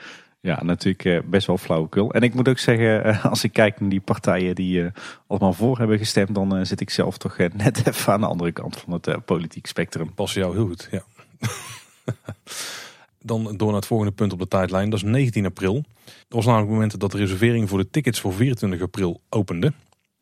[0.40, 2.12] ja, natuurlijk eh, best wel flauwekul.
[2.12, 4.90] En ik moet ook zeggen, als ik kijk naar die partijen die
[5.26, 8.76] allemaal voor hebben gestemd, dan zit ik zelf toch net even aan de andere kant
[8.76, 10.14] van het politiek spectrum.
[10.14, 11.02] Pas jou heel goed, ja.
[13.22, 15.84] dan door naar het volgende punt op de tijdlijn, dat is 19 april.
[16.04, 19.72] Dat was namelijk het moment dat de reservering voor de tickets voor 24 april opende.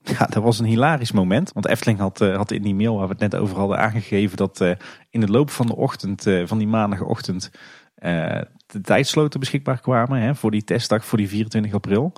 [0.19, 1.53] Ja, dat was een hilarisch moment.
[1.53, 4.37] Want Efteling had, uh, had in die mail waar we het net over hadden aangegeven
[4.37, 4.73] dat uh,
[5.11, 7.51] in de loop van de ochtend, uh, van die maandagochtend,
[8.67, 12.13] de tijdsloten beschikbaar kwamen hè, voor die testdag voor die 24 april.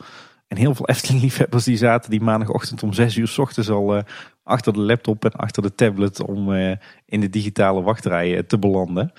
[0.48, 4.02] En heel veel Efteling-liefhebbers die zaten die maandagochtend om 6 uur s ochtends al
[4.42, 6.52] achter de laptop en achter de tablet om
[7.06, 9.12] in de digitale wachtrij te belanden.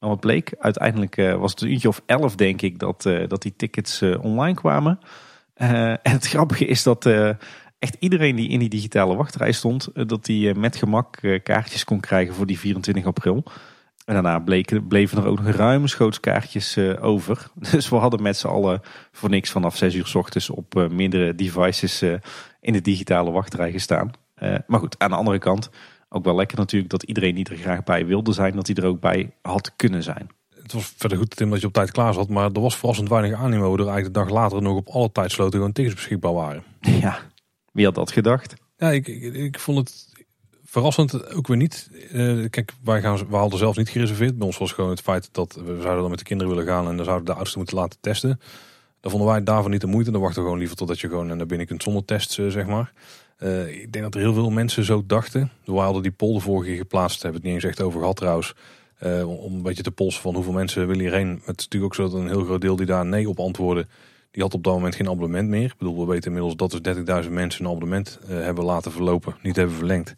[0.00, 3.56] Nou, wat bleek, uiteindelijk was het een uurtje of elf denk ik dat, dat die
[3.56, 4.98] tickets online kwamen.
[5.54, 7.04] en het grappige is dat
[7.78, 12.34] echt iedereen die in die digitale wachtrij stond, dat die met gemak kaartjes kon krijgen
[12.34, 13.44] voor die 24 april.
[14.04, 17.50] En daarna bleken, bleven er ook nog ruimschoots kaartjes uh, over.
[17.70, 18.80] Dus we hadden met z'n allen
[19.12, 22.02] voor niks vanaf 6 uur s ochtends op meerdere devices
[22.60, 24.10] in de digitale wachtrij gestaan.
[24.66, 25.70] maar goed, aan de andere kant
[26.08, 28.84] ook wel lekker natuurlijk dat iedereen die er graag bij wilde zijn, dat hij er
[28.84, 30.28] ook bij had kunnen zijn.
[30.62, 33.08] Het was verder goed Tim dat je op tijd klaar zat, maar er was verrassend
[33.08, 33.72] weinig animo.
[33.72, 36.62] Er eigenlijk de dag later nog op alle tijdsloten gewoon tickets beschikbaar waren.
[37.00, 37.18] Ja,
[37.78, 38.54] wie had dat gedacht?
[38.78, 40.08] Ja, ik, ik, ik vond het
[40.64, 41.90] verrassend ook weer niet.
[42.12, 44.38] Uh, kijk, wij, gaan, we hadden zelf niet gereserveerd.
[44.38, 46.88] Bij ons was gewoon het feit dat we zouden dan met de kinderen willen gaan
[46.88, 48.40] en dan zouden de oudste moeten laten testen.
[49.00, 50.10] Dan vonden wij daarvan niet de moeite.
[50.10, 52.66] Dan wachten we gewoon liever totdat je gewoon naar binnen kunt zonder tests, uh, zeg
[52.66, 52.92] maar.
[53.38, 55.50] Uh, ik denk dat er heel veel mensen zo dachten.
[55.64, 58.16] Wij hadden die poll de vorige keer geplaatst, hebben het niet eens echt over gehad
[58.16, 58.54] trouwens.
[59.24, 61.28] om een beetje te polsen van hoeveel mensen willen hierheen.
[61.28, 63.88] Het is natuurlijk ook zo dat een heel groot deel die daar nee op antwoorden.
[64.38, 65.64] Die had op dat moment geen abonnement meer.
[65.64, 69.36] Ik bedoel, we weten inmiddels dat dus 30.000 mensen een abonnement hebben laten verlopen.
[69.42, 70.14] Niet hebben verlengd.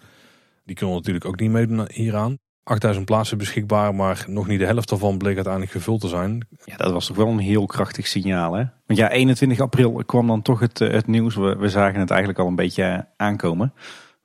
[0.65, 2.39] Die kunnen natuurlijk ook niet meedoen hieraan.
[2.63, 6.47] 8000 plaatsen beschikbaar, maar nog niet de helft daarvan bleek uiteindelijk gevuld te zijn.
[6.65, 8.53] Ja, dat was toch wel een heel krachtig signaal.
[8.53, 8.65] Hè?
[8.87, 11.35] Want ja, 21 april kwam dan toch het, eh, het nieuws.
[11.35, 13.73] We, we zagen het eigenlijk al een beetje aankomen.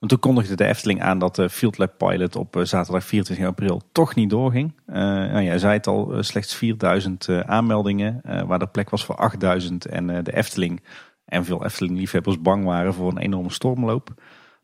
[0.06, 3.46] Want toen kondigde de Efteling aan dat de Field Lab Pilot op eh, zaterdag 24
[3.46, 4.74] april toch niet doorging.
[4.88, 9.86] Uh, nou, jij zei het al, slechts 4000 aanmeldingen, waar de plek was voor 8000.
[9.86, 10.84] En de Efteling
[11.26, 14.14] en veel Efteling-liefhebbers bang waren voor een enorme stormloop.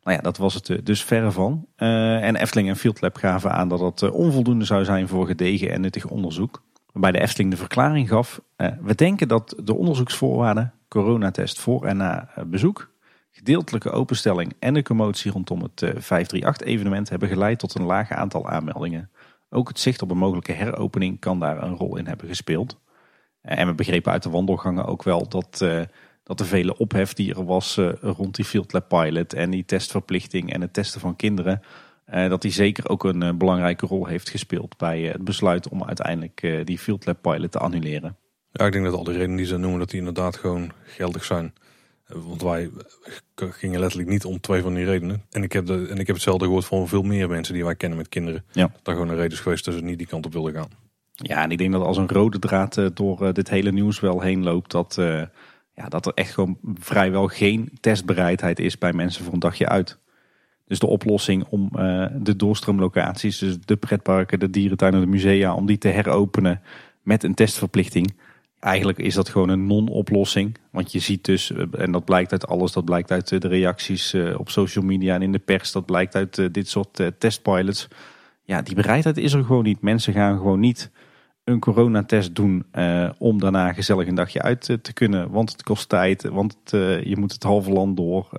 [0.04, 1.66] Nou ja, dat was het eh, dus verre van.
[1.76, 5.82] En Efteling en Field Lab gaven aan dat uh, onvoldoende zou zijn voor gedegen en
[5.82, 6.62] nuttig onderzoek.
[6.92, 8.42] Waarbij de Efteling de verklaring gaf.
[8.82, 12.91] We denken dat de onderzoeksvoorwaarden, coronatest voor en na bezoek,
[13.44, 19.12] gedeeltelijke openstelling en de commotie rondom het 538-evenement hebben geleid tot een laag aantal aanmeldingen.
[19.50, 22.80] Ook het zicht op een mogelijke heropening kan daar een rol in hebben gespeeld.
[23.42, 25.66] En we begrepen uit de wandelgangen ook wel dat
[26.24, 30.54] dat de vele ophef die er was rond die Field Lab Pilot en die testverplichting
[30.54, 31.62] en het testen van kinderen,
[32.06, 36.78] dat die zeker ook een belangrijke rol heeft gespeeld bij het besluit om uiteindelijk die
[36.78, 38.18] Field Lab Pilot te annuleren.
[38.52, 41.24] Ja, ik denk dat al die redenen die ze noemen, dat die inderdaad gewoon geldig
[41.24, 41.54] zijn.
[42.16, 42.70] Want wij
[43.36, 45.26] gingen letterlijk niet om twee van die redenen.
[45.30, 47.76] En ik heb, de, en ik heb hetzelfde gehoord van veel meer mensen die wij
[47.76, 48.44] kennen met kinderen.
[48.52, 48.68] Ja.
[48.68, 50.70] Dat daar gewoon een reden is geweest dat ze niet die kant op wilden gaan.
[51.14, 54.44] Ja, en ik denk dat als een rode draad door dit hele nieuws wel heen
[54.44, 54.98] loopt, dat
[55.76, 60.00] ja, dat er echt gewoon vrijwel geen testbereidheid is bij mensen voor een dagje uit.
[60.68, 65.66] Dus de oplossing om uh, de doorstroomlocaties, dus de pretparken, de dierentuinen, de musea, om
[65.66, 66.62] die te heropenen
[67.02, 68.14] met een testverplichting.
[68.62, 70.58] Eigenlijk is dat gewoon een non-oplossing.
[70.72, 74.14] Want je ziet dus, eh, en dat blijkt uit alles, dat blijkt uit de reacties
[74.14, 77.88] eh, op social media en in de pers, dat blijkt uit dit soort testpilots.
[78.44, 79.82] Ja, die bereidheid is er gewoon niet.
[79.82, 80.92] Mensen gaan gewoon niet
[81.44, 82.66] een coronatest doen
[83.18, 85.32] om daarna gezellig een dagje uit eh, te kunnen.
[85.32, 86.58] Want het kost tijd, want
[87.04, 88.30] je moet het halve land door.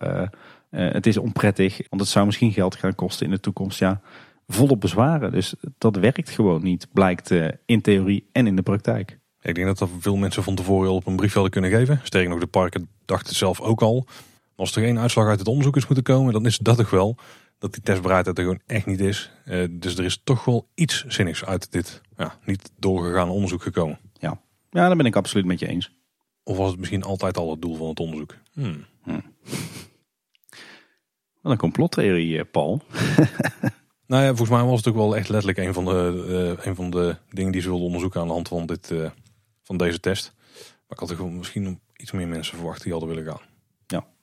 [0.70, 3.78] Het is onprettig, want het zou misschien geld gaan kosten in de toekomst.
[3.78, 4.00] Ja,
[4.46, 5.32] volop bezwaren.
[5.32, 7.30] Dus dat werkt gewoon niet, blijkt
[7.66, 9.20] in theorie en in de praktijk.
[9.42, 12.00] Ik denk dat er veel mensen van tevoren al op een brief hadden kunnen geven.
[12.02, 14.06] Sterker nog, de parken dachten zelf ook al.
[14.56, 17.16] Als er geen uitslag uit het onderzoek is moeten komen, dan is dat toch wel
[17.58, 19.30] dat die testbereidheid er gewoon echt niet is.
[19.46, 23.98] Uh, dus er is toch wel iets zinnigs uit dit ja, niet doorgegaan onderzoek gekomen.
[24.12, 24.40] Ja.
[24.70, 25.92] ja, daar ben ik absoluut met je eens.
[26.42, 28.36] Of was het misschien altijd al het doel van het onderzoek?
[28.52, 28.84] Hmm.
[29.02, 29.22] Hmm.
[31.40, 32.82] Wat een complottheorie, eh, Paul.
[34.06, 36.24] nou ja, volgens mij was het ook wel echt letterlijk een van de,
[36.58, 39.10] uh, een van de dingen die ze wilden onderzoeken aan de hand van, dit, uh,
[39.62, 40.32] van deze test.
[40.58, 43.50] Maar ik had gewoon misschien iets meer mensen verwacht die hadden willen gaan.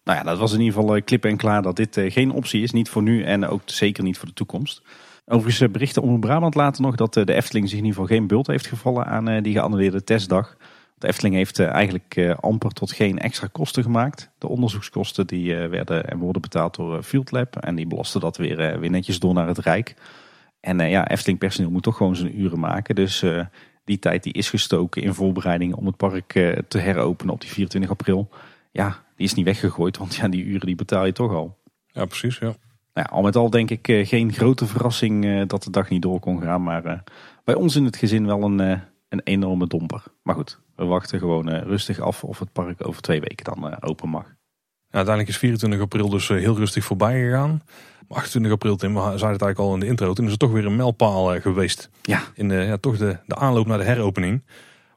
[0.09, 2.31] Nou ja, dat was in ieder geval eh, klip en klaar dat dit eh, geen
[2.31, 2.71] optie is.
[2.71, 4.81] Niet voor nu en ook zeker niet voor de toekomst.
[5.25, 8.27] Overigens eh, berichten om Brabant later nog dat de Efteling zich in ieder geval geen
[8.27, 10.57] bult heeft gevallen aan die geannuleerde testdag.
[10.97, 14.29] De Efteling heeft eigenlijk amper tot geen extra kosten gemaakt.
[14.37, 17.55] De onderzoekskosten die werden en worden betaald door Field Lab.
[17.55, 19.95] En die belasten dat weer, weer netjes door naar het Rijk.
[20.59, 22.95] En ja, Efteling personeel moet toch gewoon zijn uren maken.
[22.95, 23.23] Dus
[23.89, 26.31] die tijd die is gestoken in voorbereiding om het park
[26.67, 28.29] te heropenen op die 24 april.
[28.71, 31.57] Ja, die is niet weggegooid, want ja, die uren die betaal je toch al.
[31.87, 32.45] Ja, precies, ja.
[32.93, 35.89] Nou ja, al met al denk ik eh, geen grote verrassing uh, dat de dag
[35.89, 36.63] niet door kon gaan.
[36.63, 37.03] Maar
[37.43, 38.59] bij ons in het gezin wel een,
[39.09, 40.03] een enorme domper.
[40.23, 44.09] Maar goed, we wachten gewoon rustig af of het park over twee weken dan open
[44.09, 44.37] mag.
[44.91, 47.61] Ja, uiteindelijk is 24 april dus heel rustig voorbij gegaan.
[48.07, 50.13] 28 april, Tim, we zeiden het eigenlijk al in de intro.
[50.13, 51.89] Toen is het toch weer een mijlpaal geweest.
[52.01, 52.21] Ja.
[52.33, 54.41] In de, ja, toch de, de aanloop naar de heropening.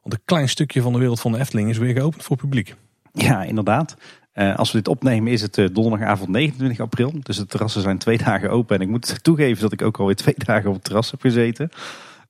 [0.02, 2.74] Want een klein stukje van de wereld van de Efteling is weer geopend voor publiek.
[3.12, 3.96] Ja, inderdaad.
[4.34, 7.12] Uh, als we dit opnemen is het uh, donderdagavond 29 april.
[7.22, 8.76] Dus de terrassen zijn twee dagen open.
[8.76, 11.70] En ik moet toegeven dat ik ook alweer twee dagen op het terras heb gezeten.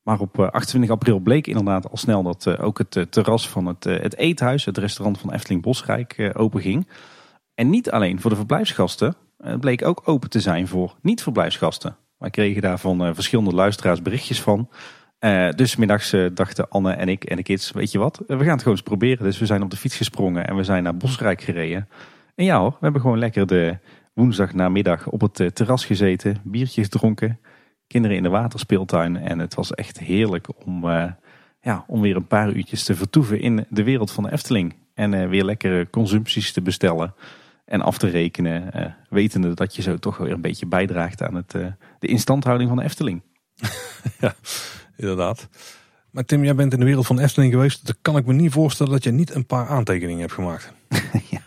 [0.02, 4.16] Maar op 28 april bleek inderdaad al snel dat ook het terras van het, het
[4.16, 6.86] eethuis, het restaurant van Efteling Bosrijk, open ging.
[7.55, 11.97] En niet alleen voor de verblijfsgasten, het bleek ook open te zijn voor niet-verblijfsgasten.
[12.19, 14.69] Wij kregen daar van verschillende luisteraars berichtjes van.
[15.20, 18.37] Uh, dus middags uh, dachten Anne en ik en de kids, weet je wat, we
[18.39, 19.24] gaan het gewoon eens proberen.
[19.24, 21.89] Dus we zijn op de fiets gesprongen en we zijn naar Bosrijk gereden.
[22.35, 23.79] En ja hoor, we hebben gewoon lekker de
[24.15, 27.41] woensdag namiddag op het terras gezeten, biertjes gedronken,
[27.87, 29.16] kinderen in de waterspeeltuin.
[29.16, 30.87] En het was echt heerlijk om,
[31.61, 34.74] ja, om weer een paar uurtjes te vertoeven in de wereld van de Efteling.
[34.95, 37.15] En weer lekkere consumpties te bestellen
[37.64, 41.51] en af te rekenen, wetende dat je zo toch weer een beetje bijdraagt aan het,
[41.98, 43.22] de instandhouding van de Efteling.
[44.20, 44.34] ja
[44.97, 45.48] inderdaad.
[46.10, 47.86] Maar Tim, jij bent in de wereld van Efteling geweest.
[47.86, 50.72] Dan kan ik me niet voorstellen dat je niet een paar aantekeningen hebt gemaakt.
[51.30, 51.40] ja.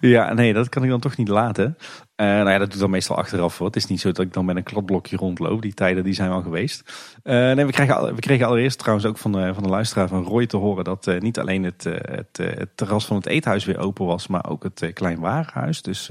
[0.00, 1.76] ja, nee, dat kan ik dan toch niet laten.
[2.20, 3.58] Uh, nou ja, dat doe dan meestal achteraf.
[3.58, 3.66] Hoor.
[3.66, 5.62] Het is niet zo dat ik dan met een kladblokje rondloop.
[5.62, 6.82] Die tijden die zijn wel geweest.
[7.24, 10.24] Uh, nee, we kregen, we kregen allereerst trouwens ook van de, van de luisteraar van
[10.24, 10.84] Roy te horen...
[10.84, 14.26] dat uh, niet alleen het, het, het, terras van het eethuis weer open was...
[14.26, 15.82] maar ook het klein warenhuis.
[15.82, 16.10] Dus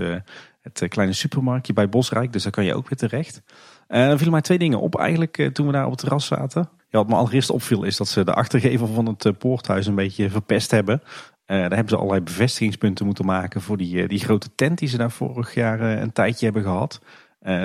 [0.62, 2.34] het kleine supermarktje bij Bosrijk.
[2.34, 3.42] Dus daar kan je ook weer terecht.
[3.88, 6.70] En er vielen mij twee dingen op eigenlijk toen we daar op het terras zaten.
[6.90, 10.72] Wat me allereerst opviel is dat ze de achtergevel van het poorthuis een beetje verpest
[10.72, 11.02] hebben.
[11.48, 15.12] Daar hebben ze allerlei bevestigingspunten moeten maken voor die, die grote tent die ze daar
[15.12, 17.02] vorig jaar een tijdje hebben gehad.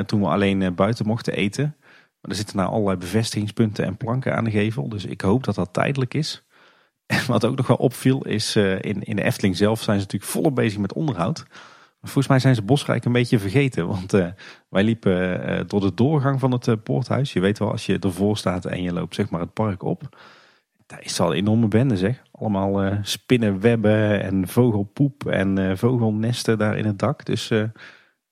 [0.07, 1.77] toen we alleen buiten mochten eten.
[2.21, 4.89] Maar er zitten nou allerlei bevestigingspunten en planken aan de gevel.
[4.89, 6.45] Dus ik hoop dat dat tijdelijk is.
[7.07, 10.33] En wat ook nog wel opviel is in, in de Efteling zelf zijn ze natuurlijk
[10.33, 11.45] volop bezig met onderhoud.
[12.03, 13.87] Volgens mij zijn ze Bosrijk een beetje vergeten.
[13.87, 14.13] Want
[14.69, 17.33] wij liepen door de doorgang van het poorthuis.
[17.33, 20.17] Je weet wel, als je ervoor staat en je loopt zeg maar het park op.
[20.87, 22.23] Daar is al een enorme bende zeg.
[22.33, 27.25] Allemaal spinnenwebben en vogelpoep en vogelnesten daar in het dak.
[27.25, 27.51] Dus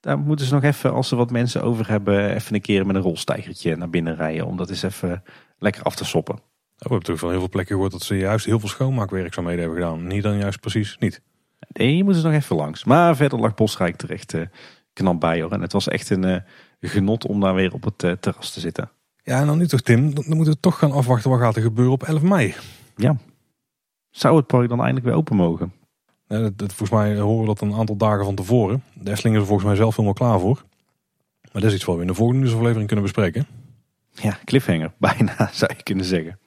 [0.00, 2.96] daar moeten ze nog even, als ze wat mensen over hebben, even een keer met
[2.96, 4.46] een rolstijgertje naar binnen rijden.
[4.46, 5.22] Om dat eens even
[5.58, 6.34] lekker af te soppen.
[6.34, 6.40] We
[6.76, 10.06] hebben toch van heel veel plekken gehoord dat ze juist heel veel schoonmaakwerkzaamheden hebben gedaan.
[10.06, 11.22] Niet dan juist precies niet.
[11.68, 12.84] Nee, je moet er nog even langs.
[12.84, 14.34] Maar verder lag Bosrijk terecht
[14.92, 15.52] knap bij hoor.
[15.52, 16.42] En het was echt een
[16.80, 18.90] genot om daar weer op het terras te zitten.
[19.22, 21.62] Ja, en dan nu toch Tim, dan moeten we toch gaan afwachten wat gaat er
[21.62, 22.54] gebeuren op 11 mei.
[22.96, 23.16] Ja.
[24.10, 25.72] Zou het park dan eindelijk weer open mogen?
[26.26, 28.82] Dat, dat, volgens mij horen we dat een aantal dagen van tevoren.
[28.94, 30.64] De Efteling is er volgens mij zelf helemaal klaar voor.
[31.52, 33.46] Maar dat is iets wat we in de volgende nieuwsaflevering kunnen bespreken.
[34.12, 34.92] Ja, cliffhanger.
[34.98, 36.38] Bijna zou je kunnen zeggen.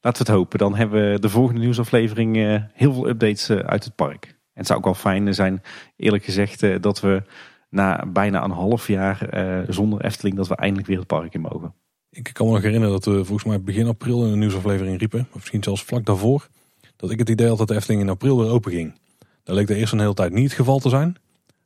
[0.00, 0.58] Laten we het hopen.
[0.58, 2.36] Dan hebben we de volgende nieuwsaflevering
[2.72, 5.62] heel veel updates uit het park het zou ook wel fijn zijn,
[5.96, 7.22] eerlijk gezegd, eh, dat we
[7.68, 11.40] na bijna een half jaar eh, zonder Efteling, dat we eindelijk weer het park in
[11.40, 11.74] mogen.
[12.14, 15.20] Ik kan me nog herinneren dat we volgens mij begin april in een nieuwsaflevering riepen,
[15.28, 16.48] of misschien zelfs vlak daarvoor,
[16.96, 18.94] dat ik het idee had dat de Efteling in april weer open ging.
[19.42, 21.16] Dat leek er eerst een hele tijd niet het geval te zijn.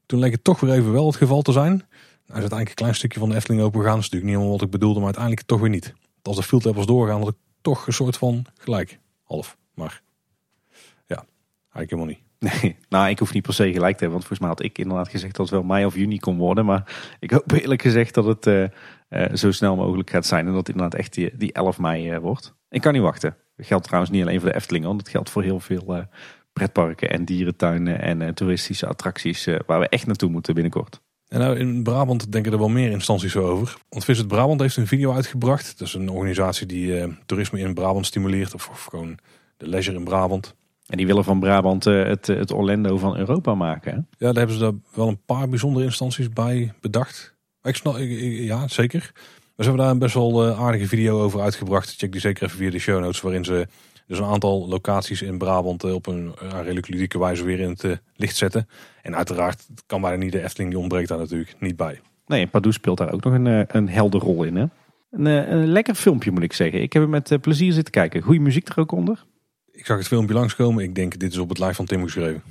[0.07, 1.71] Toen leek het toch weer even wel het geval te zijn.
[1.71, 1.79] Nou
[2.27, 3.95] is uiteindelijk een klein stukje van de Efteling open gegaan.
[3.95, 5.95] Dat is natuurlijk niet helemaal wat ik bedoelde, maar uiteindelijk toch weer niet.
[6.23, 8.99] Als de field was doorgaan, had ik toch een soort van gelijk.
[9.23, 10.03] Half, maar
[11.07, 11.25] ja,
[11.73, 12.25] eigenlijk helemaal niet.
[12.63, 14.11] Nee, nou ik hoef niet per se gelijk te hebben.
[14.11, 16.65] Want volgens mij had ik inderdaad gezegd dat het wel mei of juni kon worden.
[16.65, 18.65] Maar ik hoop eerlijk gezegd dat het uh,
[19.35, 20.47] zo snel mogelijk gaat zijn.
[20.47, 22.55] En dat het inderdaad echt die, die 11 mei uh, wordt.
[22.69, 23.37] Ik kan niet wachten.
[23.57, 24.85] Dat geldt trouwens niet alleen voor de Efteling.
[24.85, 26.07] Want het geldt voor heel veel
[26.53, 29.49] pretparken en dierentuinen en toeristische attracties.
[29.67, 31.01] waar we echt naartoe moeten binnenkort.
[31.29, 33.77] En nou, in Brabant denken er wel meer instanties over.
[33.89, 35.79] Want Visit Brabant heeft een video uitgebracht.
[35.79, 38.55] Dat is een organisatie die toerisme in Brabant stimuleert.
[38.55, 39.19] Of, of gewoon
[39.57, 40.55] de leisure in Brabant.
[40.87, 43.93] En die willen van Brabant eh, het, het Orlando van Europa maken.
[43.93, 43.97] Hè?
[43.97, 47.36] Ja, daar hebben ze daar wel een paar bijzondere instanties bij bedacht.
[47.67, 49.13] Ik snap, ja, zeker.
[49.57, 51.95] Ze hebben daar een best wel eh, aardige video over uitgebracht.
[51.97, 53.21] Check die zeker even via de show notes.
[53.21, 53.67] Waarin ze
[54.07, 58.01] dus een aantal locaties in Brabant eh, op een redelijk ludieke wijze weer in het
[58.17, 58.69] licht zetten.
[59.03, 62.01] En uiteraard kan bijna niet de Efteling, die ontbreekt daar natuurlijk niet bij.
[62.27, 64.57] Nee, Pardoes speelt daar ook nog een, een helder rol in.
[64.57, 64.65] Hè?
[65.11, 66.83] Een, een lekker filmpje moet ik zeggen.
[66.83, 68.23] Ik heb hem met plezier zitten kijken.
[68.23, 69.25] Goede muziek er ook onder.
[69.73, 70.85] Ik zag het filmpje langskomen.
[70.85, 72.43] Ik denk, dit is op het lijf van Tim geschreven.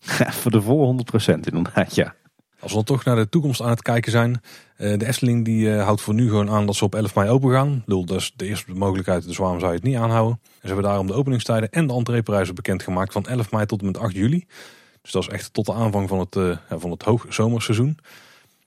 [0.00, 2.14] Ja, voor de volle 100% inderdaad, ja.
[2.60, 4.40] Als we dan toch naar de toekomst aan het kijken zijn.
[4.76, 7.28] Eh, de Efteling die eh, houdt voor nu gewoon aan dat ze op 11 mei
[7.28, 7.82] open gaan.
[7.86, 10.38] dat is de eerste mogelijkheid, dus waarom zou je het niet aanhouden?
[10.42, 13.86] En ze hebben daarom de openingstijden en de entreeprijzen bekendgemaakt van 11 mei tot en
[13.86, 14.46] met 8 juli.
[15.02, 17.98] Dus dat is echt tot de aanvang van het, uh, van het hoogzomerseizoen.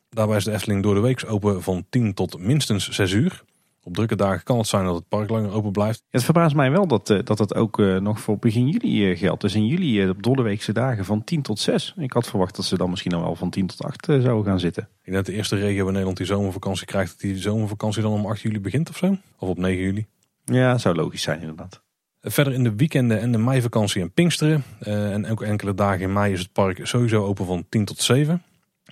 [0.10, 3.44] Daarbij is de Efteling door de week open van 10 tot minstens 6 uur.
[3.86, 6.04] Op drukke dagen kan het zijn dat het park langer open blijft.
[6.10, 9.18] het verbaast mij wel dat, uh, dat het ook uh, nog voor begin juli uh,
[9.18, 9.42] geldt.
[9.42, 11.94] Dus in juli op doordeweekse dagen van 10 tot 6.
[11.98, 14.60] Ik had verwacht dat ze dan misschien al wel van 10 tot 8 zouden gaan
[14.60, 14.84] zitten.
[14.84, 18.12] Ik denk dat de eerste regio in Nederland die zomervakantie krijgt, dat die zomervakantie dan
[18.12, 19.18] om 8 juli begint of zo?
[19.38, 20.06] Of op 9 juli?
[20.44, 21.82] Ja, zou logisch zijn inderdaad.
[22.22, 24.64] Verder in de weekenden en de meivakantie en Pinksteren.
[24.80, 28.44] En ook enkele dagen in mei is het park sowieso open van 10 tot 7.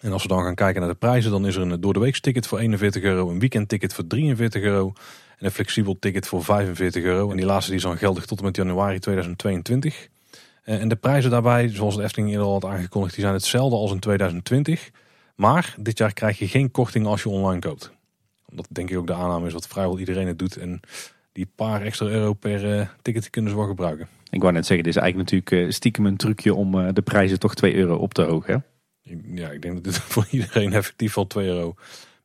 [0.02, 2.12] En als we dan gaan kijken naar de prijzen, dan is er een door de
[2.12, 4.94] ticket voor 41 euro, een weekendticket voor 43 euro
[5.38, 7.32] en een flexibel ticket voor 45 euro.
[7.32, 10.10] En die laatste die is dan geldig tot en met januari 2022.
[10.64, 13.92] En de prijzen daarbij, zoals de Efteling eerder al had aangekondigd, die zijn hetzelfde als
[13.92, 14.92] in 2020.
[15.36, 17.92] Maar dit jaar krijg je geen korting als je online koopt.
[18.50, 20.58] Omdat denk ik ook de aanname is wat vrijwel iedereen het doet.
[20.58, 20.80] En
[21.32, 24.08] die paar extra euro per uh, ticket kunnen ze wel gebruiken.
[24.30, 27.40] Ik wou net zeggen, dit is eigenlijk natuurlijk uh, stiekem een trucje om de prijzen
[27.40, 28.66] toch 2 euro op te hogen.
[29.26, 31.76] Ja, ik denk dat dit voor iedereen effectief al 2 euro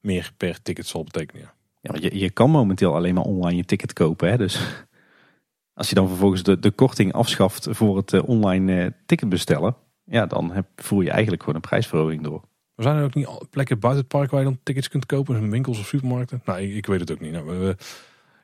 [0.01, 1.43] meer per ticket zal betekenen.
[1.43, 4.31] Ja, ja want je, je kan momenteel alleen maar online je ticket kopen.
[4.31, 4.37] Hè?
[4.37, 4.85] Dus
[5.79, 9.77] als je dan vervolgens de, de korting afschaft voor het online ticket bestellen.
[10.05, 12.43] Ja, dan heb, voer je eigenlijk gewoon een prijsverhoging door.
[12.77, 15.51] Er zijn er ook niet plekken buiten het park waar je dan tickets kunt kopen?
[15.51, 16.43] Winkels of supermarkten?
[16.45, 17.33] Nou, ik, ik weet het ook niet.
[17.33, 17.77] Nou, we,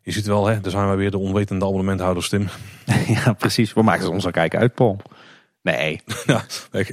[0.02, 2.48] je ziet wel, hè, daar zijn we weer de onwetende abonnementhouders, Tim.
[3.24, 3.72] ja, precies.
[3.72, 5.00] We maken ons al kijken uit, Paul.
[5.62, 6.00] Nee.
[6.26, 6.44] ja,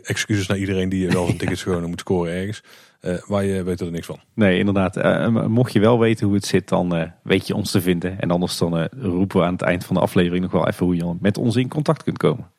[0.04, 2.64] excuses naar iedereen die wel zijn tickets gewoon moet scoren ergens.
[3.02, 4.20] Uh, wij weten er niks van.
[4.34, 4.98] Nee, inderdaad.
[4.98, 8.20] Uh, mocht je wel weten hoe het zit, dan uh, weet je ons te vinden.
[8.20, 10.96] En anders dan roepen we aan het eind van de aflevering nog wel even hoe
[10.96, 12.52] je met ons in contact kunt komen.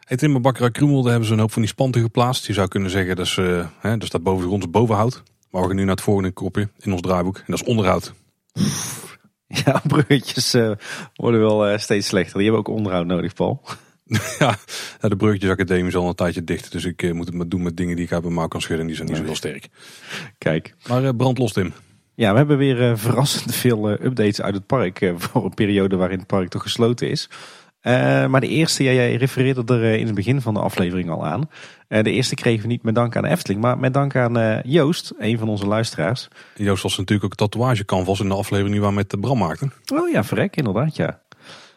[0.00, 2.46] Hey Tim, Bakkerij Krumel, daar hebben ze een hoop van die spanten geplaatst.
[2.46, 3.34] Je zou kunnen zeggen, dat,
[3.80, 5.22] hè, dat staat boven de grond bovenhoud.
[5.50, 7.36] Maar we gaan nu naar het volgende kopje in ons draaiboek.
[7.36, 8.12] En dat is onderhoud.
[9.64, 10.56] Ja, bruggetjes
[11.14, 12.34] worden wel steeds slechter.
[12.34, 13.62] Die hebben ook onderhoud nodig, Paul.
[14.38, 14.58] ja,
[15.00, 16.72] de bruggetjesacademie is al een tijdje dicht.
[16.72, 18.60] Dus ik uh, moet het maar doen met dingen die ik uit mijn mouw kan
[18.60, 18.86] schudden.
[18.86, 19.68] Die zijn niet zo heel sterk.
[20.38, 20.74] Kijk.
[20.88, 21.72] Maar brand los, Tim.
[22.14, 25.12] Ja, we hebben weer verrassend veel updates uit het park.
[25.16, 27.28] voor een periode waarin het park toch gesloten is.
[27.86, 31.26] Uh, maar de eerste, ja, jij refereerde er in het begin van de aflevering al
[31.26, 31.48] aan.
[31.88, 34.62] Uh, de eerste kregen we niet met dank aan Efteling, maar met dank aan uh,
[34.62, 36.28] Joost, een van onze luisteraars.
[36.54, 39.72] Joost was natuurlijk ook tatoeagecanvas in de aflevering die we met Bram maakten.
[39.94, 41.20] Oh ja, verrek, inderdaad, ja.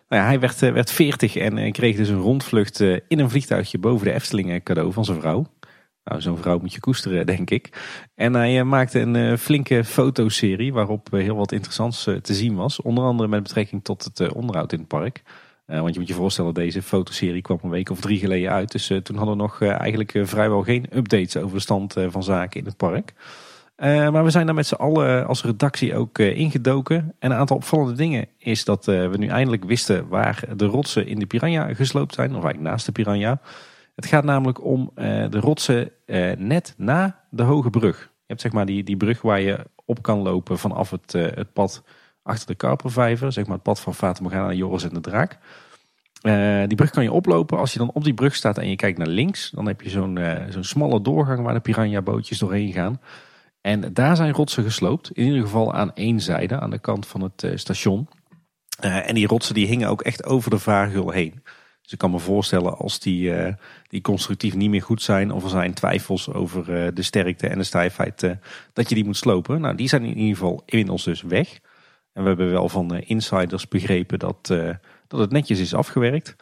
[0.10, 4.07] Nou ja hij werd, werd 40 en kreeg dus een rondvlucht in een vliegtuigje boven
[4.07, 5.45] de Efteling cadeau van zijn vrouw.
[6.03, 7.69] Nou, zo'n vrouw moet je koesteren, denk ik.
[8.15, 12.81] En hij maakte een flinke fotoserie waarop heel wat interessants te zien was.
[12.81, 15.22] Onder andere met betrekking tot het onderhoud in het park.
[15.65, 18.72] Want je moet je voorstellen, deze fotoserie kwam een week of drie geleden uit.
[18.72, 22.65] Dus toen hadden we nog eigenlijk vrijwel geen updates over de stand van zaken in
[22.65, 23.14] het park.
[23.80, 27.15] Maar we zijn daar met z'n allen als redactie ook ingedoken.
[27.19, 31.19] En een aantal opvallende dingen is dat we nu eindelijk wisten waar de rotsen in
[31.19, 32.30] de Piranha gesloopt zijn.
[32.30, 33.41] Of eigenlijk naast de Piranha.
[33.95, 35.91] Het gaat namelijk om de rotsen
[36.38, 37.97] net na de Hoge Brug.
[37.99, 41.53] Je hebt zeg maar die, die brug waar je op kan lopen vanaf het, het
[41.53, 41.84] pad
[42.23, 43.31] achter de Karpervijver.
[43.31, 45.38] Zeg maar het pad van Fatima naar Joris en de Draak.
[46.68, 47.57] Die brug kan je oplopen.
[47.57, 49.89] Als je dan op die brug staat en je kijkt naar links, dan heb je
[49.89, 50.19] zo'n
[50.49, 52.99] zo'n smalle doorgang waar de piranha bootjes doorheen gaan.
[53.70, 55.12] En daar zijn rotsen gesloopt.
[55.12, 58.08] In ieder geval aan één zijde, aan de kant van het uh, station.
[58.80, 61.41] en die rotsen die hingen ook echt over de vaargul heen.
[61.82, 63.34] Dus ik kan me voorstellen als die,
[63.88, 67.64] die constructief niet meer goed zijn, of er zijn twijfels over de sterkte en de
[67.64, 68.36] stijfheid,
[68.74, 69.62] dat je die moet slopen.
[69.62, 71.60] Nou, die zijn in ieder geval inmiddels dus weg.
[72.14, 74.48] En we hebben wel van insiders begrepen dat
[75.08, 76.36] dat het netjes is afgewerkt.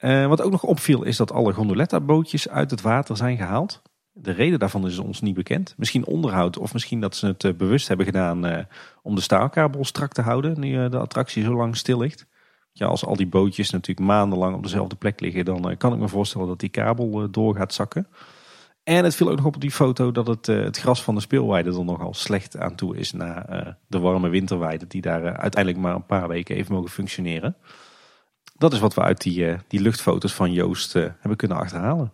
[0.00, 3.82] Wat ook nog opviel is dat alle gondoletta bootjes uit het water zijn gehaald.
[4.12, 5.74] De reden daarvan is ons niet bekend.
[5.76, 8.58] Misschien onderhoud of misschien dat ze het uh, bewust hebben gedaan uh,
[9.02, 12.26] om de staalkabel strak te houden nu de attractie zo lang stil ligt.
[12.72, 16.08] Ja, als al die bootjes natuurlijk maandenlang op dezelfde plek liggen, dan kan ik me
[16.08, 18.06] voorstellen dat die kabel door gaat zakken.
[18.82, 21.70] En het viel ook nog op die foto dat het, het gras van de speelweide
[21.70, 26.06] er nogal slecht aan toe is na de warme winterweide die daar uiteindelijk maar een
[26.06, 27.56] paar weken even mogen functioneren.
[28.56, 32.12] Dat is wat we uit die, die luchtfoto's van Joost hebben kunnen achterhalen.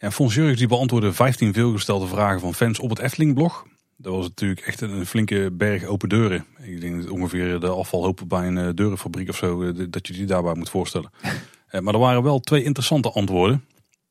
[0.00, 3.66] Ja, Fons Jurgens die beantwoordde 15 veelgestelde vragen van fans op het Efteling-blog.
[3.96, 6.46] Dat was natuurlijk echt een flinke berg open deuren.
[6.58, 10.26] Ik denk dat ongeveer de afvalhoop bij een uh, deurenfabriek of zo, dat je die
[10.26, 11.10] daarbij moet voorstellen.
[11.82, 13.64] maar er waren wel twee interessante antwoorden.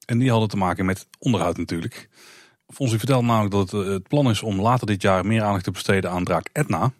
[0.05, 2.09] En die hadden te maken met onderhoud natuurlijk.
[2.67, 5.71] Fons vertelde namelijk dat het, het plan is om later dit jaar meer aandacht te
[5.71, 6.91] besteden aan draak Etna.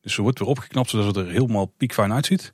[0.00, 2.52] Dus ze wordt weer opgeknapt zodat het er helemaal piekfijn uitziet.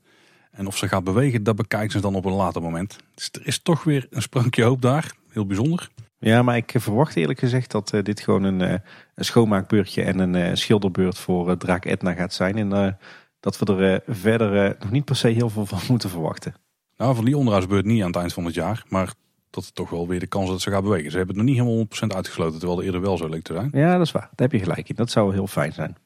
[0.51, 2.97] En of ze gaat bewegen, dat bekijken ze dan op een later moment.
[3.15, 5.15] Dus er is toch weer een sprankje hoop daar.
[5.37, 5.89] Heel bijzonder.
[6.19, 8.75] Ja, maar ik verwacht eerlijk gezegd dat uh, dit gewoon een, uh,
[9.15, 12.57] een schoonmaakbeurtje en een uh, schilderbeurt voor Draak Etna gaat zijn.
[12.57, 12.99] En
[13.41, 16.55] dat we er verder nog niet per se heel veel van moeten verwachten.
[16.97, 18.85] Nou, van die onderhoudsbeurt niet aan het eind van het jaar.
[18.89, 19.13] Maar
[19.51, 21.11] dat is toch wel weer de kans dat ze gaat bewegen.
[21.11, 23.53] Ze hebben het nog niet helemaal 100% uitgesloten, terwijl het eerder wel zo leek te
[23.53, 23.71] zijn.
[23.73, 24.29] Ja, dat is waar.
[24.35, 24.95] Daar heb je gelijk in.
[24.95, 25.97] Dat zou heel fijn zijn.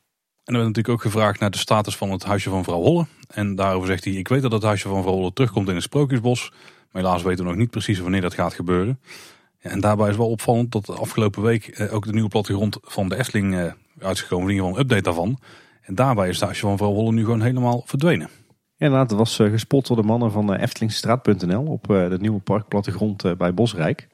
[0.44, 3.06] En er werd natuurlijk ook gevraagd naar de status van het huisje van vrouw Holle.
[3.28, 5.82] En daarover zegt hij, ik weet dat het huisje van vrouw Holle terugkomt in het
[5.82, 6.52] Sprookjesbos.
[6.92, 9.00] Helaas weten we nog niet precies wanneer dat gaat gebeuren.
[9.58, 12.78] Ja, en daarbij is wel opvallend dat de afgelopen week eh, ook de nieuwe plattegrond
[12.82, 14.48] van de Efteling eh, uitgekomen.
[14.48, 15.38] In ieder geval een update daarvan.
[15.82, 18.28] En daarbij is het huisje van vrouw Holle nu gewoon helemaal verdwenen.
[18.76, 24.08] inderdaad, het was gespot door de mannen van Eftelingstraat.nl op de nieuwe parkplattegrond bij Bosrijk.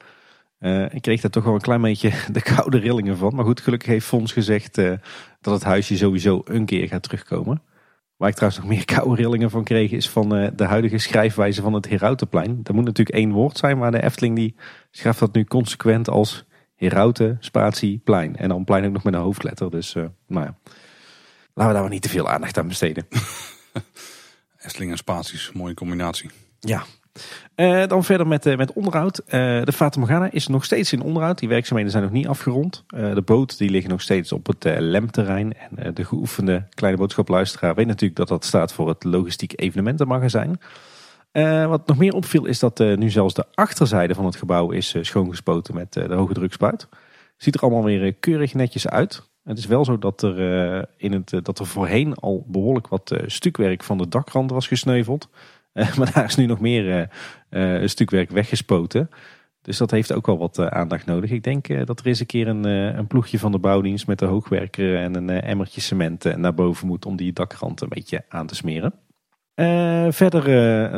[0.89, 3.35] ik kreeg daar toch wel een klein beetje de koude rillingen van.
[3.35, 4.75] Maar goed, gelukkig heeft Fons gezegd
[5.41, 7.61] dat het huisje sowieso een keer gaat terugkomen.
[8.17, 11.73] Waar ik trouwens nog meer koude rillingen van kreeg is van de huidige schrijfwijze van
[11.73, 12.63] het Herautenplein.
[12.63, 14.55] Dat moet natuurlijk één woord zijn, maar de Efteling die
[14.91, 16.45] schrijft dat nu consequent als
[16.77, 18.35] Herauten, spatie, plein.
[18.35, 19.71] En dan plein ook nog met een hoofdletter.
[19.71, 20.57] Dus uh, nou ja,
[21.53, 23.07] laten we daar maar niet te veel aandacht aan besteden.
[24.65, 26.29] Efteling en spaties, mooie combinatie.
[26.59, 26.83] Ja.
[27.57, 29.21] Uh, dan verder met, uh, met onderhoud.
[29.25, 31.39] de Fata Morgana is nog steeds in onderhoud.
[31.39, 32.83] Die werkzaamheden zijn nog niet afgerond.
[32.87, 35.53] de boot die liggen nog steeds op het lemterrein.
[35.53, 40.59] En de geoefende kleine boodschapluisteraar weet natuurlijk dat dat staat voor het logistiek evenementenmagazijn.
[41.67, 45.75] Wat nog meer opviel is dat nu zelfs de achterzijde van het gebouw is schoongespoten
[45.75, 46.87] met de hoge drukspuit.
[47.37, 49.29] Ziet er allemaal weer keurig netjes uit.
[49.43, 53.83] Het is wel zo dat er, in het, dat er voorheen al behoorlijk wat stukwerk
[53.83, 55.29] van de dakrand was gesneuveld.
[55.97, 57.09] Maar daar is nu nog meer
[57.85, 59.09] stukwerk weggespoten.
[59.61, 61.31] Dus dat heeft ook wel wat aandacht nodig.
[61.31, 64.25] Ik denk dat er eens een keer een, een, ploegje van de bouwdienst met de
[64.25, 68.55] hoogwerker en een emmertje cement naar boven moet om die dakrand een beetje aan te
[68.55, 68.93] smeren.
[70.13, 70.43] Verder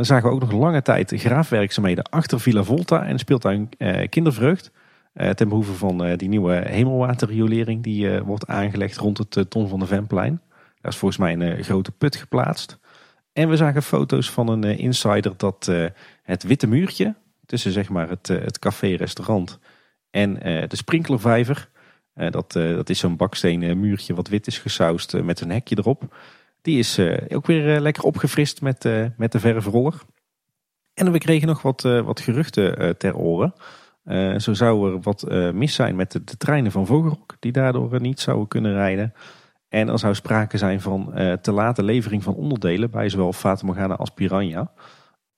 [0.05, 4.71] zagen we ook nog lange tijd graafwerkzaamheden achter Villa Volta en speeltuin uh, Kindervreugd.
[5.13, 10.41] ten behoeve van die nieuwe hemelwaterriolering die wordt aangelegd rond het Ton van de Venplein.
[10.81, 12.79] Daar is volgens mij een grote put geplaatst.
[13.33, 15.71] En we zagen foto's van een insider dat
[16.23, 17.15] het witte muurtje
[17.45, 19.59] tussen zeg maar het, het café-restaurant
[20.09, 20.33] en
[20.67, 21.69] de sprinklervijver.
[22.13, 26.07] dat, dat is zo'n baksteen muurtje wat wit is gesausd met een hekje erop.
[26.61, 29.93] Die is eh, ook weer eh, lekker opgefrist met, eh, met de verfroller.
[30.93, 33.53] En we kregen nog wat, wat geruchten ter oren.
[34.41, 38.19] zo zou er wat mis zijn met de, de, treinen van Vogelrok, die daardoor niet
[38.19, 39.13] zouden kunnen rijden.
[39.69, 43.95] En er zou sprake zijn van te late levering van onderdelen bij zowel Fata Morgana
[43.95, 44.71] als Piranha.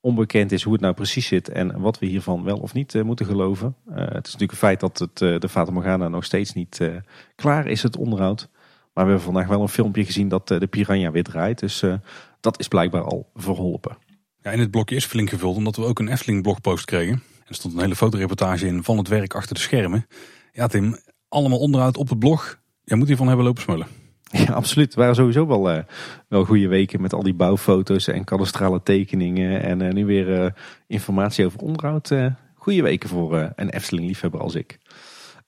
[0.00, 3.26] Onbekend is hoe het nou precies zit en wat we hiervan wel of niet moeten
[3.26, 3.76] geloven.
[3.90, 6.90] het is natuurlijk een feit dat het, de Fata Morgana nog steeds niet
[7.34, 8.48] klaar is, het onderhoud.
[8.92, 11.58] Maar we hebben vandaag wel een filmpje gezien dat eh, de Piranha weer draait.
[11.58, 11.94] Dus eh,
[12.40, 13.96] dat is blijkbaar al verholpen.
[14.40, 17.14] Ja, in het blokje is flink gevuld omdat we ook een Efteling blogpost kregen.
[17.14, 20.06] En er stond een hele fotoreportage in van het werk achter de schermen.
[20.52, 20.98] Ja Tim,
[21.28, 22.60] allemaal onderhoud op het blog.
[22.84, 23.86] Jij moet hiervan hebben lopen smullen.
[24.46, 24.86] Ja, absoluut.
[24.86, 25.82] Het waren sowieso wel, uh,
[26.28, 29.62] wel goede weken met al die bouwfoto's en kadastrale tekeningen.
[29.62, 30.54] En nu weer
[30.86, 32.12] informatie over onderhoud.
[32.54, 34.78] goede weken voor een Efteling-liefhebber als ik.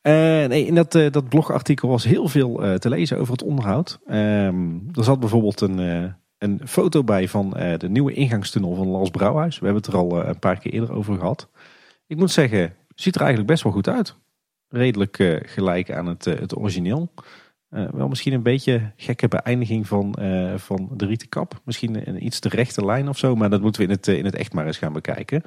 [0.03, 3.99] Nee, in dat, dat blogartikel was heel veel te lezen over het onderhoud.
[4.11, 5.79] Um, er zat bijvoorbeeld een,
[6.39, 9.59] een foto bij van de nieuwe ingangstunnel van Las Brouwhuis.
[9.59, 11.49] We hebben het er al een paar keer eerder over gehad.
[12.07, 14.17] Ik moet zeggen, ziet er eigenlijk best wel goed uit.
[14.69, 17.11] Redelijk gelijk aan het, het origineel.
[17.93, 20.19] Wel misschien een beetje gekke beëindiging van,
[20.57, 21.61] van de rieten kap.
[21.65, 23.35] Misschien een iets te rechte lijn of zo.
[23.37, 25.43] Maar dat moeten we in het, in het echt maar eens gaan bekijken.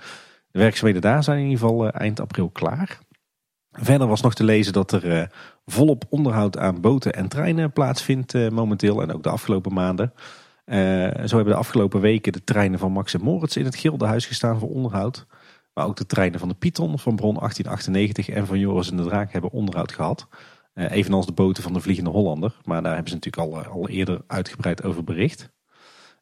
[0.52, 3.00] De werkzaamheden daar zijn in ieder geval eind april klaar.
[3.72, 5.32] Verder was nog te lezen dat er
[5.66, 10.14] volop onderhoud aan boten en treinen plaatsvindt momenteel en ook de afgelopen maanden.
[11.26, 14.60] Zo hebben de afgelopen weken de treinen van Max en Moritz in het Gildenhuis gestaan
[14.60, 15.26] voor onderhoud.
[15.74, 19.04] Maar ook de treinen van de Python van Bron 1898 en van Joris en de
[19.04, 20.28] Draak hebben onderhoud gehad.
[20.78, 22.56] Evenals de boten van de Vliegende Hollander.
[22.64, 25.50] Maar daar hebben ze natuurlijk al, al eerder uitgebreid over bericht.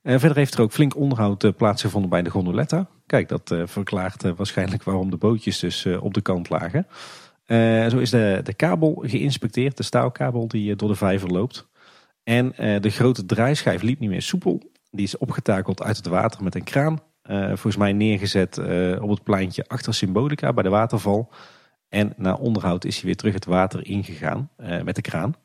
[0.03, 2.88] verder heeft er ook flink onderhoud plaatsgevonden bij de gondoletta.
[3.06, 6.88] Kijk, dat verklaart waarschijnlijk waarom de bootjes dus op de kant lagen.
[7.91, 11.68] Zo is de, de kabel geïnspecteerd, de staalkabel die eh, door de vijver loopt.
[12.23, 14.72] En de grote draaischijf liep niet meer soepel.
[14.91, 17.02] Die is opgetakeld uit het water met een kraan.
[17.48, 18.57] Volgens mij neergezet
[19.02, 21.32] op het pleintje achter Symbolica bij de waterval.
[21.95, 24.49] En na onderhoud is hij weer terug het water ingegaan
[24.84, 25.35] met de kraan.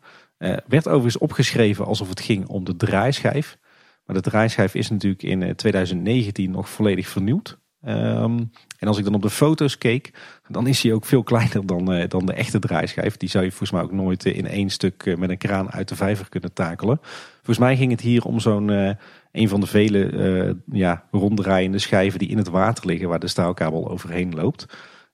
[0.66, 3.58] werd overigens opgeschreven alsof het ging om de draaischijf.
[4.06, 7.58] Maar de draaischijf is natuurlijk in 2019 nog volledig vernieuwd.
[7.86, 10.12] Um, en als ik dan op de foto's keek,
[10.48, 13.16] dan is hij ook veel kleiner dan, dan de echte draaischijf.
[13.16, 15.96] Die zou je volgens mij ook nooit in één stuk met een kraan uit de
[15.96, 16.98] vijver kunnen takelen.
[17.36, 18.68] Volgens mij ging het hier om zo'n
[19.32, 23.90] een van de vele ja, ronddraaiende schijven die in het water liggen, waar de staalkabel
[23.90, 24.66] overheen loopt.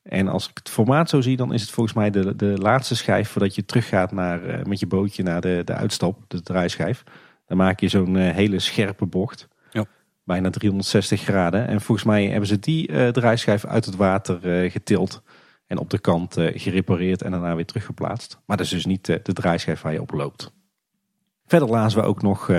[0.08, 2.96] En als ik het formaat zo zie, dan is het volgens mij de, de laatste
[2.96, 7.02] schijf voordat je teruggaat naar, met je bootje naar de, de uitstap, de draaischijf.
[7.46, 9.48] Dan maak je zo'n hele scherpe bocht
[10.26, 11.66] bijna 360 graden.
[11.66, 15.22] En volgens mij hebben ze die uh, draaischijf uit het water getild.
[15.66, 18.38] En op de kant gerepareerd en daarna weer teruggeplaatst.
[18.46, 20.52] Maar dat is dus niet de draaischijf waar je op loopt.
[21.46, 22.50] Verder lazen we ook nog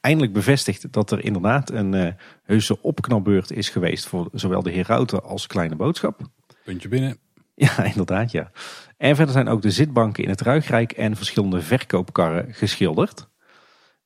[0.00, 5.46] eindelijk bevestigd dat er inderdaad een heuse opknapbeurt is geweest voor zowel de Herauten als
[5.46, 6.20] Kleine Boodschap.
[6.64, 7.16] Puntje binnen.
[7.54, 8.50] Ja, inderdaad ja.
[8.96, 13.28] En verder zijn ook de zitbanken in het Ruigrijk en verschillende verkoopkarren geschilderd.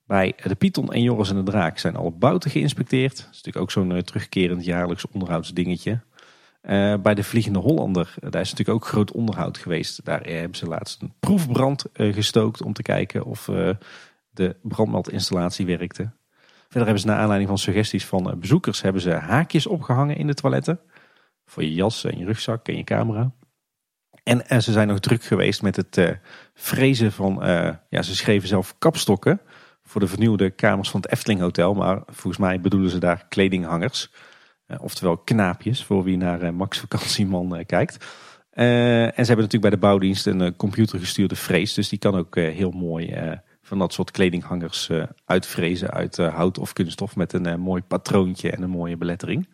[0.06, 3.16] Bij de Python en Joris en de Draak zijn alle bouten geïnspecteerd.
[3.16, 6.00] Dat is natuurlijk ook zo'n uh, terugkerend jaarlijks onderhoudsdingetje.
[6.62, 10.04] Uh, bij de Vliegende Hollander, daar is natuurlijk ook groot onderhoud geweest.
[10.04, 13.44] Daar hebben ze laatst een proefbrand gestookt om te kijken of
[14.30, 16.10] de brandmeldinstallatie werkte.
[16.60, 20.34] Verder hebben ze naar aanleiding van suggesties van bezoekers hebben ze haakjes opgehangen in de
[20.34, 20.80] toiletten.
[21.48, 23.32] Voor je jas en je rugzak en je camera.
[24.22, 26.18] En, en ze zijn nog druk geweest met het
[26.54, 29.40] frezen van, uh, ja ze schreven zelf kapstokken
[29.82, 31.74] voor de vernieuwde kamers van het Efteling Hotel.
[31.74, 34.12] Maar volgens mij bedoelen ze daar kledinghangers.
[34.66, 38.06] Uh, oftewel knaapjes voor wie naar Max Vakantieman kijkt.
[38.50, 41.74] en ze hebben natuurlijk bij de bouwdienst een computergestuurde frees.
[41.74, 43.16] Dus die kan ook heel mooi
[43.62, 44.90] van dat soort kledinghangers
[45.24, 47.16] uitfrezen uit hout of kunststof.
[47.16, 49.48] Met een mooi patroontje en een mooie belettering.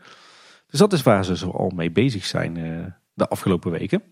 [0.74, 2.54] Dus dat is waar ze zo al mee bezig zijn
[3.14, 4.02] de afgelopen weken.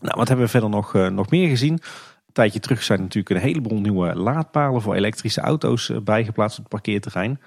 [0.00, 1.72] Nou, wat hebben we verder nog, uh, nog meer gezien?
[1.72, 6.64] Een tijdje terug zijn natuurlijk een heleboel nieuwe laadpalen voor elektrische auto's uh, bijgeplaatst op
[6.64, 7.40] het parkeerterrein.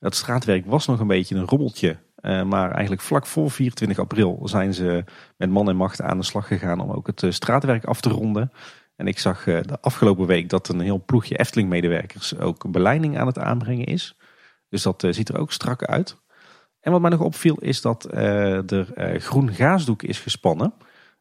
[0.00, 1.96] Dat straatwerk was nog een beetje een rommeltje.
[2.22, 5.04] Maar eigenlijk vlak voor 24 april zijn ze
[5.36, 8.52] met man en macht aan de slag gegaan om ook het straatwerk af te ronden.
[8.96, 13.26] En ik zag de afgelopen week dat een heel ploegje Efteling medewerkers ook beleiding aan
[13.26, 14.16] het aanbrengen is.
[14.68, 16.16] Dus dat ziet er ook strak uit.
[16.86, 18.86] En wat mij nog opviel is dat er
[19.20, 20.72] groen gaasdoek is gespannen.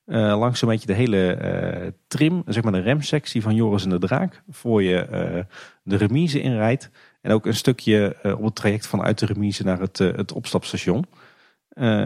[0.06, 4.00] Uh, langs een beetje de hele trim, zeg maar de remsectie van Joris en de
[4.00, 4.44] Draak.
[4.50, 5.46] Voor je
[5.84, 6.90] de remise inrijdt.
[7.22, 11.06] En ook een stukje op het traject vanuit de remise naar het, het opstapstation.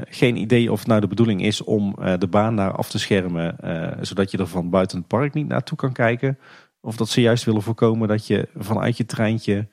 [0.09, 3.55] geen idee of nou de bedoeling is om de baan daar af te schermen.
[4.01, 6.39] zodat je er van buiten het park niet naartoe kan kijken.
[6.81, 9.67] Of dat ze juist willen voorkomen dat je vanuit je treintje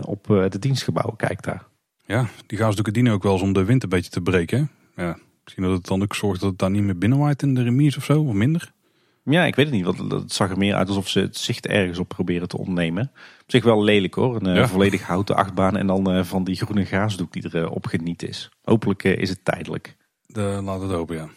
[0.00, 1.70] op de dienstgebouwen kijkt daar.
[2.06, 4.70] Ja, die gaasdoeken dienen ook wel eens om de wind een beetje te breken.
[4.96, 7.62] Ja, Misschien dat het dan ook zorgt dat het daar niet meer binnenwaait in de
[7.62, 8.72] remise of zo, of minder.
[9.24, 9.84] Ja, ik weet het niet.
[9.84, 13.10] Want het zag er meer uit alsof ze het zicht ergens op proberen te ontnemen.
[13.42, 14.36] Op zich wel lelijk hoor.
[14.36, 17.70] Een eh, volledig houten achtbaan en dan uh, van die groene gaasdoek die er uh,
[17.70, 18.50] opgeniet is.
[18.62, 19.96] Hopelijk is het tijdelijk.
[20.26, 21.28] De, laat het open, ja.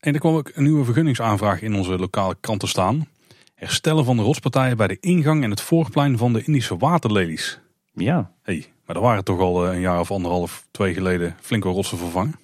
[0.00, 3.06] En er kwam ook een nieuwe vergunningsaanvraag in onze lokale kranten staan.
[3.54, 7.60] Herstellen van de rotspartijen bij de ingang en het voorplein van de Indische waterlelies.
[7.92, 8.32] Ja.
[8.42, 12.34] hey, maar daar waren toch al een jaar of anderhalf, twee geleden flinke rotsen vervangen.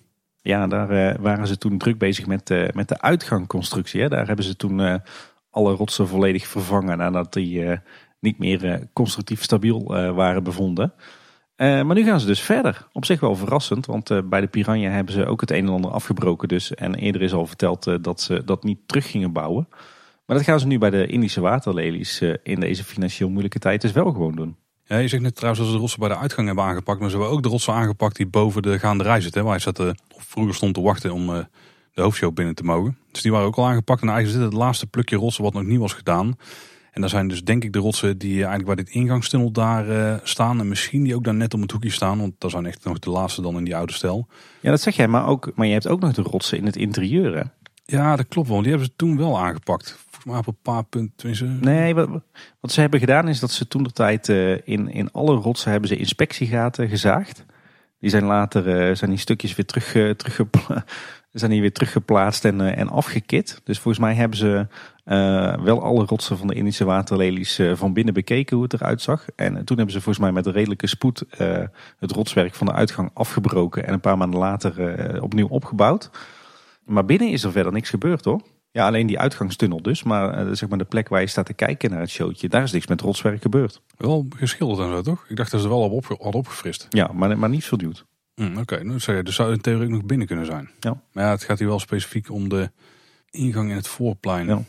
[0.43, 4.09] Ja, daar uh, waren ze toen druk bezig met, uh, met de uitgangconstructie.
[4.09, 5.03] Daar hebben ze toen
[5.51, 7.79] alle rotsen volledig vervangen nadat die
[8.21, 9.85] niet meer constructief stabiel
[10.15, 10.93] waren bevonden.
[11.57, 12.87] maar nu gaan ze dus verder.
[12.93, 15.91] Op zich wel verrassend, want bij de Piranha hebben ze ook het een en ander
[15.91, 16.49] afgebroken.
[16.49, 19.69] Dus, en eerder is al verteld dat ze dat niet terug gingen bouwen.
[20.27, 23.93] Maar dat gaan ze nu bij de Indische waterlelies in deze financieel moeilijke tijd dus
[23.93, 24.57] wel gewoon doen.
[24.91, 27.01] Ja, je zegt net trouwens dat ze de rotsen bij de uitgang hebben aangepakt.
[27.01, 29.45] Maar ze hebben ook de rotsen aangepakt die boven de gaande rij zitten.
[29.45, 31.39] Waar je zat, of vroeger stond te wachten om uh,
[31.95, 32.99] de hoofdshow binnen te mogen.
[33.11, 34.03] Dus die waren ook al aangepakt.
[34.03, 36.37] En eigenlijk zit het laatste plukje rotsen wat nog niet was gedaan.
[36.91, 40.15] En daar zijn dus denk ik de rotsen die eigenlijk bij dit ingangstunnel daar uh,
[40.23, 40.61] staan.
[40.61, 42.19] En misschien die ook daar net om het hoekje staan.
[42.19, 44.27] Want dat zijn echt nog de laatste dan in die oude stijl.
[44.61, 45.09] Ja, dat zeg jij.
[45.09, 47.43] Maar, ook, maar je hebt ook nog de rotsen in het interieur hè?
[47.85, 48.61] Ja, dat klopt wel.
[48.61, 51.59] Die hebben ze toen wel aangepakt maar op een paar punten.
[51.61, 52.09] Nee, wat,
[52.61, 55.71] wat ze hebben gedaan is dat ze toen de tijd uh, in, in alle rotsen
[55.71, 57.45] hebben ze inspectiegaten gezaagd.
[57.99, 60.13] Die zijn later uh, zijn die stukjes weer terug, uh,
[61.33, 63.61] zijn die weer teruggeplaatst en, en afgekit.
[63.65, 64.67] Dus volgens mij hebben ze
[65.63, 69.27] wel alle rotsen van de Indische waterlelies van binnen bekeken hoe het eruit zag.
[69.37, 71.25] En toen hebben ze volgens mij met redelijke spoed
[71.99, 76.11] het rotswerk van de uitgang afgebroken en een paar maanden later opnieuw opgebouwd.
[76.85, 78.41] Maar binnen is er verder niks gebeurd hoor.
[78.73, 80.03] Ja, alleen die uitgangstunnel dus.
[80.03, 82.63] Maar uh, zeg maar de plek waar je staat te kijken naar het showtje, daar
[82.63, 83.81] is niks met rotswerk gebeurd.
[83.97, 85.25] Wel geschilderd en zo toch?
[85.29, 86.87] Ik dacht dat ze wel op, hadden opgefrist.
[86.91, 88.05] Ja, maar, maar niet verduwd.
[88.35, 88.83] Mm, Oké, okay.
[88.83, 90.71] nou, zou je, dus zou in theorie ook nog binnen kunnen zijn.
[90.81, 91.03] Ja.
[91.13, 92.71] Maar ja, het gaat hier wel specifiek om de
[93.31, 94.47] ingang in het voorplein.
[94.47, 94.63] Ja.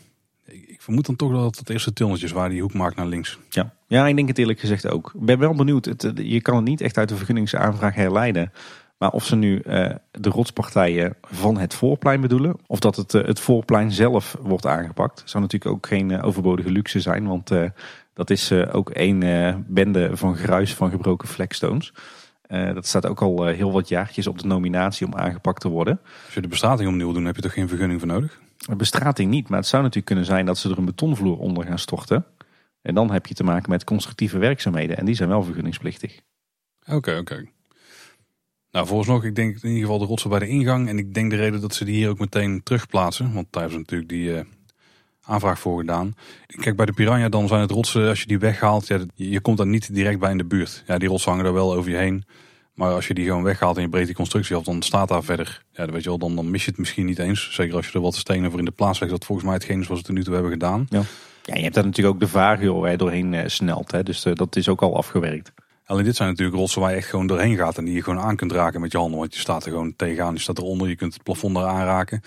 [0.45, 3.39] Ik, ik vermoed dan toch dat het eerste tunneltjes waar die hoek maakt naar links.
[3.49, 5.11] Ja, ja ik denk het eerlijk gezegd ook.
[5.15, 5.85] Ik ben wel benieuwd.
[5.85, 8.51] Het, je kan het niet echt uit de vergunningsaanvraag herleiden.
[9.01, 13.25] Maar of ze nu uh, de rotspartijen van het voorplein bedoelen, of dat het, uh,
[13.25, 17.51] het voorplein zelf wordt aangepakt, zou natuurlijk ook geen uh, overbodige luxe zijn, want
[18.13, 19.19] dat is ook één
[19.67, 21.93] bende van gruis van gebroken flagstones.
[22.47, 25.99] dat staat ook al heel wat jaartjes op de nominatie om aangepakt te worden.
[26.25, 28.39] Als je de bestrating opnieuw doet, heb je toch geen vergunning voor nodig?
[28.57, 31.65] De bestrating niet, maar het zou natuurlijk kunnen zijn dat ze er een betonvloer onder
[31.65, 32.25] gaan storten.
[32.81, 36.19] En dan heb je te maken met constructieve werkzaamheden en die zijn wel vergunningsplichtig.
[36.85, 37.33] Oké, okay, oké.
[37.33, 37.51] Okay.
[38.71, 40.89] Nou, nog, ik denk in ieder geval de rotsen bij de ingang.
[40.89, 43.33] En ik denk de reden dat ze die hier ook meteen terugplaatsen.
[43.33, 44.39] Want daar hebben ze natuurlijk die uh,
[45.21, 46.15] aanvraag voor gedaan.
[46.47, 49.57] Kijk, bij de Piranha dan zijn het rotsen, als je die weghaalt, ja, je komt
[49.57, 50.83] daar niet direct bij in de buurt.
[50.87, 52.25] Ja, die rotsen hangen er wel over je heen.
[52.73, 55.23] Maar als je die gewoon weghaalt en je breekt die constructie af, dan staat daar
[55.23, 55.63] verder.
[55.71, 57.53] Ja, dan weet je wel, dan, dan mis je het misschien niet eens.
[57.53, 59.11] Zeker als je er wat stenen voor in de plaats legt.
[59.11, 60.85] Dat volgens mij hetgeen is wat ze tot nu toe hebben gedaan.
[60.89, 61.01] Ja.
[61.43, 63.91] Ja, je hebt daar natuurlijk ook de vario waar je doorheen eh, snelt.
[63.91, 64.03] Hè?
[64.03, 65.51] Dus eh, dat is ook al afgewerkt.
[65.85, 68.19] Alleen dit zijn natuurlijk rotsen waar je echt gewoon doorheen gaat en die je gewoon
[68.19, 69.19] aan kunt raken met je handen.
[69.19, 72.21] Want je staat er gewoon tegenaan, je staat eronder, je kunt het plafond daar aanraken.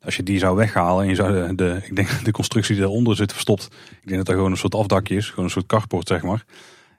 [0.00, 3.16] Als je die zou weghalen en je zou de, ik denk de constructie die eronder
[3.16, 3.64] zit verstopt.
[3.90, 6.44] Ik denk dat dat gewoon een soort afdakje is, gewoon een soort carport zeg maar.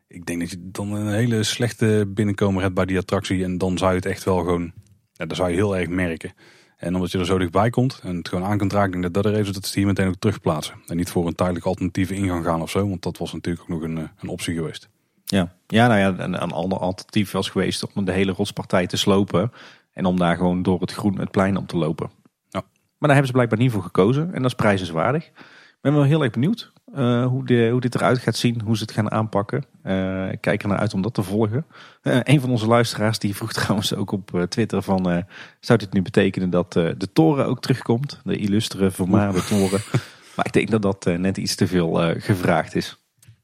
[0.07, 3.43] Ik denk dat je dan een hele slechte binnenkomer hebt bij die attractie.
[3.43, 4.71] En dan zou je het echt wel gewoon,
[5.13, 6.33] ja, dan zou je heel erg merken.
[6.77, 9.13] En omdat je er zo dichtbij komt en het gewoon aan kunt raken, denk ik
[9.13, 10.75] dat dat er even dat ze hier meteen ook terugplaatsen.
[10.87, 13.69] En niet voor een tijdelijk alternatieve ingang gaan of zo, want dat was natuurlijk ook
[13.69, 14.89] nog een, eh, een optie geweest.
[15.31, 18.97] Ja, ja nou ja, een, een ander alternatief was geweest om de hele rotspartij te
[18.97, 19.51] slopen.
[19.93, 22.09] En om daar gewoon door het groen het plein op te lopen.
[22.49, 22.61] Ja.
[22.61, 22.63] Maar
[22.97, 24.33] daar hebben ze blijkbaar niet voor gekozen.
[24.33, 25.25] En dat is prijzenswaardig.
[25.25, 28.61] Ik ben wel heel erg benieuwd uh, hoe, de, hoe dit eruit gaat zien.
[28.61, 29.65] Hoe ze het gaan aanpakken.
[29.83, 31.65] Uh, ik kijk naar uit om dat te volgen.
[32.03, 35.25] Uh, een van onze luisteraars die vroeg trouwens ook op Twitter van...
[35.59, 38.21] zou dit nu betekenen dat de toren ook terugkomt?
[38.23, 39.81] De illustere vermaarde toren.
[40.35, 42.97] maar ik denk dat dat net iets te veel gevraagd is.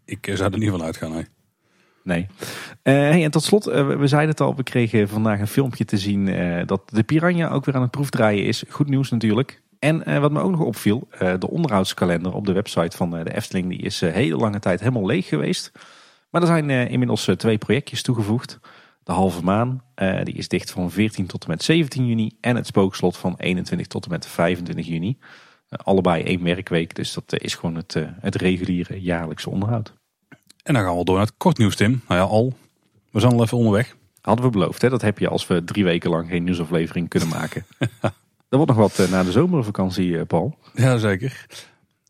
[0.05, 1.25] Ik zou er niet van uitgaan, nee.
[2.07, 2.27] Nee.
[2.83, 5.97] Hey, en tot slot, uh, we zeiden het al, we kregen vandaag een filmpje te
[5.97, 8.63] zien uh, dat de Piranha ook weer aan het proefdraaien is.
[8.69, 9.61] Goed nieuws natuurlijk.
[9.79, 11.07] En wat me ook nog opviel,
[11.39, 15.27] de onderhoudskalender op de website van de Efteling, die is hele lange tijd helemaal leeg
[15.27, 15.71] geweest.
[16.29, 18.59] Maar er zijn inmiddels twee projectjes toegevoegd.
[19.03, 19.83] De halve maan,
[20.23, 22.31] die is dicht van 14 tot en met 17 juni.
[22.41, 25.17] En het spookslot van 21 tot en met 25 juni.
[25.69, 29.96] allebei één werkweek, dus dat is gewoon het, het reguliere jaarlijkse onderhoud.
[30.67, 32.01] En dan gaan we door naar het kort nieuws, Tim.
[32.07, 32.53] Nou ja, al.
[33.11, 33.95] We zijn al even onderweg.
[34.21, 34.89] Hadden we beloofd, hè?
[34.89, 37.65] dat heb je als we drie weken lang geen nieuwsaflevering kunnen maken.
[38.49, 40.57] Er wordt nog wat uh, na de zomervakantie, uh, Paul.
[40.73, 41.45] Jazeker.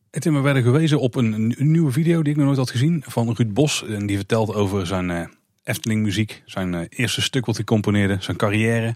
[0.09, 3.03] Tim, we werden gewezen op een, een, nieuwe video die ik nog nooit had gezien
[3.05, 3.85] van Ruud Bos.
[3.87, 5.25] En die vertelt over zijn uh,
[5.63, 8.95] Efteling muziek, zijn eerste stuk wat hij componeerde, zijn carrière.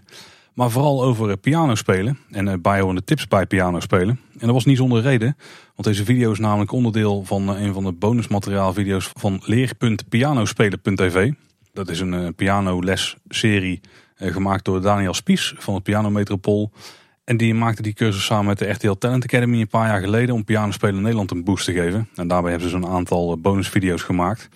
[0.54, 4.20] Maar vooral over piano spelen en bijhorende tips bij piano spelen.
[4.32, 5.36] En dat was niet zonder reden,
[5.74, 11.32] want deze video is namelijk onderdeel van een van de bonusmateriaalvideo's van leer.pianospelen.tv.
[11.72, 13.80] Dat is een pianoles-serie
[14.16, 16.72] gemaakt door Daniel Spies van het Piano Metropool.
[17.24, 20.34] En die maakte die cursus samen met de RTL Talent Academy een paar jaar geleden
[20.34, 22.08] om pianospelen in Nederland een boost te geven.
[22.14, 24.48] En daarbij hebben ze zo'n aantal bonusvideo's gemaakt.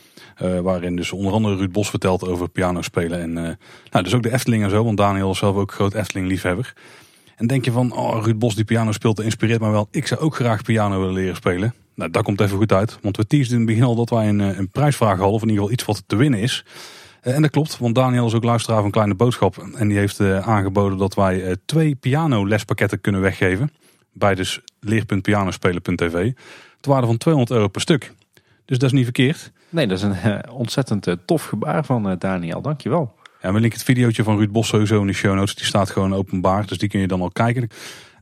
[0.42, 3.20] Uh, waarin dus onder andere Ruud Bos vertelt over pianospelen.
[3.20, 3.54] En uh,
[3.90, 6.74] nou, dus ook de Efteling en zo, want Daniel is zelf ook groot Efteling liefhebber.
[7.36, 9.88] En denk je van, oh Ruud Bos die piano speelt, inspireert me wel.
[9.90, 11.74] Ik zou ook graag piano willen leren spelen.
[11.94, 12.98] Nou, dat komt even goed uit.
[13.02, 15.34] Want we teasden in het begin al dat wij een, eh, een prijsvraag hadden.
[15.34, 16.64] Of in ieder geval iets wat te winnen is.
[17.20, 19.66] Eh, en dat klopt, want Daniel is ook luisteraar van Kleine Boodschap.
[19.74, 23.72] En die heeft eh, aangeboden dat wij uh, twee pianolespakketten kunnen weggeven.
[24.12, 26.32] Bij dus leer.pianospelen.tv.
[26.76, 28.12] Het waarde van 200 euro per stuk.
[28.64, 29.52] Dus dat is niet verkeerd.
[29.68, 32.62] Nee, dat is een ontzettend tof gebaar van Daniel.
[32.62, 33.14] Dankjewel.
[33.42, 35.54] Ja, we linken het videootje van Ruud Bos sowieso in de show notes.
[35.54, 37.68] Die staat gewoon openbaar, dus die kun je dan al kijken.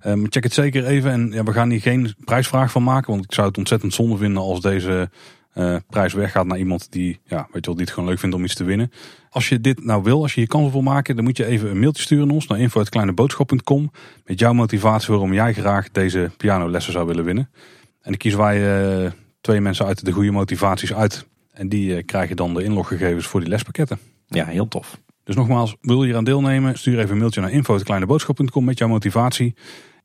[0.06, 1.10] Um, check het zeker even.
[1.10, 3.10] En ja, we gaan hier geen prijsvraag van maken.
[3.10, 5.10] Want ik zou het ontzettend zonde vinden als deze
[5.54, 8.34] uh, prijs weggaat naar iemand die, ja, weet je wel, die het gewoon leuk vindt
[8.34, 8.90] om iets te winnen.
[9.30, 11.70] Als je dit nou wil, als je hier kans wil maken, dan moet je even
[11.70, 13.90] een mailtje sturen naar ons naar info.kleineboodschap.com
[14.24, 17.50] met jouw motivatie waarom jij graag deze pianolessen zou willen winnen.
[17.82, 19.10] En dan kiezen wij uh,
[19.40, 21.26] twee mensen uit de goede motivaties uit.
[21.54, 23.98] En die uh, krijgen dan de inloggegevens voor die lespakketten.
[24.26, 25.00] Ja, heel tof.
[25.24, 26.78] Dus nogmaals, wil je hier aan deelnemen?
[26.78, 29.54] Stuur even een mailtje naar info.kleineboodschap.com met jouw motivatie.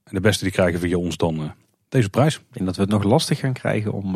[0.03, 1.53] En de beste die krijgen via ons dan
[1.89, 2.35] deze prijs.
[2.35, 4.13] Ik denk dat we het nog lastig gaan krijgen om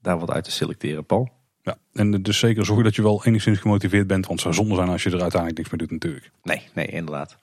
[0.00, 1.30] daar wat uit te selecteren, Paul.
[1.62, 4.26] Ja, en dus zeker zorgen dat je wel enigszins gemotiveerd bent.
[4.26, 6.30] Want het zou zonde zijn als je er uiteindelijk niks meer doet natuurlijk.
[6.42, 7.38] Nee, nee, inderdaad.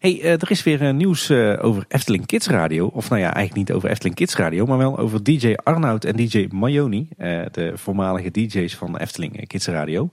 [0.00, 2.86] Hey, uh, er is weer uh, nieuws uh, over Efteling Kids Radio.
[2.86, 6.16] Of nou ja, eigenlijk niet over Efteling Kids Radio, maar wel over DJ Arnoud en
[6.16, 7.08] DJ Mayoni.
[7.50, 10.10] de voormalige DJ's van Efteling Kids Radio.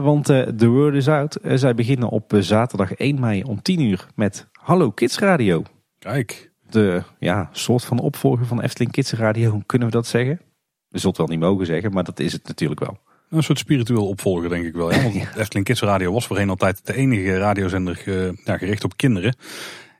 [0.00, 1.38] want de word is out.
[1.54, 5.62] zij beginnen op zaterdag 1 mei om 10 uur met Hallo Kids Radio.
[5.98, 6.50] Kijk.
[6.70, 10.40] De ja, soort van opvolger van Efteling Kids Radio, kunnen we dat zeggen?
[10.88, 12.98] We zullen het wel niet mogen zeggen, maar dat is het natuurlijk wel.
[13.30, 14.92] Een soort spiritueel opvolger, denk ik wel.
[14.92, 15.02] Ja?
[15.02, 15.36] Want ja.
[15.36, 18.02] Efteling Kids Radio was voorheen altijd de enige radiozender
[18.44, 19.34] ja, gericht op kinderen.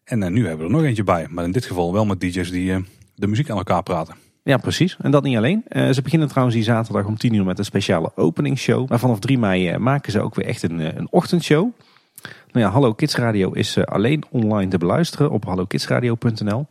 [0.06, 1.26] En uh, nu hebben we er nog eentje bij.
[1.30, 2.78] Maar in dit geval wel met DJ's die uh,
[3.14, 4.14] de muziek aan elkaar praten.
[4.42, 4.96] Ja, precies.
[5.00, 5.64] En dat niet alleen.
[5.68, 8.88] Uh, ze beginnen trouwens die zaterdag om 10 uur met een speciale openingsshow.
[8.88, 11.70] Maar vanaf 3 mei maken ze ook weer echt een, een ochtendshow.
[12.52, 16.68] Nou ja, Hallo Kids Radio is alleen online te beluisteren op hallokidsradio.nl.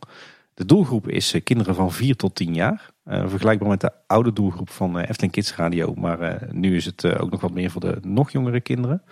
[0.56, 2.90] De doelgroep is kinderen van 4 tot 10 jaar.
[3.04, 5.94] Uh, vergelijkbaar met de oude doelgroep van uh, Efteling Kids Radio.
[5.94, 9.02] Maar nu is het ook nog wat meer voor de nog jongere kinderen.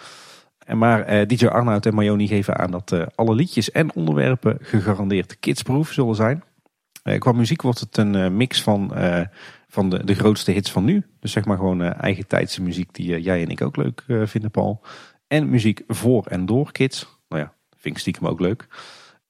[0.58, 5.92] En maar DJ Arnoud en Mayoni geven aan dat alle liedjes en onderwerpen gegarandeerd kidsproof
[5.92, 6.42] zullen zijn.
[7.18, 8.92] qua muziek wordt het een mix van,
[9.68, 11.06] van de, de grootste hits van nu.
[11.20, 14.80] Dus zeg maar gewoon eigen tijdse muziek die jij en ik ook leuk vinden, Paul.
[15.26, 17.18] En muziek voor en door kids.
[17.28, 18.68] Nou ja, vind ik stiekem ook leuk.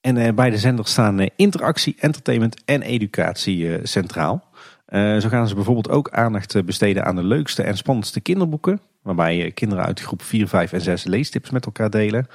[0.05, 4.43] En bij de zender staan interactie, entertainment en educatie centraal.
[4.89, 8.79] Uh, zo gaan ze bijvoorbeeld ook aandacht besteden aan de leukste en spannendste kinderboeken.
[9.01, 12.27] Waarbij kinderen uit groep 4, 5 en 6 leestips met elkaar delen.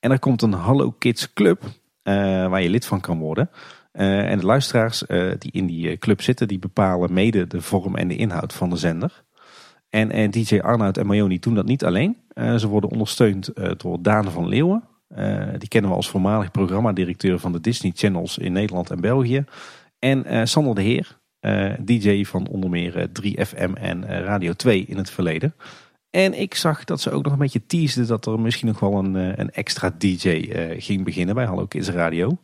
[0.00, 1.62] En er komt een Hallo Kids Club
[2.02, 3.50] waar je lid van kan worden.
[3.92, 5.04] en de luisteraars
[5.38, 8.76] die in die club zitten, die bepalen mede de vorm en de inhoud van de
[8.76, 9.22] zender.
[9.90, 12.16] En DJ Arnoud en Mayoni doen dat niet alleen.
[12.34, 14.90] ze worden ondersteund door Daan van Leeuwen.
[15.58, 19.44] Die kennen we als voormalig programmadirecteur van de Disney Channels in Nederland en België.
[19.98, 21.18] En Sander de Heer,
[21.84, 25.54] DJ van onder meer 3FM en Radio 2 in het verleden.
[26.10, 28.94] En ik zag dat ze ook nog een beetje teasden dat er misschien nog wel
[28.94, 32.38] een, een extra DJ ging beginnen bij Hallo Kids Radio.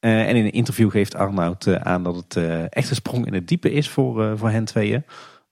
[0.00, 2.36] en in een interview geeft Arnoud aan dat het
[2.68, 5.04] echt een sprong in het diepe is voor, voor hen tweeën.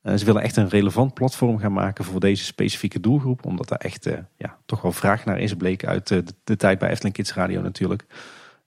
[0.02, 3.44] Uh, ze willen echt een relevant platform gaan maken voor deze specifieke doelgroep.
[3.44, 6.56] Omdat daar echt uh, ja, toch wel vraag naar is bleek uit uh, de, de,
[6.56, 8.04] tijd bij Efteling Kids Radio natuurlijk.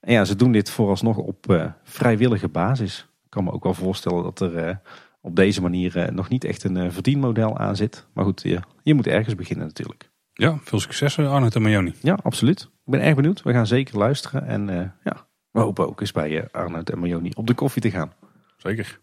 [0.00, 3.08] En ja, ze doen dit vooralsnog op vrijwillige basis.
[3.24, 4.80] Ik kan me ook wel voorstellen dat er
[5.20, 8.06] op deze manier nog niet echt een verdienmodel aan zit.
[8.12, 10.10] Maar goed, je, je moet ergens beginnen natuurlijk.
[10.32, 11.94] Ja, veel succes Arnold en Mayoni.
[12.00, 12.60] Ja, absoluut.
[12.60, 13.42] Ik ben erg benieuwd.
[13.42, 14.46] We gaan zeker luisteren.
[14.46, 18.12] En ja, we hopen ook eens bij Arnold en Mayoni op de koffie te gaan.
[18.56, 19.00] Zeker.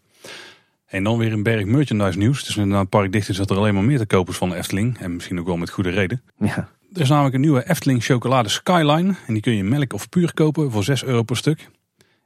[0.92, 2.44] En dan weer een berg merchandise nieuws.
[2.44, 4.48] Dus na het park dicht is dat er alleen maar meer te kopen is van
[4.48, 4.98] de Efteling.
[4.98, 6.22] En misschien ook wel met goede reden.
[6.38, 6.68] Ja.
[6.92, 9.14] Er is namelijk een nieuwe Efteling chocolade Skyline.
[9.26, 11.68] En die kun je melk of puur kopen voor 6 euro per stuk.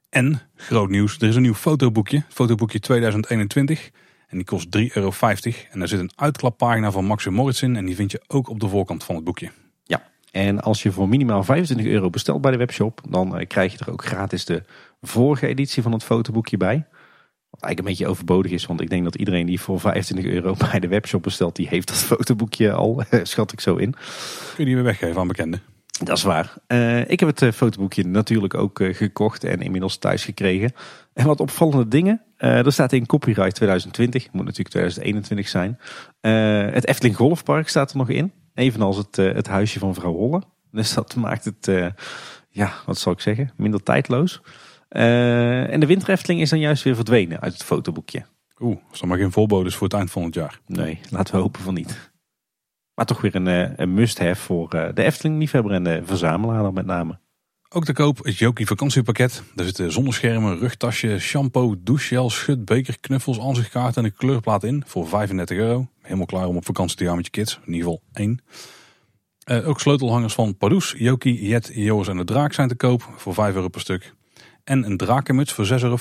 [0.08, 2.22] En, groot nieuws, er is een nieuw fotoboekje.
[2.28, 3.90] Fotoboekje 2021.
[4.28, 5.12] En die kost 3,50 euro.
[5.70, 7.76] En daar zit een uitklappagina van Max Moritz in.
[7.76, 9.50] En die vind je ook op de voorkant van het boekje.
[9.84, 13.72] Ja, en als je voor minimaal 25 euro bestelt bij de webshop, dan eh, krijg
[13.72, 14.62] je er ook gratis de
[15.02, 16.86] vorige editie van het fotoboekje bij.
[17.50, 20.54] Wat eigenlijk een beetje overbodig is, want ik denk dat iedereen die voor 25 euro
[20.70, 23.90] bij de webshop bestelt, die heeft dat fotoboekje al, schat ik zo in.
[23.90, 24.00] Kun
[24.56, 25.62] je die weer weggeven aan bekenden?
[26.04, 26.54] Dat is waar.
[26.68, 30.72] Uh, ik heb het uh, fotoboekje natuurlijk ook uh, gekocht en inmiddels thuis gekregen.
[31.12, 32.22] En wat opvallende dingen.
[32.36, 35.78] er staat in copyright 2020, moet natuurlijk 2021 zijn.
[36.72, 38.32] het Efteling Golfpark staat er nog in.
[38.54, 40.42] Evenals het, het huisje van vrouw Holle.
[40.70, 41.94] Dus dat maakt het,
[42.50, 44.40] ja, wat zal ik zeggen, minder tijdloos.
[44.90, 48.24] Uh, en de winterefteling is dan juist weer verdwenen uit het fotoboekje.
[48.60, 50.60] Oeh, is er maar geen voorbodes voor het eind van het jaar?
[50.66, 52.10] Nee, laten we hopen van niet.
[52.94, 56.74] Maar toch weer een, eh, een must-have voor eh, de Efteling-liefhebber en de verzamelaar dan
[56.74, 57.18] met name.
[57.68, 59.42] Ook te koop het Jokie vakantiepakket.
[59.54, 65.08] Daar zitten zonneschermen, rugtasje, shampoo, douchegel, schut, beker, knuffels, aanzichtkaart en een kleurplaat in voor
[65.08, 65.88] 35 euro.
[66.02, 67.60] Helemaal klaar om op vakantie te gaan met je kids.
[67.66, 68.40] In ieder geval één.
[69.50, 73.34] Uh, ook sleutelhangers van Pardoes, Jokie, Jet, Joris en de Draak zijn te koop voor
[73.34, 74.14] 5 euro per stuk
[74.66, 75.96] en een drakenmuts voor 6,50 euro.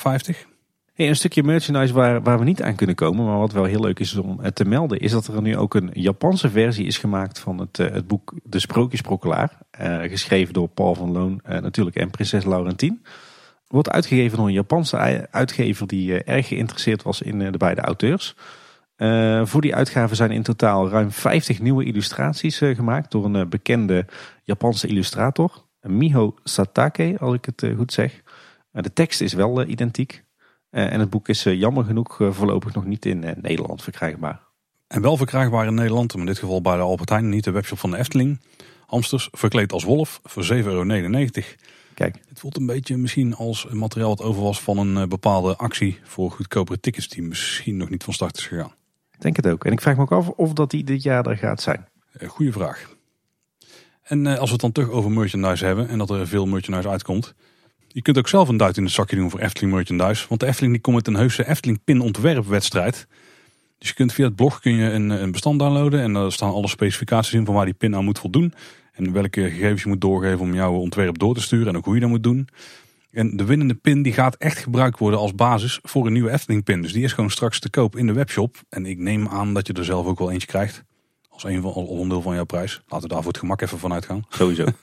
[0.93, 3.79] Hey, een stukje merchandise waar, waar we niet aan kunnen komen, maar wat wel heel
[3.79, 7.39] leuk is om te melden, is dat er nu ook een Japanse versie is gemaakt
[7.39, 9.57] van het, eh, het boek De Sprookjesprokkelaar.
[9.81, 13.05] Uh, geschreven door Paul van Loon uh, natuurlijk en prinses Laurentien.
[13.67, 18.35] Wordt uitgegeven door een Japanse uitgever die erg geïnteresseerd was in de beide auteurs.
[19.43, 24.05] voor die uitgave zijn in totaal ruim 50 nieuwe illustraties gemaakt door een bekende
[24.43, 25.63] Japanse illustrator.
[25.81, 28.21] Miho Satake, als ik het goed zeg.
[28.81, 30.23] De tekst is wel eh, identiek.
[30.69, 34.39] Eh, en het boek is eh, jammer genoeg voorlopig nog niet in Nederland verkrijgbaar.
[34.87, 37.79] En wel verkrijgbaar in Nederland, in dit geval bij de Albert Heijn, niet de webshop
[37.79, 38.41] van de Efteling.
[38.85, 40.83] Hamsters verkleed als wolf voor 7,99 euro.
[41.93, 42.21] Kijk.
[42.27, 45.99] Het voelt een beetje misschien als een materiaal wat over was van een bepaalde actie
[46.03, 48.73] voor goedkopere tickets die misschien nog niet van start is gegaan.
[49.11, 49.65] Ik denk het ook.
[49.65, 51.87] En ik vraag me ook af of dat die dit jaar er gaat zijn.
[52.27, 52.95] Goeie vraag.
[54.03, 57.33] En als we het dan toch over merchandise hebben en dat er veel merchandise uitkomt.
[57.95, 60.25] Je kunt ook zelf een duit in het zakje doen voor Efteling merchandise.
[60.27, 63.07] Want de Efteling die komt met een heuse Efteling pin ontwerpwedstrijd.
[63.77, 66.01] Dus je kunt via het blog kun je een, een bestand downloaden.
[66.01, 68.53] En daar staan alle specificaties in van waar die pin aan moet voldoen.
[68.91, 71.67] En welke gegevens je moet doorgeven om jouw ontwerp door te sturen.
[71.67, 72.47] En ook hoe je dat moet doen.
[73.11, 76.63] En de winnende pin die gaat echt gebruikt worden als basis voor een nieuwe Efteling
[76.63, 76.81] pin.
[76.81, 78.55] Dus die is gewoon straks te koop in de webshop.
[78.69, 80.83] En ik neem aan dat je er zelf ook wel eentje krijgt.
[81.29, 82.81] Als een van onderdeel van jouw prijs.
[82.87, 84.25] Laten we daar voor het gemak even van uitgaan.
[84.29, 84.65] Sowieso.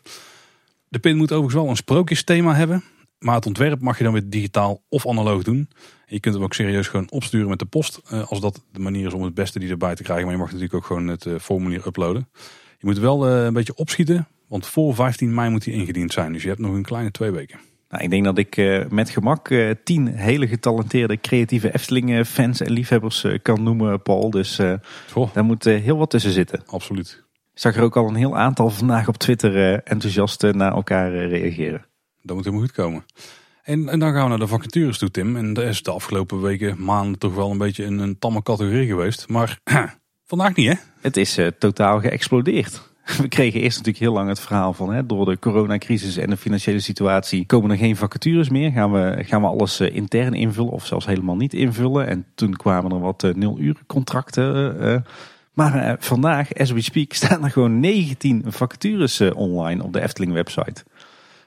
[0.89, 2.85] De pin moet overigens wel een sprookjesthema hebben.
[3.23, 5.69] Maar het ontwerp mag je dan weer digitaal of analoog doen.
[6.07, 8.01] je kunt hem ook serieus gewoon opsturen met de post.
[8.09, 10.25] Eh, als dat de manier is om het beste die erbij te krijgen.
[10.25, 12.29] Maar je mag natuurlijk ook gewoon het eh, formulier uploaden.
[12.79, 14.29] Je moet wel eh, een beetje opschieten.
[14.49, 16.33] Want voor 15 mei moet hij ingediend zijn.
[16.33, 17.59] Dus je hebt nog een kleine twee weken.
[17.89, 18.57] Nou, ik denk dat ik
[18.91, 19.51] met gemak
[19.85, 24.31] tien hele getalenteerde creatieve Efteling fans en liefhebbers kan noemen, Paul.
[24.31, 24.57] Dus
[25.33, 26.63] daar moet heel wat tussen zitten.
[26.67, 27.25] Absoluut.
[27.53, 31.85] Ik zag er ook al een heel aantal vandaag op Twitter enthousiast naar elkaar reageren.
[32.23, 33.05] Dat moet helemaal goed komen.
[33.63, 35.37] En, en, dan gaan we naar de vacatures toe, Tim.
[35.37, 38.87] En dat is de afgelopen weken, maanden toch wel een beetje een, een tamme categorie
[38.87, 39.29] geweest.
[39.29, 39.61] Maar
[40.27, 40.75] vandaag niet, hè?
[41.01, 42.91] Het is uh, totaal geëxplodeerd.
[43.21, 46.37] we kregen eerst natuurlijk heel lang het verhaal van hè, door de coronacrisis en de
[46.37, 48.73] financiële situatie komen er geen vacatures meer.
[48.73, 52.07] Gaan we, gaan we alles eh, intern invullen of zelfs helemaal niet invullen.
[52.07, 55.05] En toen kwamen er wat uh, nul uur contracten.
[55.53, 60.85] maar vandaag, as we speak, staan er gewoon 19 vacatures online op de Efteling website.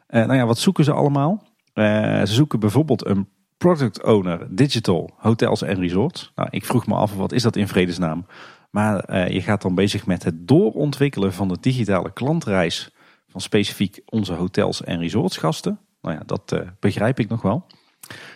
[0.08, 1.44] Nou ja, wat zoeken ze allemaal?
[1.74, 6.32] ze zoeken bijvoorbeeld een product owner digital hotels en resorts.
[6.36, 8.26] Nou, ik vroeg me af, wat is dat in vredesnaam?
[8.72, 12.92] Maar uh, je gaat dan bezig met het doorontwikkelen van de digitale klantreis
[13.28, 15.80] van specifiek onze hotels en resortsgasten.
[16.02, 17.66] Nou ja, dat begrijp ik nog wel.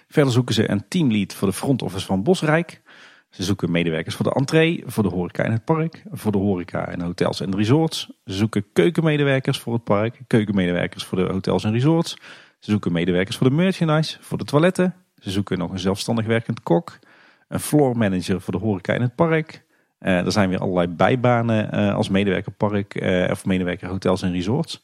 [0.08, 2.82] Verder zoeken ze een teamlead voor de front office van Bosrijk.
[3.30, 6.88] Ze zoeken medewerkers voor de entree, voor de horeca in het park, voor de horeca
[6.88, 8.12] en hotels en resorts.
[8.26, 12.18] Ze zoeken keukenmedewerkers voor het park, keukenmedewerkers voor de hotels en resorts.
[12.60, 14.96] Ze zoeken medewerkers voor de merchandise, voor de toiletten.
[15.18, 17.00] Ze zoeken nog een zelfstandig werkend kok,
[17.48, 19.64] een floor manager voor de horeca in het park,
[20.00, 24.32] uh, er zijn weer allerlei bijbanen uh, als medewerker park uh, of medewerker hotels en
[24.32, 24.84] resorts.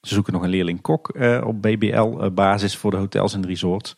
[0.00, 3.96] Ze zoeken nog een leerling kok op BBL basis voor de hotels en resorts.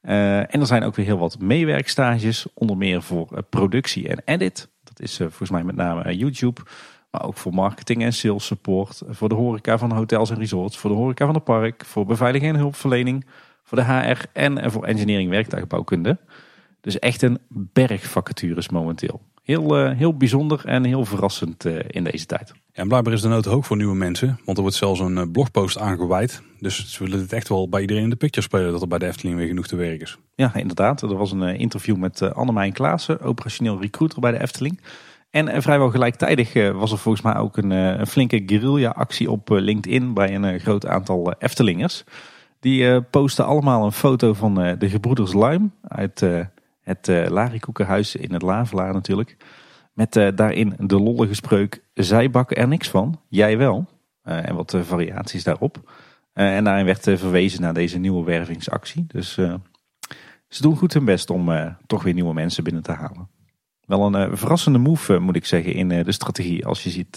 [0.00, 4.68] En er zijn ook weer heel wat meewerkstages, onder meer voor productie en edit.
[4.84, 6.60] Dat is volgens mij met name YouTube.
[7.10, 9.02] Maar ook voor marketing en sales support.
[9.08, 10.78] Voor de horeca van hotels en resorts.
[10.78, 11.84] Voor de horeca van het park.
[11.84, 13.26] Voor beveiliging en hulpverlening.
[13.62, 16.18] Voor de HR en voor engineering werktuigbouwkunde.
[16.80, 19.20] Dus echt een berg vacatures momenteel.
[19.42, 22.52] Heel, heel bijzonder en heel verrassend in deze tijd.
[22.80, 24.38] En blijkbaar is de nood hoog voor nieuwe mensen.
[24.44, 26.42] Want er wordt zelfs een uh, blogpost aangeweid.
[26.60, 28.98] Dus ze willen het echt wel bij iedereen in de picture spelen dat er bij
[28.98, 30.18] de Efteling weer genoeg te werk is.
[30.34, 31.02] Ja, inderdaad.
[31.02, 34.80] Er was een interview met Annemijn Klaassen, operationeel recruiter bij de Efteling.
[35.30, 40.60] En vrijwel gelijktijdig was er volgens mij ook een, flinke guerrilla-actie op LinkedIn bij een
[40.60, 42.04] groot aantal Eftelingers.
[42.60, 46.20] Die posten allemaal een foto van de gebroeders Luim uit
[46.82, 49.36] het Larikoekenhuis in het Lavelaar natuurlijk.
[50.00, 53.86] Met uh, daarin de lollige spreuk, zij bakken er niks van, jij wel.
[54.24, 55.92] Uh, en wat variaties daarop.
[56.32, 59.04] en daarin werd verwezen naar deze nieuwe wervingsactie.
[59.06, 59.34] Dus
[60.48, 63.28] ze doen goed hun best om toch weer nieuwe mensen binnen te halen.
[63.86, 66.66] Wel een verrassende move moet ik zeggen in de strategie.
[66.66, 67.16] Als je ziet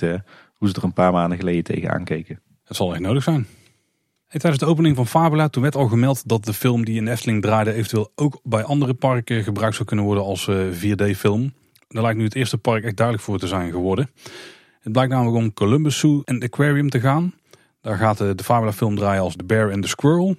[0.53, 2.41] hoe ze er een paar maanden geleden tegenaan keken.
[2.63, 3.45] Het zal echt nodig zijn
[4.27, 7.41] tijdens de opening van Fabula toen werd al gemeld dat de film die in Efteling
[7.41, 11.53] draaide eventueel ook bij andere parken gebruikt zou kunnen worden als 4D-film.
[11.93, 14.09] Daar lijkt nu het eerste park echt duidelijk voor te zijn geworden.
[14.79, 17.33] Het blijkt namelijk om Columbus Zoo en Aquarium te gaan.
[17.81, 20.35] Daar gaat de, de film draaien als The Bear and the Squirrel.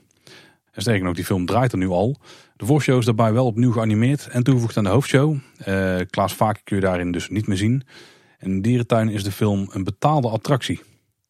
[0.70, 2.16] En sterker nog, die film draait er nu al.
[2.56, 5.36] De voorshow is daarbij wel opnieuw geanimeerd en toegevoegd aan de hoofdshow.
[5.68, 7.82] Uh, Klaas Vaak kun je daarin dus niet meer zien.
[8.38, 10.80] En in Dierentuin is de film een betaalde attractie.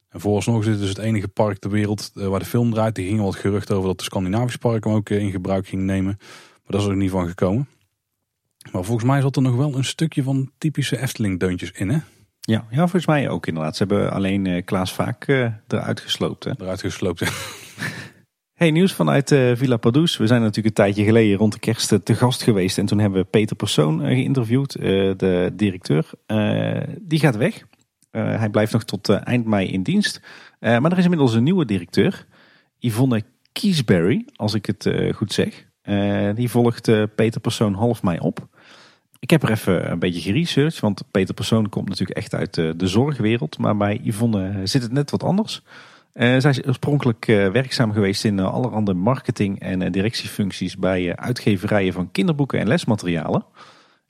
[0.09, 2.95] En vooralsnog is dit dus het enige park ter wereld eh, waar de film draait.
[2.95, 5.83] Die gingen wat gerucht over dat de Scandinavische park hem ook eh, in gebruik ging
[5.83, 6.17] nemen.
[6.19, 7.69] Maar dat is er niet van gekomen.
[8.73, 11.99] Maar volgens mij zat er nog wel een stukje van typische Efteling-deuntjes in, hè?
[12.47, 13.77] Ja, ja, volgens mij ook inderdaad.
[13.77, 16.45] Ze hebben alleen uh, Klaas Vaak uh, eruit gesloopt.
[16.45, 16.51] Hè?
[16.59, 17.23] Eruit gesloopt,
[18.55, 20.17] Hey, nieuws vanuit uh, Villa Padus.
[20.17, 22.79] We zijn natuurlijk een tijdje geleden rond de kerst te gast geweest.
[22.79, 26.11] En toen hebben we Peter Persoon geïnterviewd, de directeur.
[27.01, 27.67] die gaat weg.
[28.11, 30.21] Hij blijft nog tot eind mei in dienst.
[30.61, 32.27] Maar er is inmiddels een nieuwe directeur.
[32.79, 33.23] Yvonne
[33.53, 35.67] Kiesberry, als ik het goed zeg.
[36.35, 38.49] die volgt Peter Persoon half mei op.
[39.25, 40.81] Ik heb er even een beetje geresearched.
[40.81, 43.59] Want Peter Persoon komt natuurlijk echt uit de zorgwereld.
[43.59, 45.63] Maar bij Yvonne zit het net wat anders.
[46.13, 52.69] zij is oorspronkelijk werkzaam geweest in allerhande marketing- en directiefuncties bij uitgeverijen van kinderboeken en
[52.69, 53.45] lesmaterialen.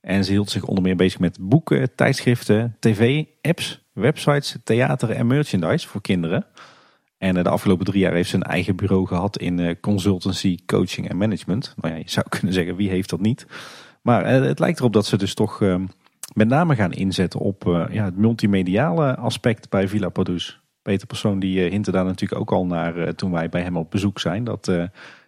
[0.00, 5.26] En ze hield zich onder meer bezig met boeken, tijdschriften, tv, apps, websites, theater en
[5.26, 6.46] merchandise voor kinderen.
[7.18, 10.58] En eh, de afgelopen drie jaar heeft ze een eigen bureau gehad in eh, consultancy,
[10.66, 11.74] coaching en management.
[11.76, 13.46] Nou ja, je zou kunnen zeggen, wie heeft dat niet?
[14.04, 15.86] Maar eh, het lijkt erop dat ze dus toch ehm,
[16.34, 20.60] met name gaan inzetten op ja, het multimediale aspect bij Villa Padus.
[20.82, 24.20] Peter Persoon die hintte daar natuurlijk ook al naar toen wij bij hem op bezoek
[24.20, 24.44] zijn.
[24.44, 24.64] Dat,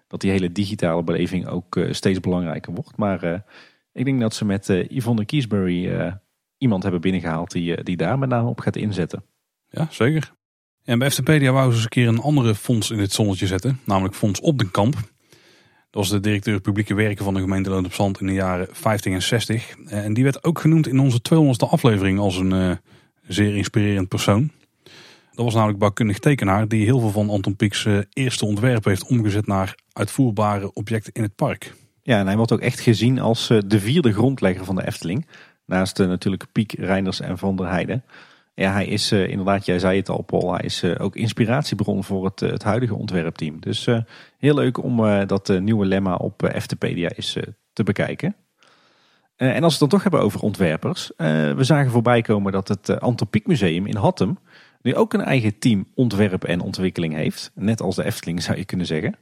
[0.06, 2.96] dat die hele digitale beleving ook steeds belangrijker wordt.
[2.96, 3.44] Maar
[3.92, 6.12] ik denk dat ze met Yvonne Kiesbury
[6.58, 9.24] iemand hebben binnengehaald die, eh, die daar met name op gaat inzetten.
[9.68, 10.32] Ja, zeker.
[10.84, 13.80] En bij FTPedia wou ze eens een keer een andere fonds in het zonnetje zetten.
[13.84, 14.96] Namelijk Fonds Op den Kamp.
[15.96, 18.68] Dat was de directeur publieke werken van de gemeente Loon op Zand in de jaren
[18.70, 19.74] 50 en 60.
[19.86, 22.70] En die werd ook genoemd in onze 200ste aflevering als een uh,
[23.26, 24.50] zeer inspirerend persoon.
[25.32, 29.06] Dat was namelijk bouwkundig tekenaar die heel veel van Anton Pieck's uh, eerste ontwerpen heeft
[29.06, 31.74] omgezet naar uitvoerbare objecten in het park.
[32.02, 35.26] Ja, en hij wordt ook echt gezien als de vierde grondlegger van de Efteling.
[35.66, 38.04] Naast natuurlijk Piek, Reinders en Van der Heijden.
[38.58, 42.04] Ja, hij is uh, inderdaad, jij zei het al Paul, hij is uh, ook inspiratiebron
[42.04, 43.60] voor het, het huidige ontwerpteam.
[43.60, 43.88] Dus
[44.38, 47.36] heel leuk om dat nieuwe lemma op FTpedia is
[47.72, 48.36] te bekijken.
[49.36, 51.12] en als we het dan toch hebben over ontwerpers.
[51.16, 54.38] we zagen voorbij komen dat het Anton Pieck Museum in Hattem
[54.82, 57.50] nu ook een eigen team ontwerp en ontwikkeling heeft.
[57.54, 59.14] Net als de Efteling zou je kunnen zeggen.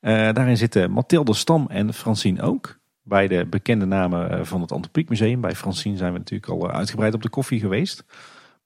[0.00, 2.78] Daarin zitten Mathilde Stam en Francine ook.
[3.02, 5.40] Beide bekende namen van het Antropiek Museum.
[5.40, 8.04] Bij Francine zijn we natuurlijk al uitgebreid op de koffie geweest.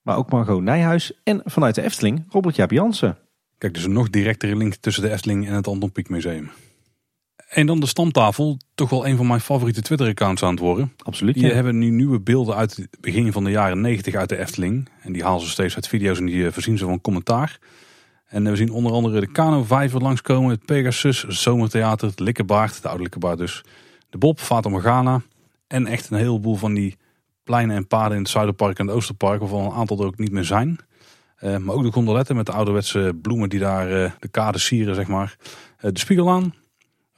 [0.04, 3.18] Maar ook Margot Nijhuis en vanuit de Efteling Robert Jaap Jansen.
[3.58, 6.50] Kijk, dus een nog directere link tussen de Efteling en het Anton Pieck Museum.
[7.48, 10.92] En dan de stamtafel, toch wel een van mijn favoriete Twitter-accounts aan het worden.
[10.98, 11.34] Absoluut.
[11.34, 14.88] Die hebben nu nieuwe beelden uit het begin van de jaren 90 uit de Efteling.
[15.00, 17.58] En die halen ze steeds uit video's en die eh, voorzien ze van commentaar.
[18.26, 22.82] En eh, we zien onder andere de Kano-vijver langskomen, het Pegasus, het Zomertheater, het Likkebaard,
[22.82, 23.64] de oude Likkebaard dus.
[24.10, 25.22] De Bob, Fata Morgana.
[25.66, 26.96] En echt een heleboel van die
[27.44, 30.32] pleinen en paden in het Zuiderpark en het Oosterpark, waarvan een aantal er ook niet
[30.32, 30.78] meer zijn.
[31.40, 34.94] Uh, maar ook de gondoletten met de ouderwetse bloemen die daar uh, de kade sieren,
[34.94, 35.36] zeg maar.
[35.40, 36.54] Uh, de Spiegelaan,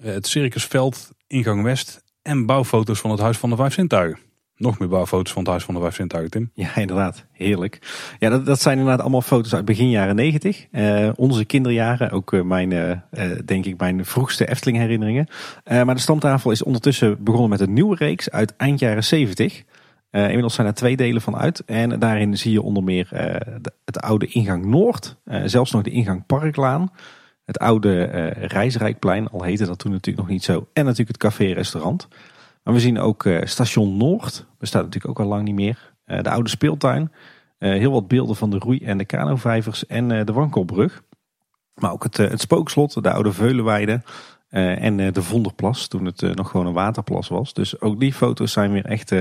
[0.03, 4.19] het Circusveld, ingang West en bouwfoto's van het Huis van de Vijf Zintuigen.
[4.57, 6.51] Nog meer bouwfoto's van het Huis van de Vijf Zintuigen, Tim.
[6.55, 7.25] Ja, inderdaad.
[7.33, 7.79] Heerlijk.
[8.19, 10.67] Ja, dat, dat zijn inderdaad allemaal foto's uit begin jaren negentig.
[11.15, 13.03] onze kinderjaren, ook mijn,
[13.45, 15.29] denk ik, mijn vroegste Efteling herinneringen.
[15.65, 19.65] maar de stamtafel is ondertussen begonnen met een nieuwe reeks uit eind jaren zeventig.
[20.11, 21.65] Uh, inmiddels zijn er twee delen van uit.
[21.65, 25.17] En daarin zie je onder meer de, het oude ingang Noord.
[25.25, 26.91] Uh, zelfs nog de ingang Parklaan.
[27.45, 28.05] Het oude
[28.41, 30.69] Reisrijkplein, al heette dat toen natuurlijk nog niet zo.
[30.73, 32.09] En natuurlijk het café-restaurant.
[32.63, 34.47] Maar we zien ook station Noord.
[34.59, 35.93] Bestaat natuurlijk ook al lang niet meer.
[36.05, 37.13] de oude speeltuin.
[37.59, 41.03] heel wat beelden van de roei- en de kanovijvers en de Wankelbrug.
[41.75, 44.03] Maar ook het, het spookslot, de oude Veulenweide.
[44.49, 47.55] en de Vonderplas, toen het nog gewoon een waterplas was.
[47.55, 49.13] Dus ook die foto's zijn weer echt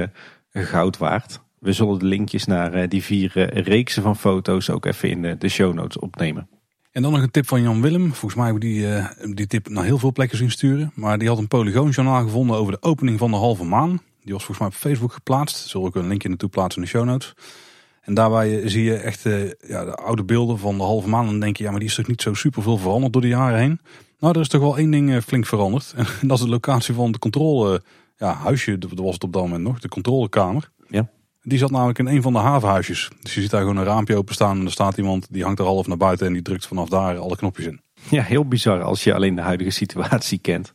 [0.63, 1.43] goud waard.
[1.59, 5.35] We zullen de linkjes naar eh, die vier eh, reeksen van foto's ook even in
[5.39, 6.49] de show notes opnemen.
[6.91, 8.07] En dan nog een tip van Jan Willem.
[8.07, 10.91] Volgens mij hebben die, uh, die tip naar heel veel plekken zien sturen.
[10.95, 14.01] Maar die had een polygoonjournaal gevonden over de opening van de halve maan.
[14.23, 15.57] Die was volgens mij op Facebook geplaatst.
[15.57, 17.33] Zullen we ook een linkje naartoe plaatsen in de show notes.
[18.01, 19.23] En daarbij zie je echt
[19.67, 21.23] ja, de oude beelden van de halve maan.
[21.23, 23.21] En dan denk je, ja, maar die is toch niet zo super veel veranderd door
[23.21, 23.79] de jaren heen.
[24.19, 25.93] Nou, er is toch wel één ding flink veranderd.
[26.21, 27.81] En dat is de locatie van de controle
[28.17, 30.71] ja, huisje, dat was het op dat moment nog, de controlekamer.
[30.87, 31.09] Ja.
[31.41, 33.09] Die zat namelijk in een van de havenhuisjes.
[33.21, 35.65] Dus je ziet daar gewoon een raampje openstaan en er staat iemand die hangt er
[35.65, 37.81] half naar buiten en die drukt vanaf daar alle knopjes in.
[38.09, 40.73] Ja, heel bizar als je alleen de huidige situatie kent.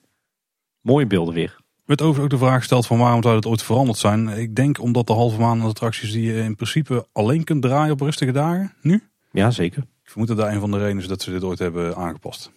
[0.81, 1.59] Mooie beelden weer.
[1.85, 4.29] Werd overigens ook de vraag gesteld van waarom zou het ooit veranderd zijn.
[4.29, 8.01] Ik denk omdat de halve maan attracties die je in principe alleen kunt draaien op
[8.01, 9.03] rustige dagen, nu.
[9.33, 9.83] Ja, zeker.
[10.03, 12.53] Ik vermoed dat daar een van de redenen is dat ze dit ooit hebben aangepast.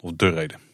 [0.00, 0.67] Of de reden.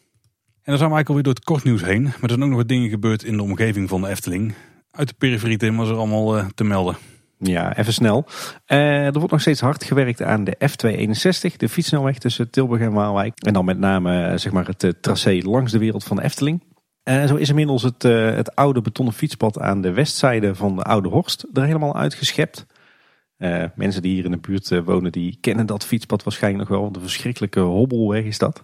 [0.64, 2.02] En dan zijn we eigenlijk alweer door het kortnieuws heen.
[2.02, 4.54] Maar er zijn ook nog wat dingen gebeurd in de omgeving van de Efteling.
[4.90, 6.96] Uit de periferie Tim was er allemaal uh, te melden.
[7.38, 8.26] Ja, even snel.
[8.66, 12.92] Uh, er wordt nog steeds hard gewerkt aan de F261, de fietsnelweg tussen Tilburg en
[12.92, 13.40] Waalwijk.
[13.40, 16.62] En dan met name uh, zeg maar het tracé langs de wereld van de Efteling.
[17.04, 21.46] zo is inmiddels het, het oude betonnen fietspad aan de westzijde van de Oude Horst
[21.52, 22.66] er helemaal uitgeschept.
[23.74, 26.88] mensen die hier in de buurt wonen, die kennen dat fietspad waarschijnlijk nog wel.
[26.92, 28.62] Een verschrikkelijke hobbelweg is dat.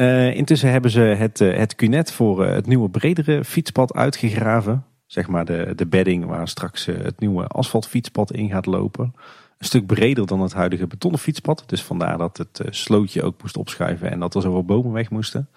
[0.00, 4.84] Uh, intussen hebben ze het, uh, het Cunet voor uh, het nieuwe bredere fietspad uitgegraven.
[5.06, 9.14] Zeg maar de, de bedding waar straks het nieuwe asfaltfietspad in gaat lopen.
[9.58, 11.62] Een stuk breder dan het huidige betonnen fietspad.
[11.66, 15.48] Dus vandaar dat het slootje ook moest opschuiven en dat er zoveel bomen weg moesten.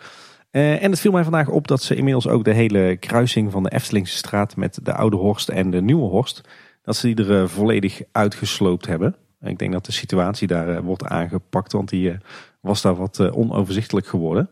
[0.52, 3.72] en het viel mij vandaag op dat ze inmiddels ook de hele kruising van de
[3.72, 6.42] Eftelingse straat met de Oude Horst en de Nieuwe Horst.
[6.84, 9.16] Dat ze die er volledig uitgesloopt hebben.
[9.42, 12.18] Ik denk dat de situatie daar wordt aangepakt, want die
[12.62, 14.50] was daar wat uh, onoverzichtelijk geworden.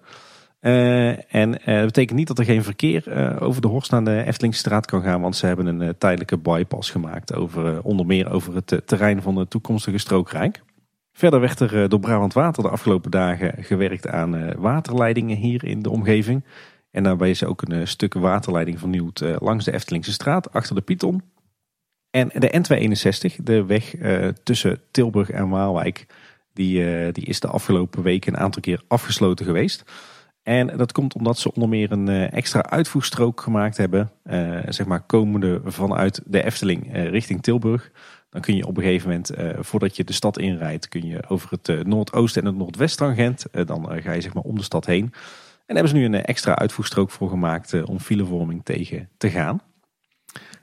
[0.61, 3.03] Uh, en uh, dat betekent niet dat er geen verkeer
[3.41, 5.21] over de Horst naar de Eftelingstraat kan gaan.
[5.21, 7.35] Want ze hebben een tijdelijke bypass gemaakt.
[7.35, 10.61] Over, onder meer over het terrein van de toekomstige strookrijk.
[11.11, 15.89] Verder werd er door Brabant Water de afgelopen dagen gewerkt aan waterleidingen hier in de
[15.89, 16.43] omgeving.
[16.91, 21.21] En daarbij is ook een stuk waterleiding vernieuwd langs de Eftelingse straat, achter de Python.
[22.09, 23.95] En de N261, de weg
[24.43, 26.05] tussen Tilburg en Waalwijk,
[26.59, 29.83] die, uh, die is de afgelopen weken een aantal keer afgesloten geweest.
[30.43, 34.11] En dat komt omdat ze onder meer een uh, extra uitvoerstrook gemaakt hebben.
[34.23, 37.91] Uh, zeg maar komende vanuit de Efteling richting Tilburg.
[38.29, 41.49] Dan kun je op een gegeven moment, voordat je de stad inrijdt, kun je over
[41.49, 43.45] het noordoosten en het noordwesttangent.
[43.65, 45.03] dan ga je zeg maar om de stad heen.
[45.03, 45.11] En
[45.75, 49.61] daar hebben ze nu een extra uitvoerstrook voor gemaakt om filevorming tegen te gaan.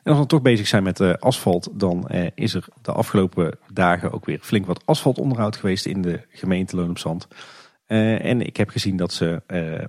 [0.06, 4.12] Als we toch bezig zijn met uh, asfalt, dan uh, is er de afgelopen dagen
[4.12, 7.28] ook weer flink wat asfaltonderhoud geweest in de gemeente Loon op Zand.
[7.86, 9.42] Uh, en ik heb gezien dat ze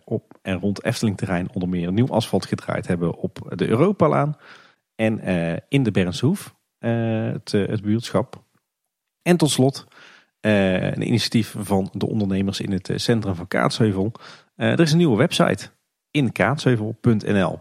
[0.03, 4.37] op en rond Efteling terrein onder meer nieuw asfalt gedraaid hebben op de Europalaan.
[4.95, 5.21] En
[5.69, 8.43] in de Bernshoef, het, het buurtschap.
[9.21, 9.87] En tot slot
[10.41, 14.11] een initiatief van de ondernemers in het centrum van Kaatsheuvel.
[14.55, 15.69] er is een nieuwe website
[16.11, 17.59] in kaatsheuvel.nl.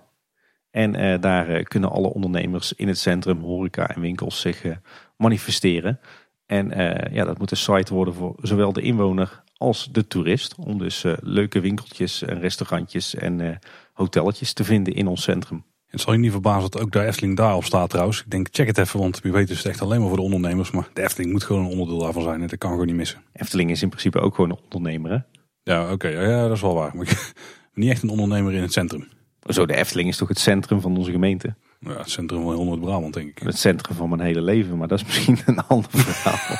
[0.76, 4.76] En uh, daar uh, kunnen alle ondernemers in het centrum, horeca en winkels zich uh,
[5.16, 6.00] manifesteren.
[6.46, 10.54] En eh, ja, dat moet een site worden voor zowel de inwoner als de toerist.
[10.54, 13.58] Om dus eh, leuke winkeltjes en restaurantjes en
[13.92, 15.64] hotelletjes te vinden in ons centrum.
[15.86, 18.20] Het zal je niet verbazen dat ook de Efteling daarop staat trouwens.
[18.20, 20.22] Ik denk check het even, want wie weet is het echt alleen maar voor de
[20.22, 20.70] ondernemers.
[20.70, 23.22] Maar de Efteling moet gewoon een onderdeel daarvan zijn en dat kan gewoon niet missen.
[23.32, 25.18] Efteling is in principe ook gewoon een ondernemer hè?
[25.62, 26.08] Ja, oké.
[26.08, 26.96] ja, dat is wel waar.
[26.96, 27.32] Maar
[27.74, 29.08] niet echt een ondernemer in het centrum.
[29.48, 31.54] Zo, de Efteling is toch het centrum van onze gemeente?
[31.80, 33.38] Ja, het centrum van heel Noord-Brabant, denk ik.
[33.38, 36.56] Het centrum van mijn hele leven, maar dat is misschien een ander verhaal.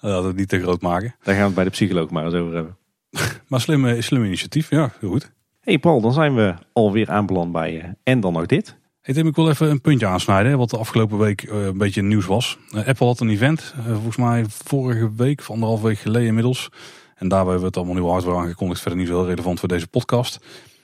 [0.14, 1.14] dat het niet te groot maken.
[1.22, 2.76] Daar gaan we het bij de psycholoog maar eens over hebben.
[3.48, 5.32] maar slim, slim initiatief, ja, heel goed.
[5.60, 8.78] hey Paul, dan zijn we alweer aanbeland bij uh, en dan nog dit.
[9.00, 12.02] Hey Tim, ik wil even een puntje aansnijden, wat de afgelopen week uh, een beetje
[12.02, 12.58] nieuws was.
[12.74, 16.70] Uh, Apple had een event, volgens mij vorige week, of anderhalf week geleden inmiddels.
[17.14, 18.80] En daarbij hebben we het allemaal nieuw hardware aangekondigd.
[18.80, 20.40] Verder niet zo heel relevant voor deze podcast.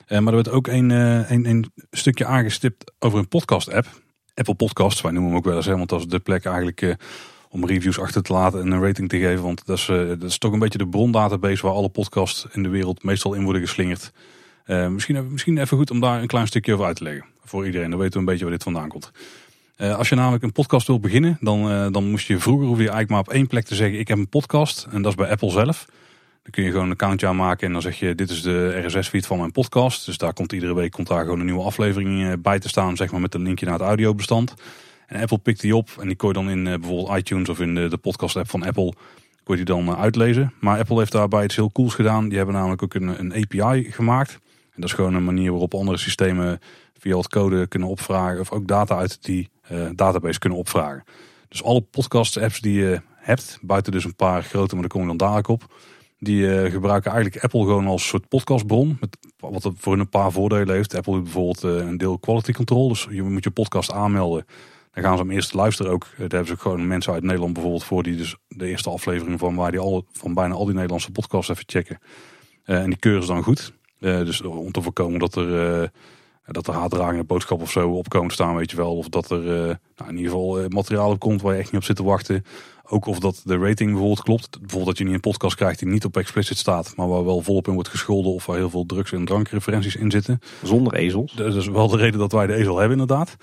[0.07, 3.87] Uh, maar er werd ook een, uh, een, een, stukje aangestipt over een podcast app.
[4.33, 5.65] Apple Podcasts, wij noemen hem ook wel eens.
[5.65, 6.93] Want dat is de plek eigenlijk uh,
[7.49, 9.43] om reviews achter te laten en een rating te geven.
[9.43, 12.69] Want dat is, dat is toch een beetje de brondatabase waar alle podcasts in de
[12.69, 14.11] wereld meestal in worden geslingerd.
[14.65, 17.25] misschien, misschien even goed om daar een klein stukje over uit te leggen.
[17.43, 19.11] Voor iedereen, dan weten we een beetje waar dit vandaan komt.
[19.77, 23.09] als je namelijk een podcast wilt beginnen, dan, dan moest je vroeger hoefde je eigenlijk
[23.09, 24.87] maar op één plek te zeggen ik heb een podcast.
[24.91, 25.85] En dat is bij Apple zelf.
[26.47, 29.25] Dan kun je gewoon een accountje aanmaken en dan zeg je dit is de RSS-feed
[29.25, 30.05] van mijn podcast.
[30.05, 33.11] Dus daar komt iedere week komt daar gewoon een nieuwe aflevering bij te staan, zeg
[33.11, 34.53] maar met een linkje naar het audiobestand.
[35.07, 37.75] En Apple pikt die op en die kon je dan in bijvoorbeeld iTunes of in
[37.75, 38.93] de, de podcast-app van Apple
[39.43, 40.53] kon je die dan uitlezen.
[40.59, 42.27] Maar Apple heeft daarbij iets heel cools gedaan.
[42.27, 44.31] Die hebben namelijk ook een, een API gemaakt.
[44.33, 46.59] En dat is gewoon een manier waarop andere systemen
[46.99, 49.49] via wat code kunnen opvragen of ook data uit die
[49.91, 51.03] database kunnen opvragen.
[51.49, 55.07] Dus alle podcast-apps die je hebt, buiten dus een paar grote, maar daar kom je
[55.07, 55.65] dan dadelijk op
[56.19, 58.97] die uh, gebruiken eigenlijk Apple gewoon als soort podcastbron.
[58.99, 60.95] Met, wat voor hun een paar voordelen heeft.
[60.95, 62.87] Apple heeft bijvoorbeeld uh, een deel quality control.
[62.87, 64.45] Dus je moet je podcast aanmelden.
[64.91, 66.07] Dan gaan ze hem eerst luisteren ook.
[66.17, 68.03] Daar hebben ze ook gewoon mensen uit Nederland bijvoorbeeld voor.
[68.03, 71.49] Die dus de eerste aflevering van, waar die al, van bijna al die Nederlandse podcasts
[71.49, 71.99] even checken.
[72.65, 73.73] Uh, en die keuren ze dan goed.
[73.99, 75.91] dus om te voorkomen dat er,
[76.45, 78.97] dat er haatdragende boodschap of zo op komen staan, weet je wel.
[78.97, 79.41] Of dat er
[79.95, 82.45] nou, in ieder geval materiaal op komt waar je echt niet op zit te wachten.
[82.89, 84.49] Ook of dat de rating bijvoorbeeld klopt.
[84.59, 87.41] Bijvoorbeeld dat je niet een podcast krijgt die niet op explicit staat, maar waar wel
[87.41, 90.39] volop in wordt gescholden of waar heel veel drugs- en drankreferenties in zitten.
[90.63, 91.33] Zonder ezels.
[91.33, 93.35] Dat is wel de reden dat wij de ezel hebben inderdaad.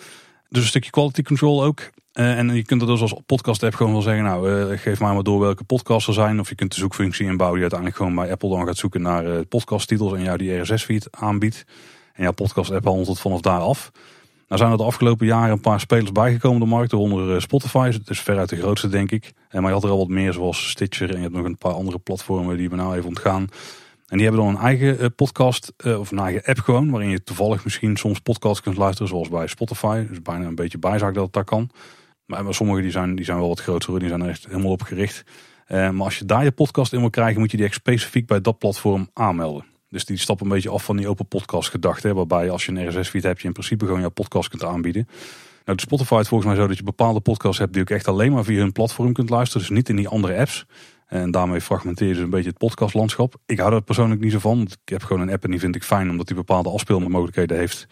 [0.49, 1.91] Dus een stukje quality control ook.
[2.15, 5.01] Uh, en je kunt er dus als podcast app gewoon wel zeggen, nou uh, geef
[5.01, 6.41] mij maar door welke podcasts er zijn.
[6.41, 9.27] Of je kunt de zoekfunctie inbouwen die uiteindelijk gewoon bij Apple dan gaat zoeken naar
[9.27, 11.65] uh, podcasttitels en jou die RSS feed aanbiedt.
[12.13, 13.91] En jouw podcast app handelt het vanaf daar af.
[14.49, 17.91] Nou zijn er de afgelopen jaren een paar spelers bijgekomen de markt, waaronder Spotify.
[17.93, 19.33] Het is veruit de grootste denk ik.
[19.49, 21.59] En maar je had er al wat meer zoals Stitcher en je hebt nog een
[21.59, 23.49] paar andere platformen die we nou even ontgaan.
[24.07, 27.65] En die hebben dan een eigen podcast of een eigen app gewoon, waarin je toevallig
[27.65, 30.07] misschien soms podcasts kunt luisteren zoals bij Spotify.
[30.09, 31.71] Dus bijna een beetje bijzaak dat het daar kan.
[32.27, 34.83] Maar sommige die zijn, die zijn wel wat groter, die zijn er echt helemaal op
[34.83, 35.25] gericht.
[35.69, 38.41] maar als je daar je podcast in wil krijgen, moet je die echt specifiek bij
[38.41, 39.65] dat platform aanmelden.
[39.95, 42.15] Dus die stappen een beetje af van die open podcast gedachte.
[42.15, 45.09] Waarbij als je een RSS feed hebt, je in principe gewoon jouw podcast kunt aanbieden.
[45.65, 48.09] Nou, de Spotify is volgens mij zo dat je bepaalde podcasts hebt die ook echt
[48.09, 49.67] alleen maar via hun platform kunt luisteren.
[49.67, 50.67] Dus niet in die andere apps.
[51.07, 53.35] En daarmee fragmenteer je dus een beetje het podcastlandschap.
[53.47, 54.57] Ik hou er persoonlijk niet zo van.
[54.57, 57.57] Want ik heb gewoon een app en die vind ik fijn omdat die bepaalde afspeelmogelijkheden
[57.57, 57.87] heeft.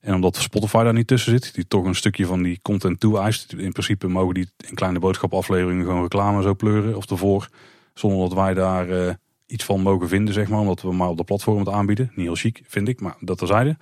[0.00, 3.52] En omdat Spotify daar niet tussen zit, die toch een stukje van die content toe-eist.
[3.52, 7.48] In principe mogen die in kleine boodschapafleveringen gewoon reclame zo pleuren of ervoor.
[7.94, 9.10] Zonder dat wij daar uh,
[9.46, 10.60] iets van mogen vinden, zeg maar.
[10.60, 12.10] Omdat we maar op de platform het aanbieden.
[12.14, 13.76] Niet heel chic, vind ik, maar dat terzijde.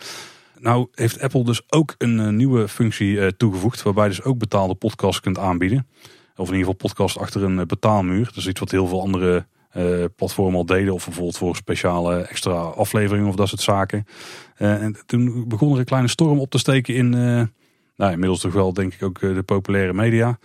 [0.58, 3.82] Nou heeft Apple dus ook een uh, nieuwe functie uh, toegevoegd.
[3.82, 5.86] Waarbij je dus ook betaalde podcasts kunt aanbieden.
[6.36, 8.24] Of in ieder geval podcast achter een betaalmuur.
[8.24, 9.46] Dat is iets wat heel veel andere
[10.16, 10.94] platformen al deden.
[10.94, 14.06] Of bijvoorbeeld voor speciale extra afleveringen of dat soort zaken.
[14.54, 17.08] en toen begon er een kleine storm op te steken in...
[17.96, 20.38] nou, inmiddels toch wel denk ik ook de populaire media.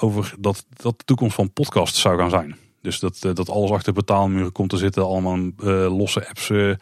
[0.00, 2.56] over dat dat de toekomst van podcasts zou gaan zijn.
[2.82, 5.52] Dus dat, dat alles achter betaalmuren komt te zitten, allemaal uh,
[5.96, 6.74] losse apps uh,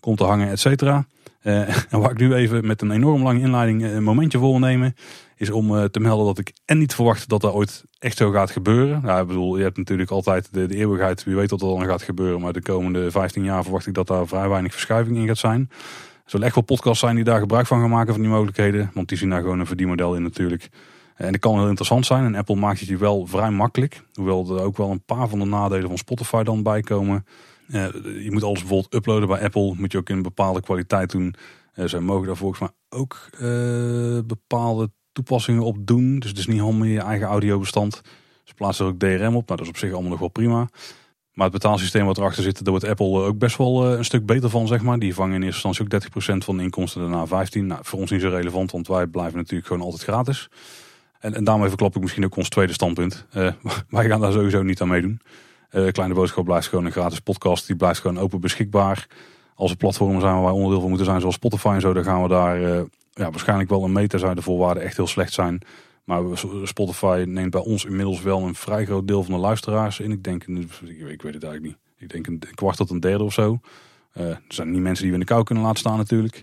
[0.00, 1.06] komt te hangen, et cetera.
[1.90, 4.96] En waar ik nu even met een enorm lange inleiding een momentje voor wil nemen,
[5.36, 8.50] is om te melden dat ik en niet verwacht dat dat ooit echt zo gaat
[8.50, 9.02] gebeuren.
[9.02, 11.84] Nou, ik bedoel, je hebt natuurlijk altijd de, de eeuwigheid, wie weet wat er dan
[11.84, 15.26] gaat gebeuren, maar de komende 15 jaar verwacht ik dat daar vrij weinig verschuiving in
[15.26, 15.68] gaat zijn.
[15.70, 18.90] Er zullen echt wel podcasts zijn die daar gebruik van gaan maken van die mogelijkheden,
[18.94, 20.68] want die zien daar gewoon een verdienmodel in natuurlijk.
[21.18, 22.24] En dat kan heel interessant zijn.
[22.24, 24.02] En Apple maakt het je wel vrij makkelijk.
[24.14, 27.26] Hoewel er ook wel een paar van de nadelen van Spotify dan bij komen.
[27.68, 27.86] Uh,
[28.22, 29.74] je moet alles bijvoorbeeld uploaden bij Apple.
[29.76, 31.34] Moet je ook in bepaalde kwaliteit doen.
[31.74, 33.40] Uh, zij mogen daar volgens mij ook uh,
[34.26, 36.18] bepaalde toepassingen op doen.
[36.18, 38.02] Dus het is niet helemaal je eigen audiobestand.
[38.44, 39.46] Ze plaatsen er ook DRM op.
[39.46, 40.68] Nou, dat is op zich allemaal nog wel prima.
[41.32, 44.50] Maar het betaalsysteem wat erachter zit, daar wordt Apple ook best wel een stuk beter
[44.50, 44.98] van, zeg maar.
[44.98, 47.30] Die vangen in eerste instantie ook 30% van de inkomsten, daarna 15%.
[47.52, 50.48] Nou, voor ons niet zo relevant, want wij blijven natuurlijk gewoon altijd gratis.
[51.20, 53.26] En, en daarmee verklap ik misschien ook ons tweede standpunt.
[53.36, 53.52] Uh,
[53.88, 55.20] wij gaan daar sowieso niet aan meedoen.
[55.70, 57.66] Uh, Kleine Boodschap blijft gewoon een gratis podcast.
[57.66, 59.06] Die blijft gewoon open beschikbaar.
[59.54, 62.04] Als er platformen zijn waar wij onderdeel van moeten zijn, zoals Spotify en zo, dan
[62.04, 62.80] gaan we daar uh,
[63.12, 65.60] ja, waarschijnlijk wel een meter zijn de voorwaarden echt heel slecht zijn.
[66.04, 66.22] Maar
[66.62, 70.10] Spotify neemt bij ons inmiddels wel een vrij groot deel van de luisteraars in.
[70.10, 71.76] Ik denk, ik weet het eigenlijk niet.
[71.98, 73.60] Ik denk een kwart tot een derde of zo.
[74.12, 76.42] Er zijn niet mensen die we in de kou kunnen laten staan natuurlijk.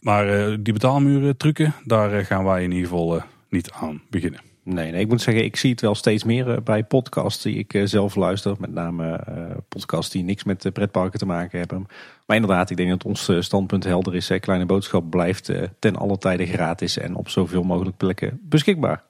[0.00, 0.26] Maar
[0.62, 3.22] die betaalmuren trucken, daar gaan wij in ieder geval
[3.56, 4.40] niet aan beginnen.
[4.66, 7.54] Nee, nee, ik moet zeggen, ik zie het wel steeds meer eh, bij podcasts die
[7.54, 8.56] ik eh, zelf luister.
[8.58, 11.86] Met name uh, podcasts die niks met pretparken te maken hebben.
[12.26, 14.30] Maar inderdaad, ik denk dat ons standpunt helder is.
[14.40, 19.04] Kleine Boodschap blijft ten alle tijde gratis en op zoveel mogelijk plekken beschikbaar.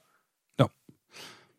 [0.55, 0.69] Ja.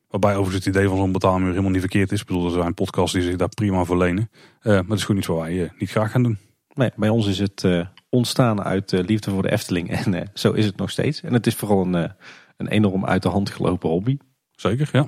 [0.10, 2.22] Waarbij overigens het idee van zo'n betaalmuur helemaal niet verkeerd is.
[2.22, 4.30] Ik bedoel, er zijn podcasts die zich daar prima voor lenen.
[4.62, 6.38] maar het is gewoon iets wat wij niet graag gaan doen.
[6.74, 7.68] Nee, bij ons is het
[8.10, 9.92] ontstaan uit liefde voor de Efteling.
[9.98, 11.22] En zo is het nog steeds.
[11.22, 12.12] En het is vooral een
[12.58, 14.18] een enorm uit de hand gelopen hobby.
[14.52, 15.06] Zeker, ja.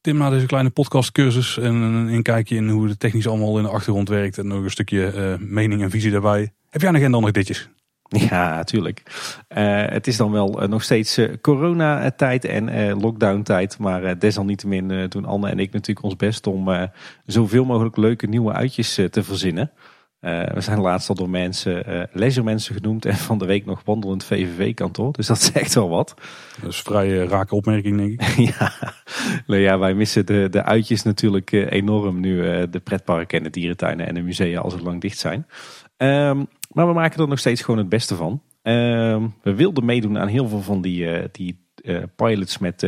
[0.00, 3.70] Tim, na deze kleine podcastcursus en een inkijkje in hoe de technisch allemaal in de
[3.70, 6.52] achtergrond werkt en nog een stukje uh, mening en visie daarbij.
[6.68, 7.68] Heb jij nog geen nog ditjes?
[8.08, 9.02] Ja, natuurlijk.
[9.56, 13.78] Uh, het is dan wel uh, nog steeds uh, coronatijd en lockdown-tijd.
[13.78, 16.88] Maar desalniettemin doen Anne en ik natuurlijk ons best om
[17.24, 19.70] zoveel mogelijk leuke nieuwe uitjes te verzinnen.
[20.20, 24.24] Uh, we zijn laatst al door mensen, uh, genoemd en van de week nog wandelend
[24.24, 25.12] VVV-kantoor.
[25.12, 26.14] Dus dat zegt wel wat.
[26.60, 28.28] Dat is vrij uh, rake opmerking, denk ik.
[28.58, 28.72] ja.
[29.46, 34.06] Nou ja, wij missen de, de uitjes natuurlijk enorm nu de pretparken en de dierentuinen
[34.06, 35.46] en de musea al zo lang dicht zijn.
[35.96, 38.42] Um, maar we maken er nog steeds gewoon het beste van.
[38.62, 41.68] Um, we wilden meedoen aan heel veel van die, die
[42.16, 42.86] pilots met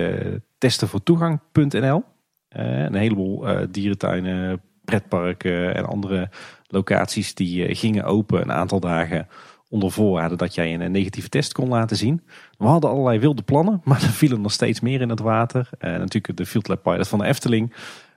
[0.59, 2.03] testen voor toegang.nl.
[2.49, 6.31] een heleboel dierentuinen, pretparken en andere
[6.69, 9.29] locaties die eh, gingen open een aantal dagen
[9.69, 12.23] onder voorwaarde dat jij een negatieve test kon laten zien.
[12.59, 15.71] We hadden allerlei wilde plannen, maar er vielen nog steeds meer in het water.
[15.81, 17.75] Uh, natuurlijk de Field Lab Pilot van de Efteling.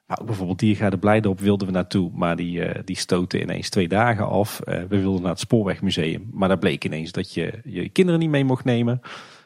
[0.07, 4.27] Maar ook bijvoorbeeld Diergaarde Blijdorp wilden we naartoe, maar die, die stoten ineens twee dagen
[4.27, 4.61] af.
[4.65, 8.43] we wilden naar het Spoorwegmuseum, maar daar bleek ineens dat je je kinderen niet mee
[8.43, 9.01] mocht nemen.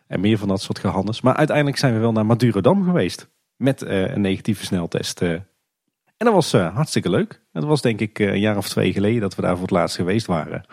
[0.07, 1.21] En meer van dat soort gehannes.
[1.21, 3.29] Maar uiteindelijk zijn we wel naar Madurodam geweest.
[3.55, 5.21] Met een negatieve sneltest
[6.25, 7.41] dat was uh, hartstikke leuk.
[7.51, 9.71] Het was denk ik eh, een jaar of twee geleden dat we daar voor het
[9.71, 10.65] laatst geweest waren.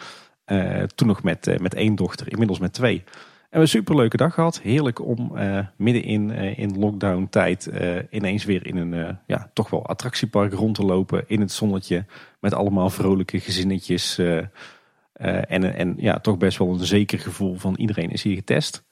[0.46, 3.04] Uh, toen nog met, met één dochter, inmiddels met twee.
[3.50, 4.60] En we een superleuke dag gehad.
[4.60, 5.32] Heerlijk om
[5.76, 7.70] midden in, in lockdown tijd
[8.10, 11.24] ineens weer in een ja, toch wel attractiepark rond te lopen.
[11.26, 12.04] In het zonnetje
[12.40, 14.18] met allemaal vrolijke gezinnetjes.
[14.18, 18.84] en, en ja, toch best wel een zeker gevoel van iedereen is hier getest.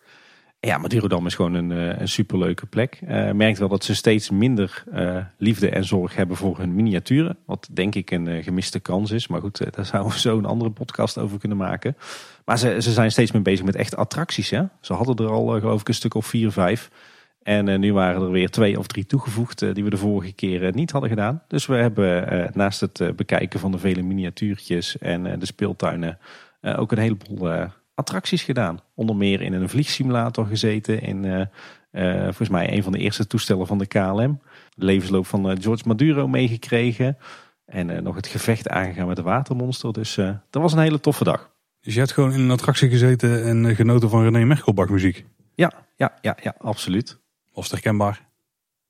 [0.60, 3.00] Ja, Madurodam is gewoon een, eh, een superleuke plek.
[3.02, 7.36] Uh, merkt wel dat ze steeds minder uh, liefde en zorg hebben voor hun miniaturen.
[7.46, 9.28] Wat denk ik een gemiste kans is.
[9.28, 11.96] Maar goed, daar zouden we zo een andere podcast over kunnen maken.
[12.44, 14.50] Maar ze, ze zijn steeds meer bezig met echte attracties.
[14.50, 14.62] Hè?
[14.80, 16.90] Ze hadden er al geloof ik een stuk of vier, vijf.
[17.42, 20.90] En nu waren er weer twee of drie toegevoegd die we de vorige keer niet
[20.90, 21.42] hadden gedaan.
[21.48, 26.18] Dus we hebben naast het bekijken van de vele miniatuurtjes en de speeltuinen
[26.62, 27.70] ook een heleboel
[28.00, 28.80] attracties gedaan.
[28.94, 31.02] Onder meer in een vliegsimulator gezeten.
[31.02, 31.40] In uh,
[31.92, 34.40] uh, volgens mij een van de eerste toestellen van de KLM.
[34.74, 37.18] De levensloop van uh, George Maduro meegekregen.
[37.66, 39.92] En nog het gevecht aangegaan met de watermonster.
[39.92, 40.14] Dus
[40.50, 41.50] dat was een hele toffe dag.
[41.80, 45.24] Dus je hebt gewoon in een attractie gezeten en genoten van René Merkelbach muziek?
[45.54, 47.18] Ja, ja, ja, ja absoluut.
[47.52, 48.28] Was het herkenbaar?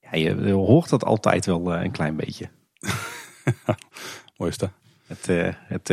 [0.00, 2.48] Ja, je, hoort dat altijd wel een klein beetje.
[4.36, 4.70] Mooi is dat.
[5.06, 5.28] Het,
[5.66, 5.90] het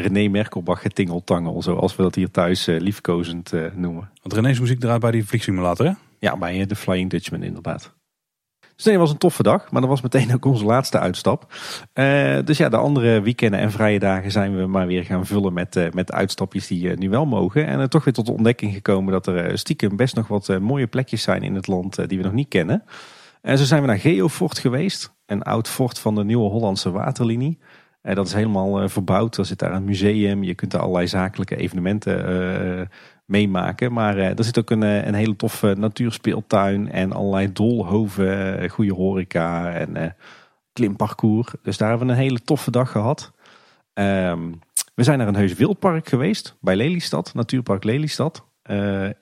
[0.00, 4.10] René Merkelbach getingeltangel, zoals we dat hier thuis uh, liefkozend uh, noemen.
[4.22, 5.92] Want René's muziek draait bij die vliegsimulator hè?
[6.18, 7.96] Ja, bij de Flying Dutchman inderdaad.
[8.76, 11.54] Dus nee, het was een toffe dag, maar dat was meteen ook onze laatste uitstap.
[11.94, 15.52] Uh, dus ja, de andere weekenden en vrije dagen zijn we maar weer gaan vullen
[15.52, 17.66] met, uh, met uitstapjes die uh, nu wel mogen.
[17.66, 21.22] En toch weer tot de ontdekking gekomen dat er stiekem best nog wat mooie plekjes
[21.22, 22.84] zijn in het land die we nog niet kennen.
[23.42, 27.58] En zo zijn we naar Geofort geweest, een oud fort van de Nieuwe Hollandse Waterlinie.
[28.14, 29.36] Dat is helemaal uh, verbouwd.
[29.36, 30.42] Er zit daar een museum.
[30.42, 32.30] Je kunt er allerlei zakelijke evenementen
[32.78, 32.86] uh,
[33.24, 33.92] meemaken.
[33.92, 36.90] Maar er zit ook een, een hele toffe natuurspeeltuin.
[36.90, 40.16] En allerlei dolhoven, goede horeca en
[40.72, 41.54] klimparcours.
[41.62, 43.32] Dus daar hebben we een hele toffe dag gehad.
[43.94, 44.58] Um,
[44.94, 46.56] we zijn naar een heus wildpark geweest.
[46.60, 48.44] Bij Lelystad, Natuurpark Lelystad.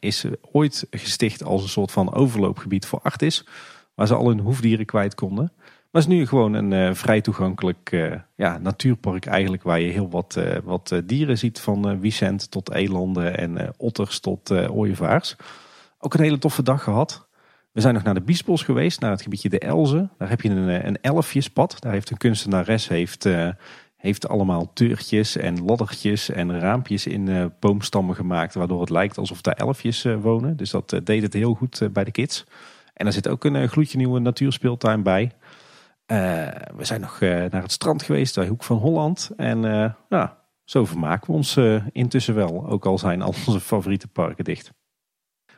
[0.00, 3.46] is ooit gesticht als een soort van overloopgebied voor Artis.
[3.94, 5.52] Waar ze al hun hoefdieren kwijt konden.
[5.97, 9.62] Maar het is nu gewoon een uh, vrij toegankelijk uh, ja, natuurpark eigenlijk.
[9.62, 11.60] Waar je heel wat, uh, wat dieren ziet.
[11.60, 15.36] Van Vicent tot elanden en otters tot ooievaars.
[15.98, 17.28] Ook een hele toffe dag gehad.
[17.73, 19.01] We zijn nog naar de Biesbos geweest.
[19.01, 20.10] Naar het gebiedje de Elzen.
[20.18, 21.77] Daar heb je een, een elfjespad.
[21.81, 23.28] Daar heeft een kunstenares heeft,
[23.97, 28.55] heeft allemaal deurtjes en laddertjes en raampjes in boomstammen gemaakt.
[28.55, 30.56] Waardoor het lijkt alsof daar elfjes wonen.
[30.56, 32.44] Dus dat deed het heel goed bij de kids.
[32.94, 35.32] En daar zit ook een gloedje nieuwe natuurspeeltuin bij.
[36.06, 39.30] We zijn nog naar het strand geweest, bij Hoek van Holland.
[39.36, 39.60] En
[40.08, 41.56] ja, zo vermaken we ons
[41.92, 42.66] intussen wel.
[42.66, 44.72] Ook al zijn al onze favoriete parken dicht.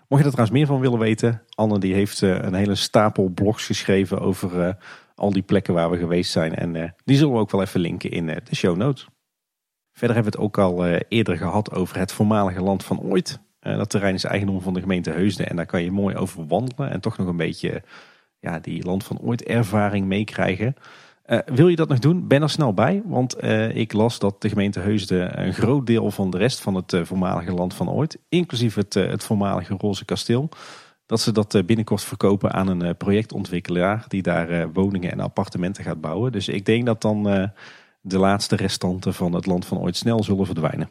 [0.08, 3.66] Mocht je er trouwens meer van willen weten, Anne die heeft een hele stapel blogs
[3.66, 4.76] geschreven over
[5.14, 6.54] al die plekken waar we geweest zijn.
[6.54, 9.08] En die zullen we ook wel even linken in de show notes.
[9.98, 13.40] Verder hebben we het ook al eh, eerder gehad over het voormalige land van ooit.
[13.60, 16.46] Eh, dat terrein is eigendom van de gemeente Heusden en daar kan je mooi over
[16.46, 17.82] wandelen en toch nog een beetje
[18.40, 20.74] ja, die land van ooit ervaring meekrijgen.
[21.27, 22.27] Uh, wil je dat nog doen?
[22.27, 23.44] Ben er snel bij, want
[23.74, 27.52] ik las dat de gemeente Heusden een groot deel van de rest van het voormalige
[27.52, 30.48] land van ooit, inclusief het, het voormalige Roze Kasteel,
[31.06, 36.32] dat ze dat binnenkort verkopen aan een projectontwikkelaar die daar woningen en appartementen gaat bouwen.
[36.32, 37.23] Dus ik denk dat dan
[38.01, 40.89] de laatste restanten van het land van ooit snel zullen verdwijnen.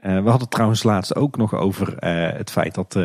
[0.00, 1.96] We hadden het trouwens laatst ook nog over
[2.36, 2.98] het feit dat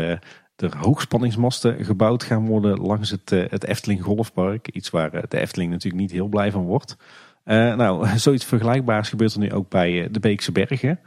[0.62, 4.68] er hoogspanningsmasten gebouwd gaan worden langs het, het Efteling Golfpark.
[4.68, 6.98] Iets waar de Efteling natuurlijk niet heel blij van wordt.
[7.44, 11.00] nou, zoiets vergelijkbaars gebeurt er nu ook bij de Beekse Bergen.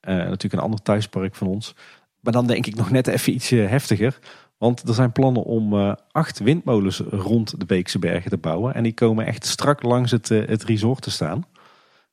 [0.00, 1.74] natuurlijk een ander thuispark van ons.
[2.20, 4.18] Maar dan denk ik nog net even iets heftiger.
[4.58, 8.74] Want er zijn plannen om acht windmolens rond de Beekse Bergen te bouwen.
[8.74, 11.44] En die komen echt strak langs het, het resort te staan.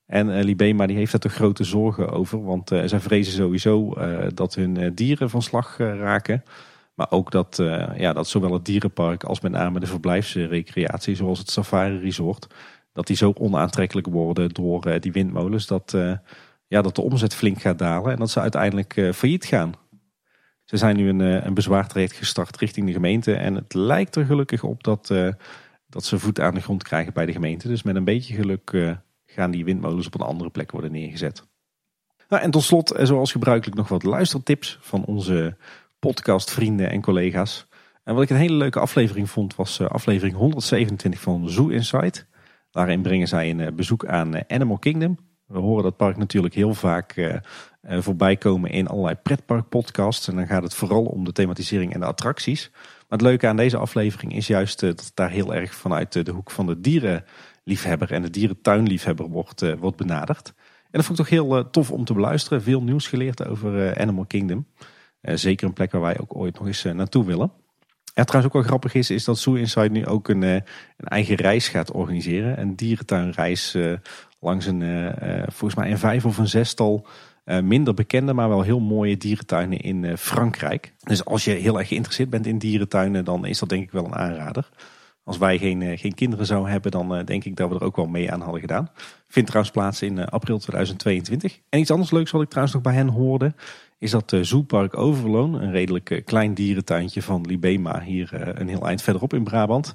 [0.05, 2.43] En Libema die heeft daar toch grote zorgen over.
[2.43, 3.93] Want zij vrezen sowieso
[4.33, 6.43] dat hun dieren van slag raken.
[6.99, 7.55] Maar ook dat,
[7.95, 12.47] ja, dat zowel het dierenpark als met name de verblijfsrecreatie, zoals het safari resort,
[12.93, 15.67] dat die zo onaantrekkelijk worden door die windmolens.
[15.67, 15.97] Dat,
[16.67, 19.73] ja, dat de omzet flink gaat dalen en dat ze uiteindelijk failliet gaan.
[20.63, 23.33] Ze zijn nu een, een bezwaartraject gestart richting de gemeente.
[23.33, 25.13] En het lijkt er gelukkig op dat,
[25.87, 27.67] dat ze voet aan de grond krijgen bij de gemeente.
[27.67, 31.47] Dus met een beetje geluk gaan die windmolens op een andere plek worden neergezet.
[32.29, 35.57] Nou, en tot slot, eh, zoals gebruikelijk, nog wat luistertips van onze
[35.99, 37.67] podcastvrienden en collega's.
[38.03, 42.27] En wat ik een hele leuke aflevering vond, was eh, aflevering 127 van Zoo Insight.
[42.71, 45.17] Daarin brengen zij een eh, bezoek aan Animal Kingdom.
[45.45, 47.41] We horen dat park natuurlijk heel vaak
[47.81, 50.27] voorbij komen in allerlei pretparkpodcasts.
[50.27, 52.69] En dan gaat het vooral om de thematisering en de attracties.
[52.71, 56.31] Maar het leuke aan deze aflevering is juist dat het daar heel erg vanuit de
[56.31, 57.23] hoek van de dieren
[57.63, 60.53] liefhebber en de dierentuinliefhebber wordt, wordt benaderd.
[60.91, 62.61] En dat vond ik toch heel tof om te beluisteren.
[62.61, 64.65] Veel nieuws geleerd over Animal Kingdom.
[65.21, 67.51] Zeker een plek waar wij ook ooit nog eens naartoe willen.
[68.13, 70.63] Ja, trouwens ook wel grappig is, is dat Zoo Inside nu ook een, een
[70.97, 72.59] eigen reis gaat organiseren.
[72.59, 73.77] Een dierentuinreis
[74.39, 75.13] langs een,
[75.47, 77.07] volgens mij een vijf of een zestal
[77.61, 80.93] minder bekende, maar wel heel mooie dierentuinen in Frankrijk.
[81.03, 84.05] Dus als je heel erg geïnteresseerd bent in dierentuinen, dan is dat denk ik wel
[84.05, 84.69] een aanrader.
[85.29, 87.83] Als wij geen, eh, geen kinderen zouden hebben, dan eh, denk ik dat we er
[87.83, 88.89] ook wel mee aan hadden gedaan.
[89.27, 91.59] Vindt trouwens plaats in eh, april 2022.
[91.69, 93.53] En iets anders leuks wat ik trouwens nog bij hen hoorde,
[93.99, 99.33] is dat Zoepark Overloon, een redelijk klein dierentuintje van Libema, hier een heel eind verderop
[99.33, 99.93] in Brabant.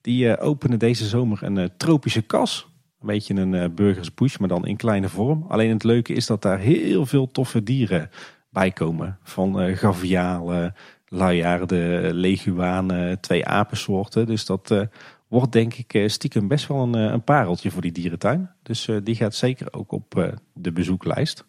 [0.00, 2.68] Die openen deze zomer een tropische kas.
[3.00, 5.44] Een beetje een burgers bush, maar dan in kleine vorm.
[5.48, 8.10] Alleen het leuke is dat daar heel veel toffe dieren
[8.50, 9.18] bij komen.
[9.22, 10.74] Van gavialen,
[11.08, 14.26] luiaarden, leguanen, twee apensoorten.
[14.26, 14.88] Dus dat
[15.28, 18.50] wordt denk ik eh, stiekem best wel een, eh, pareltje voor die dierentuin.
[18.62, 21.46] Dus die gaat zeker ook op de bezoeklijst.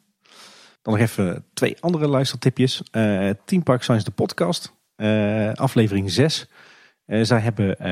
[0.87, 2.81] Dan nog even twee andere luistertipjes.
[3.45, 4.73] Team Park Science, de podcast.
[5.53, 6.49] aflevering 6.
[7.05, 7.87] zij hebben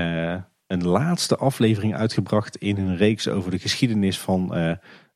[0.67, 4.55] een laatste aflevering uitgebracht in hun reeks over de geschiedenis van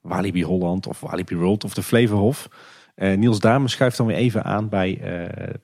[0.01, 2.47] Walibi Holland of Walibi World of de Flevohof.
[2.95, 5.01] Niels Dame schuift dan weer even aan bij,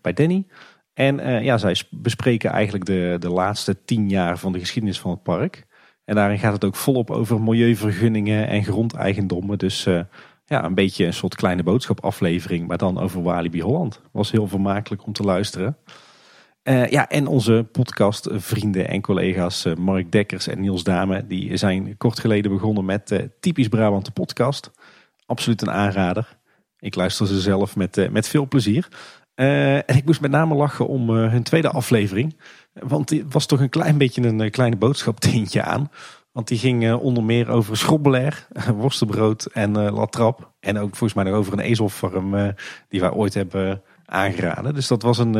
[0.01, 0.45] bij Danny.
[0.93, 5.11] En uh, ja, zij bespreken eigenlijk de, de laatste tien jaar van de geschiedenis van
[5.11, 5.65] het park.
[6.05, 9.57] En daarin gaat het ook volop over milieuvergunningen en grondeigendommen.
[9.57, 9.99] Dus uh,
[10.45, 14.01] ja, een beetje een soort kleine boodschap aflevering, maar dan over Walibi Holland.
[14.11, 15.77] Was heel vermakelijk om te luisteren.
[16.63, 22.19] Uh, ja, en onze podcastvrienden en collega's Mark Dekkers en Niels Dame, die zijn kort
[22.19, 24.71] geleden begonnen met Typisch Brabant de podcast.
[25.25, 26.37] Absoluut een aanrader.
[26.79, 28.87] Ik luister ze zelf met, met veel plezier.
[29.35, 32.37] En ik moest met name lachen om hun tweede aflevering.
[32.73, 35.89] Want die was toch een klein beetje een kleine boodschaptintje aan.
[36.35, 40.53] Want die ging onder meer over schrobbelair, worstenbrood en latrap.
[40.59, 42.53] En ook volgens mij nog over een ezelfarm
[42.89, 44.73] die wij ooit hebben aangeraden.
[44.73, 45.35] Dus dat was een,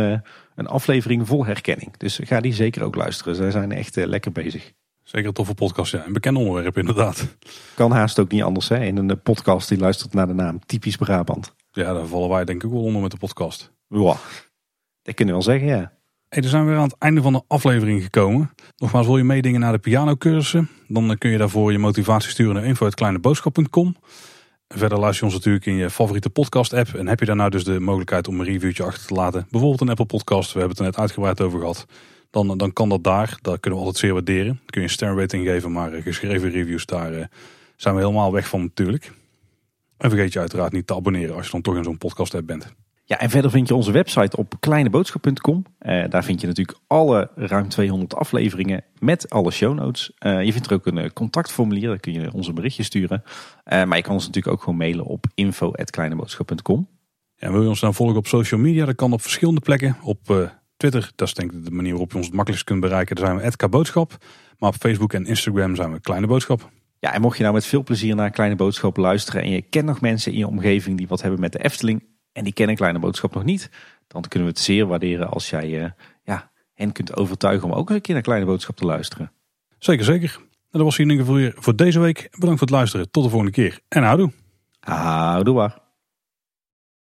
[0.56, 1.98] een aflevering vol herkenning.
[1.98, 3.36] Dus ga die zeker ook luisteren.
[3.36, 4.74] Zij zijn echt lekker bezig.
[5.04, 6.06] Zeker een toffe podcast, ja.
[6.06, 7.38] Een bekend onderwerp inderdaad.
[7.74, 8.84] Kan haast ook niet anders hè.
[8.84, 11.56] In een podcast die luistert naar de naam Typisch Brabant.
[11.72, 13.72] Ja, daar vallen wij denk ik wel onder met de podcast.
[13.88, 14.16] Ja,
[15.02, 15.92] dat kunnen we wel zeggen, ja.
[16.36, 18.52] Hey, zijn we weer aan het einde van de aflevering gekomen.
[18.78, 20.70] Nogmaals, wil je meedingen naar de pianocursussen?
[20.88, 23.96] Dan eh, kun je daarvoor je motivatie sturen naar info.kleineboodschap.com.
[24.68, 26.94] Verder luister je ons natuurlijk in je favoriete podcast app.
[26.94, 29.48] En heb je daar nou dus de mogelijkheid om een reviewtje achter te laten.
[29.50, 31.86] Bijvoorbeeld een Apple podcast, we hebben het er net uitgebreid over gehad.
[32.30, 33.38] dan, dan kan dat daar.
[33.42, 34.46] Dat kunnen we altijd zeer waarderen.
[34.46, 37.26] Dan kun je een ster rating geven, maar eh, geschreven reviews, daar eh,
[37.76, 39.12] zijn we helemaal weg van natuurlijk.
[39.98, 42.46] En vergeet je uiteraard niet te abonneren als je dan toch in zo'n podcast hebt
[42.46, 42.76] bent.
[43.08, 45.66] Ja, en verder vind je onze website op kleineboodschap.com.
[45.80, 50.12] Eh, daar vind je natuurlijk alle ruim 200 afleveringen met alle show notes.
[50.18, 53.24] Eh, je vindt er ook een eh, contactformulier, daar kun je onze berichtjes sturen.
[53.64, 56.88] Eh, maar je kan ons natuurlijk ook gewoon mailen op info.kleineboodschap.com.
[57.36, 58.86] En wil je ons dan volgen op social media?
[58.86, 59.98] Dat kan op verschillende plekken.
[60.04, 63.16] Op Twitter, dat is denk ik de manier waarop je ons het makkelijkst kunt bereiken.
[63.16, 64.18] Daar zijn we @kboodschap.
[64.60, 66.70] Maar op Facebook en Instagram zijn we Kleine Boodschap.
[67.00, 69.86] Ja, en mocht je nou met veel plezier naar Kleine Boodschap luisteren en je kent
[69.86, 72.04] nog mensen in je omgeving die wat hebben met de Efteling
[72.36, 73.70] en die kennen Kleine Boodschap nog niet,
[74.08, 75.90] dan kunnen we het zeer waarderen als jij eh,
[76.24, 79.32] ja, hen kunt overtuigen om ook een keer naar Kleine Boodschap te luisteren.
[79.80, 80.36] Zeker, zeker.
[80.42, 82.28] En dat was hier in ieder geval weer voor deze week.
[82.32, 83.12] Bedankt voor het luisteren.
[83.12, 83.80] Tot de volgende keer.
[83.88, 84.32] En houdoe.
[84.80, 85.85] Houdoe waar.